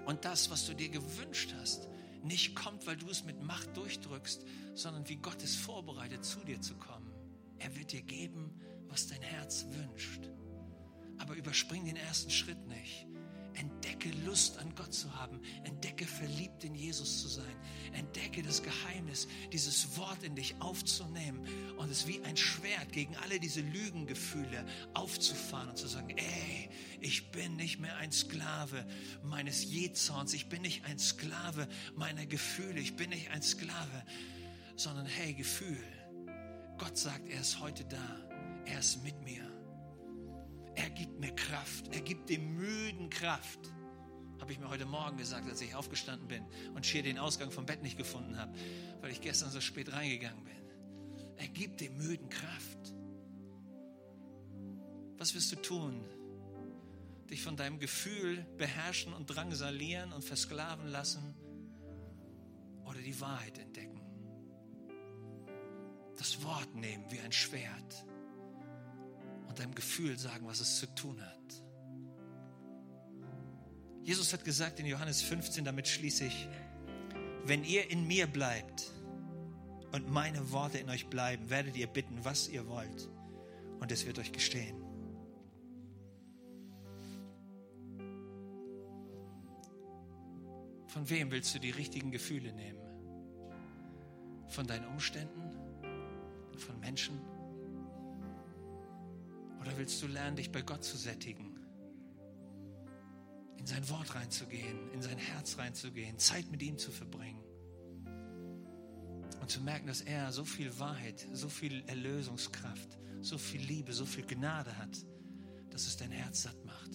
und 0.06 0.24
das, 0.24 0.50
was 0.50 0.66
du 0.66 0.74
dir 0.74 0.88
gewünscht 0.88 1.54
hast, 1.56 1.88
nicht 2.24 2.56
kommt, 2.56 2.88
weil 2.88 2.96
du 2.96 3.08
es 3.08 3.22
mit 3.22 3.40
Macht 3.44 3.76
durchdrückst, 3.76 4.44
sondern 4.74 5.08
wie 5.08 5.14
Gott 5.14 5.40
es 5.44 5.54
vorbereitet, 5.54 6.24
zu 6.24 6.40
dir 6.40 6.60
zu 6.60 6.74
kommen. 6.74 7.12
Er 7.58 7.76
wird 7.76 7.92
dir 7.92 8.02
geben, 8.02 8.60
was 8.88 9.06
dein 9.06 9.22
Herz 9.22 9.66
wünscht. 9.70 10.28
Aber 11.18 11.36
überspring 11.36 11.84
den 11.84 11.94
ersten 11.94 12.32
Schritt 12.32 12.66
nicht. 12.66 13.06
Entdecke 13.58 14.10
Lust 14.24 14.58
an 14.58 14.72
Gott 14.74 14.94
zu 14.94 15.12
haben. 15.14 15.40
Entdecke 15.64 16.06
verliebt 16.06 16.62
in 16.64 16.74
Jesus 16.74 17.22
zu 17.22 17.28
sein. 17.28 17.56
Entdecke 17.92 18.42
das 18.42 18.62
Geheimnis, 18.62 19.26
dieses 19.52 19.96
Wort 19.96 20.22
in 20.22 20.36
dich 20.36 20.54
aufzunehmen 20.60 21.46
und 21.76 21.90
es 21.90 22.06
wie 22.06 22.22
ein 22.22 22.36
Schwert 22.36 22.92
gegen 22.92 23.16
alle 23.16 23.40
diese 23.40 23.60
Lügengefühle 23.60 24.64
aufzufahren 24.94 25.70
und 25.70 25.78
zu 25.78 25.88
sagen, 25.88 26.10
ey, 26.10 26.70
ich 27.00 27.30
bin 27.32 27.56
nicht 27.56 27.80
mehr 27.80 27.96
ein 27.96 28.12
Sklave 28.12 28.86
meines 29.22 29.64
Jezorns. 29.64 30.34
Ich 30.34 30.48
bin 30.48 30.62
nicht 30.62 30.84
ein 30.84 30.98
Sklave 30.98 31.68
meiner 31.94 32.26
Gefühle. 32.26 32.80
Ich 32.80 32.96
bin 32.96 33.10
nicht 33.10 33.30
ein 33.30 33.42
Sklave, 33.42 34.04
sondern 34.76 35.06
hey, 35.06 35.34
Gefühl. 35.34 35.82
Gott 36.78 36.96
sagt, 36.96 37.28
er 37.28 37.40
ist 37.40 37.58
heute 37.58 37.84
da. 37.84 38.20
Er 38.66 38.78
ist 38.78 39.02
mit 39.02 39.20
mir. 39.22 39.47
Er 40.78 40.90
gibt 40.90 41.18
mir 41.18 41.34
Kraft. 41.34 41.92
Er 41.92 42.00
gibt 42.00 42.30
dem 42.30 42.54
Müden 42.54 43.10
Kraft. 43.10 43.58
Habe 44.40 44.52
ich 44.52 44.60
mir 44.60 44.70
heute 44.70 44.86
Morgen 44.86 45.16
gesagt, 45.16 45.48
als 45.48 45.60
ich 45.60 45.74
aufgestanden 45.74 46.28
bin 46.28 46.44
und 46.76 46.86
schier 46.86 47.02
den 47.02 47.18
Ausgang 47.18 47.50
vom 47.50 47.66
Bett 47.66 47.82
nicht 47.82 47.98
gefunden 47.98 48.38
habe, 48.38 48.56
weil 49.00 49.10
ich 49.10 49.20
gestern 49.20 49.50
so 49.50 49.60
spät 49.60 49.92
reingegangen 49.92 50.44
bin. 50.44 50.54
Er 51.36 51.48
gibt 51.48 51.80
dem 51.80 51.96
Müden 51.96 52.28
Kraft. 52.28 52.94
Was 55.16 55.34
wirst 55.34 55.50
du 55.50 55.56
tun? 55.56 56.04
Dich 57.28 57.42
von 57.42 57.56
deinem 57.56 57.80
Gefühl 57.80 58.46
beherrschen 58.56 59.12
und 59.12 59.26
drangsalieren 59.26 60.12
und 60.12 60.24
versklaven 60.24 60.86
lassen 60.86 61.34
oder 62.84 63.00
die 63.00 63.20
Wahrheit 63.20 63.58
entdecken? 63.58 64.00
Das 66.16 66.40
Wort 66.44 66.72
nehmen 66.76 67.04
wie 67.10 67.18
ein 67.18 67.32
Schwert 67.32 68.04
deinem 69.58 69.74
Gefühl 69.74 70.18
sagen, 70.18 70.46
was 70.46 70.60
es 70.60 70.78
zu 70.78 70.86
tun 70.94 71.20
hat. 71.20 71.62
Jesus 74.02 74.32
hat 74.32 74.44
gesagt 74.44 74.80
in 74.80 74.86
Johannes 74.86 75.20
15, 75.22 75.64
damit 75.64 75.86
schließe 75.88 76.24
ich, 76.24 76.48
wenn 77.44 77.64
ihr 77.64 77.90
in 77.90 78.06
mir 78.06 78.26
bleibt 78.26 78.90
und 79.92 80.10
meine 80.10 80.50
Worte 80.52 80.78
in 80.78 80.88
euch 80.88 81.08
bleiben, 81.08 81.50
werdet 81.50 81.76
ihr 81.76 81.86
bitten, 81.86 82.24
was 82.24 82.48
ihr 82.48 82.66
wollt 82.66 83.08
und 83.80 83.92
es 83.92 84.06
wird 84.06 84.18
euch 84.18 84.32
gestehen. 84.32 84.76
Von 90.86 91.08
wem 91.10 91.30
willst 91.30 91.54
du 91.54 91.58
die 91.58 91.70
richtigen 91.70 92.10
Gefühle 92.10 92.52
nehmen? 92.52 92.80
Von 94.48 94.66
deinen 94.66 94.86
Umständen? 94.86 95.42
Von 96.56 96.80
Menschen? 96.80 97.20
Oder 99.60 99.76
willst 99.76 100.02
du 100.02 100.06
lernen, 100.06 100.36
dich 100.36 100.50
bei 100.50 100.62
Gott 100.62 100.84
zu 100.84 100.96
sättigen? 100.96 101.58
In 103.56 103.66
sein 103.66 103.88
Wort 103.90 104.14
reinzugehen, 104.14 104.90
in 104.92 105.02
sein 105.02 105.18
Herz 105.18 105.58
reinzugehen, 105.58 106.18
Zeit 106.18 106.50
mit 106.50 106.62
ihm 106.62 106.78
zu 106.78 106.90
verbringen. 106.90 107.42
Und 109.40 109.50
zu 109.50 109.60
merken, 109.60 109.86
dass 109.86 110.00
er 110.00 110.32
so 110.32 110.44
viel 110.44 110.78
Wahrheit, 110.78 111.26
so 111.32 111.48
viel 111.48 111.82
Erlösungskraft, 111.86 112.98
so 113.20 113.38
viel 113.38 113.60
Liebe, 113.60 113.92
so 113.92 114.06
viel 114.06 114.24
Gnade 114.26 114.76
hat, 114.78 115.04
dass 115.70 115.86
es 115.86 115.96
dein 115.96 116.10
Herz 116.10 116.42
satt 116.42 116.64
macht. 116.64 116.90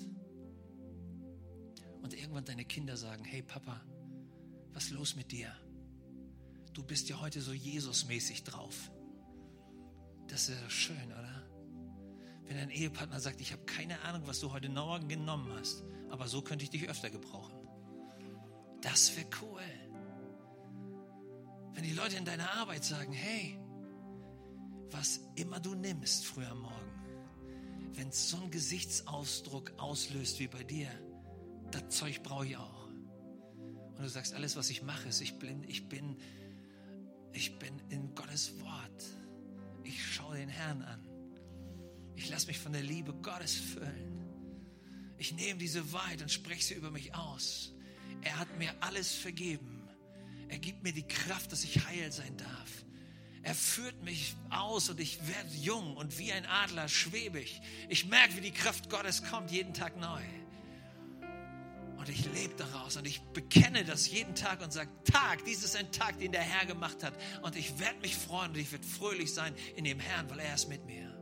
Und 2.02 2.14
irgendwann 2.14 2.46
deine 2.46 2.66
Kinder 2.66 2.98
sagen, 2.98 3.24
hey 3.24 3.42
Papa, 3.42 3.82
was 4.74 4.86
ist 4.86 4.92
los 4.92 5.16
mit 5.16 5.32
dir? 5.32 5.56
Du 6.74 6.84
bist 6.84 7.08
ja 7.08 7.22
heute 7.22 7.40
so 7.40 7.54
Jesusmäßig 7.54 8.44
drauf. 8.44 8.92
Das 10.28 10.50
ist 10.50 10.60
ja 10.60 10.70
schön, 10.70 11.06
oder? 11.12 11.43
Wenn 12.46 12.58
dein 12.58 12.70
Ehepartner 12.70 13.20
sagt, 13.20 13.42
ich 13.42 13.52
habe 13.52 13.64
keine 13.66 14.02
Ahnung, 14.02 14.24
was 14.26 14.40
du 14.40 14.52
heute 14.52 14.70
Morgen 14.70 15.08
genommen 15.08 15.52
hast, 15.58 15.84
aber 16.10 16.28
so 16.28 16.42
könnte 16.42 16.64
ich 16.64 16.70
dich 16.70 16.90
öfter 16.90 17.10
gebrauchen. 17.10 17.56
Das 18.82 19.16
wäre 19.16 19.28
cool. 19.42 19.62
Wenn 21.74 21.84
die 21.84 21.94
Leute 21.94 22.18
in 22.18 22.26
deiner 22.26 22.52
Arbeit 22.52 22.84
sagen, 22.84 23.14
hey, 23.14 23.58
was 24.92 25.22
immer 25.36 25.60
du 25.60 25.74
nimmst 25.74 26.26
früh 26.26 26.46
am 26.46 26.60
Morgen, 26.60 26.94
wenn 27.94 28.10
es 28.10 28.30
so 28.30 28.38
einen 28.38 28.52
Gesichtsausdruck 28.52 29.72
auslöst 29.78 30.40
wie 30.40 30.48
bei 30.48 30.64
dir, 30.64 30.90
das 31.72 31.90
Zeug 31.90 32.22
brauche 32.24 32.46
ich 32.46 32.58
auch. 32.58 32.88
Und 32.88 34.00
du 34.00 34.10
sagst, 34.10 34.34
alles, 34.34 34.56
was 34.56 34.70
ich 34.70 34.84
mache, 34.84 35.10
ist, 35.10 35.22
ich 35.22 35.40
bin, 35.40 35.64
ich 35.64 35.88
bin, 35.88 36.18
ich 37.32 37.58
bin 37.60 37.80
in 37.90 38.14
Gottes 38.16 38.60
Wort. 38.62 39.06
Ich 39.84 40.06
schaue 40.06 40.38
den 40.38 40.50
Herrn 40.50 40.82
an. 40.82 41.03
Ich 42.16 42.30
lasse 42.30 42.48
mich 42.48 42.60
von 42.60 42.74
der 42.74 42.84
Liebe 42.84 43.14
Gottes 43.14 43.56
füllen. 43.56 44.14
Ich 45.18 45.34
nehme 45.34 45.60
diese 45.60 45.92
Wahrheit 45.94 46.22
und 46.22 46.32
spreche 46.32 46.64
sie 46.64 46.74
über 46.74 46.92
mich 46.92 47.16
aus. 47.16 47.74
Er 48.22 48.40
hat 48.40 48.58
mir 48.58 48.74
alles 48.82 49.12
vergeben. 49.12 49.88
Er 50.50 50.60
gibt 50.60 50.84
mir 50.84 50.94
die 50.94 51.08
Kraft, 51.08 51.52
dass 51.52 51.64
ich 51.64 51.86
heil 51.88 52.12
sein 52.12 52.36
darf. 52.38 52.86
Er 53.42 53.56
führt 53.56 54.02
mich 54.04 54.36
aus 54.50 54.90
und 54.90 55.00
ich 55.00 55.20
werde 55.28 55.50
jung 55.62 55.98
und 55.98 56.18
wie 56.18 56.32
ein 56.32 56.46
Adler 56.46 56.88
schwebe 56.88 57.40
ich. 57.40 57.62
Ich 57.90 58.06
merke, 58.06 58.38
wie 58.38 58.42
die 58.42 58.52
Kraft 58.52 58.90
Gottes 58.90 59.24
kommt 59.24 59.52
jeden 59.52 59.74
Tag 59.74 59.98
neu. 60.00 60.22
Und 61.98 62.10
ich 62.10 62.26
lebe 62.34 62.54
daraus 62.56 62.98
und 62.98 63.08
ich 63.08 63.22
bekenne 63.22 63.84
das 63.86 64.10
jeden 64.10 64.36
Tag 64.36 64.62
und 64.62 64.72
sage, 64.72 64.90
Tag, 65.06 65.44
dies 65.46 65.64
ist 65.64 65.76
ein 65.76 65.92
Tag, 65.92 66.20
den 66.20 66.32
der 66.32 66.42
Herr 66.42 66.66
gemacht 66.66 67.04
hat. 67.04 67.14
Und 67.42 67.56
ich 67.56 67.80
werde 67.80 68.00
mich 68.00 68.16
freuen 68.16 68.52
und 68.52 68.58
ich 68.58 68.72
werde 68.72 68.86
fröhlich 68.86 69.34
sein 69.34 69.54
in 69.76 69.84
dem 69.84 70.00
Herrn, 70.00 70.30
weil 70.30 70.40
er 70.40 70.56
ist 70.56 70.68
mit 70.68 70.86
mir. 70.86 71.13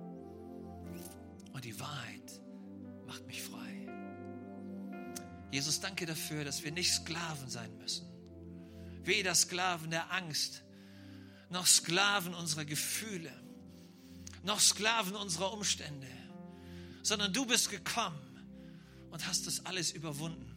Und 1.61 1.65
die 1.65 1.79
Wahrheit 1.79 2.41
macht 3.05 3.27
mich 3.27 3.43
frei. 3.43 3.87
Jesus, 5.51 5.79
danke 5.79 6.07
dafür, 6.07 6.43
dass 6.43 6.63
wir 6.63 6.71
nicht 6.71 6.91
Sklaven 6.91 7.51
sein 7.51 7.77
müssen. 7.77 8.07
Weder 9.03 9.35
Sklaven 9.35 9.91
der 9.91 10.11
Angst, 10.11 10.63
noch 11.51 11.67
Sklaven 11.67 12.33
unserer 12.33 12.65
Gefühle, 12.65 13.31
noch 14.43 14.59
Sklaven 14.59 15.15
unserer 15.15 15.53
Umstände, 15.53 16.07
sondern 17.03 17.31
du 17.31 17.45
bist 17.45 17.69
gekommen 17.69 18.17
und 19.11 19.27
hast 19.27 19.45
das 19.45 19.63
alles 19.67 19.91
überwunden. 19.91 20.55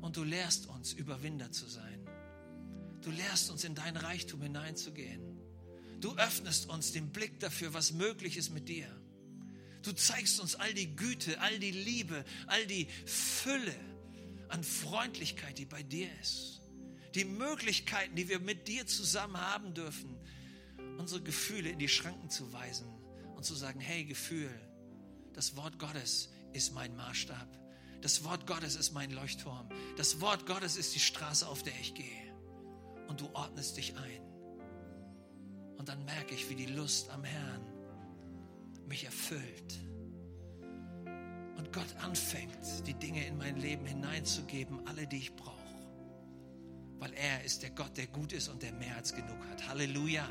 Und 0.00 0.16
du 0.16 0.22
lehrst 0.22 0.68
uns, 0.68 0.92
Überwinder 0.92 1.50
zu 1.50 1.66
sein. 1.66 2.06
Du 3.02 3.10
lehrst 3.10 3.50
uns, 3.50 3.64
in 3.64 3.74
dein 3.74 3.96
Reichtum 3.96 4.42
hineinzugehen. 4.42 5.40
Du 6.00 6.14
öffnest 6.14 6.68
uns 6.68 6.92
den 6.92 7.10
Blick 7.10 7.40
dafür, 7.40 7.74
was 7.74 7.90
möglich 7.90 8.36
ist 8.36 8.50
mit 8.50 8.68
dir. 8.68 8.86
Du 9.84 9.92
zeigst 9.92 10.40
uns 10.40 10.54
all 10.54 10.72
die 10.72 10.96
Güte, 10.96 11.38
all 11.40 11.58
die 11.58 11.70
Liebe, 11.70 12.24
all 12.46 12.66
die 12.66 12.88
Fülle 13.04 13.74
an 14.48 14.64
Freundlichkeit, 14.64 15.58
die 15.58 15.66
bei 15.66 15.82
dir 15.82 16.08
ist. 16.22 16.62
Die 17.14 17.24
Möglichkeiten, 17.24 18.16
die 18.16 18.28
wir 18.28 18.40
mit 18.40 18.66
dir 18.66 18.86
zusammen 18.86 19.38
haben 19.38 19.74
dürfen, 19.74 20.16
unsere 20.96 21.22
Gefühle 21.22 21.68
in 21.68 21.78
die 21.78 21.88
Schranken 21.88 22.30
zu 22.30 22.52
weisen 22.52 22.88
und 23.36 23.44
zu 23.44 23.54
sagen, 23.54 23.78
hey 23.78 24.04
Gefühl, 24.04 24.50
das 25.34 25.54
Wort 25.54 25.78
Gottes 25.78 26.30
ist 26.54 26.72
mein 26.72 26.96
Maßstab. 26.96 27.48
Das 28.00 28.24
Wort 28.24 28.46
Gottes 28.46 28.76
ist 28.76 28.92
mein 28.92 29.10
Leuchtturm. 29.10 29.68
Das 29.96 30.20
Wort 30.20 30.46
Gottes 30.46 30.76
ist 30.76 30.94
die 30.94 31.00
Straße, 31.00 31.46
auf 31.46 31.62
der 31.62 31.78
ich 31.80 31.94
gehe. 31.94 32.34
Und 33.06 33.20
du 33.20 33.28
ordnest 33.34 33.76
dich 33.76 33.94
ein. 33.96 34.22
Und 35.76 35.88
dann 35.88 36.04
merke 36.04 36.34
ich, 36.34 36.48
wie 36.48 36.54
die 36.54 36.66
Lust 36.66 37.10
am 37.10 37.24
Herrn 37.24 37.73
mich 38.88 39.04
erfüllt. 39.04 39.80
Und 41.56 41.72
Gott 41.72 41.94
anfängt, 42.02 42.58
die 42.86 42.94
Dinge 42.94 43.26
in 43.26 43.36
mein 43.36 43.56
Leben 43.56 43.86
hineinzugeben, 43.86 44.86
alle, 44.86 45.06
die 45.06 45.18
ich 45.18 45.36
brauche. 45.36 45.54
Weil 46.98 47.12
er 47.14 47.44
ist 47.44 47.62
der 47.62 47.70
Gott, 47.70 47.96
der 47.96 48.06
gut 48.06 48.32
ist 48.32 48.48
und 48.48 48.62
der 48.62 48.72
mehr 48.72 48.96
als 48.96 49.14
genug 49.14 49.38
hat. 49.50 49.68
Halleluja. 49.68 50.28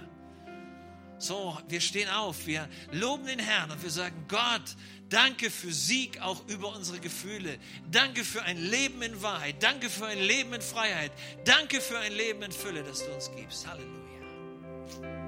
So, 1.20 1.58
wir 1.70 1.80
stehen 1.80 2.10
auf, 2.10 2.48
wir 2.48 2.68
loben 2.92 3.26
den 3.26 3.40
Herrn 3.40 3.72
und 3.72 3.82
wir 3.82 3.92
sagen, 3.92 4.26
Gott, 4.28 4.76
danke 5.08 5.50
für 5.50 5.72
Sieg 5.72 6.20
auch 6.22 6.46
über 6.48 6.76
unsere 6.76 7.00
Gefühle. 7.00 7.60
Danke 7.90 8.26
für 8.26 8.42
ein 8.42 8.58
Leben 8.58 9.02
in 9.02 9.22
Wahrheit. 9.22 9.62
Danke 9.64 9.90
für 9.90 10.06
ein 10.06 10.20
Leben 10.20 10.54
in 10.54 10.62
Freiheit. 10.62 11.12
Danke 11.46 11.80
für 11.80 11.98
ein 12.00 12.12
Leben 12.12 12.42
in 12.44 12.52
Fülle, 12.52 12.84
das 12.84 13.06
du 13.06 13.14
uns 13.14 13.32
gibst. 13.36 13.66
Halleluja. 13.66 15.23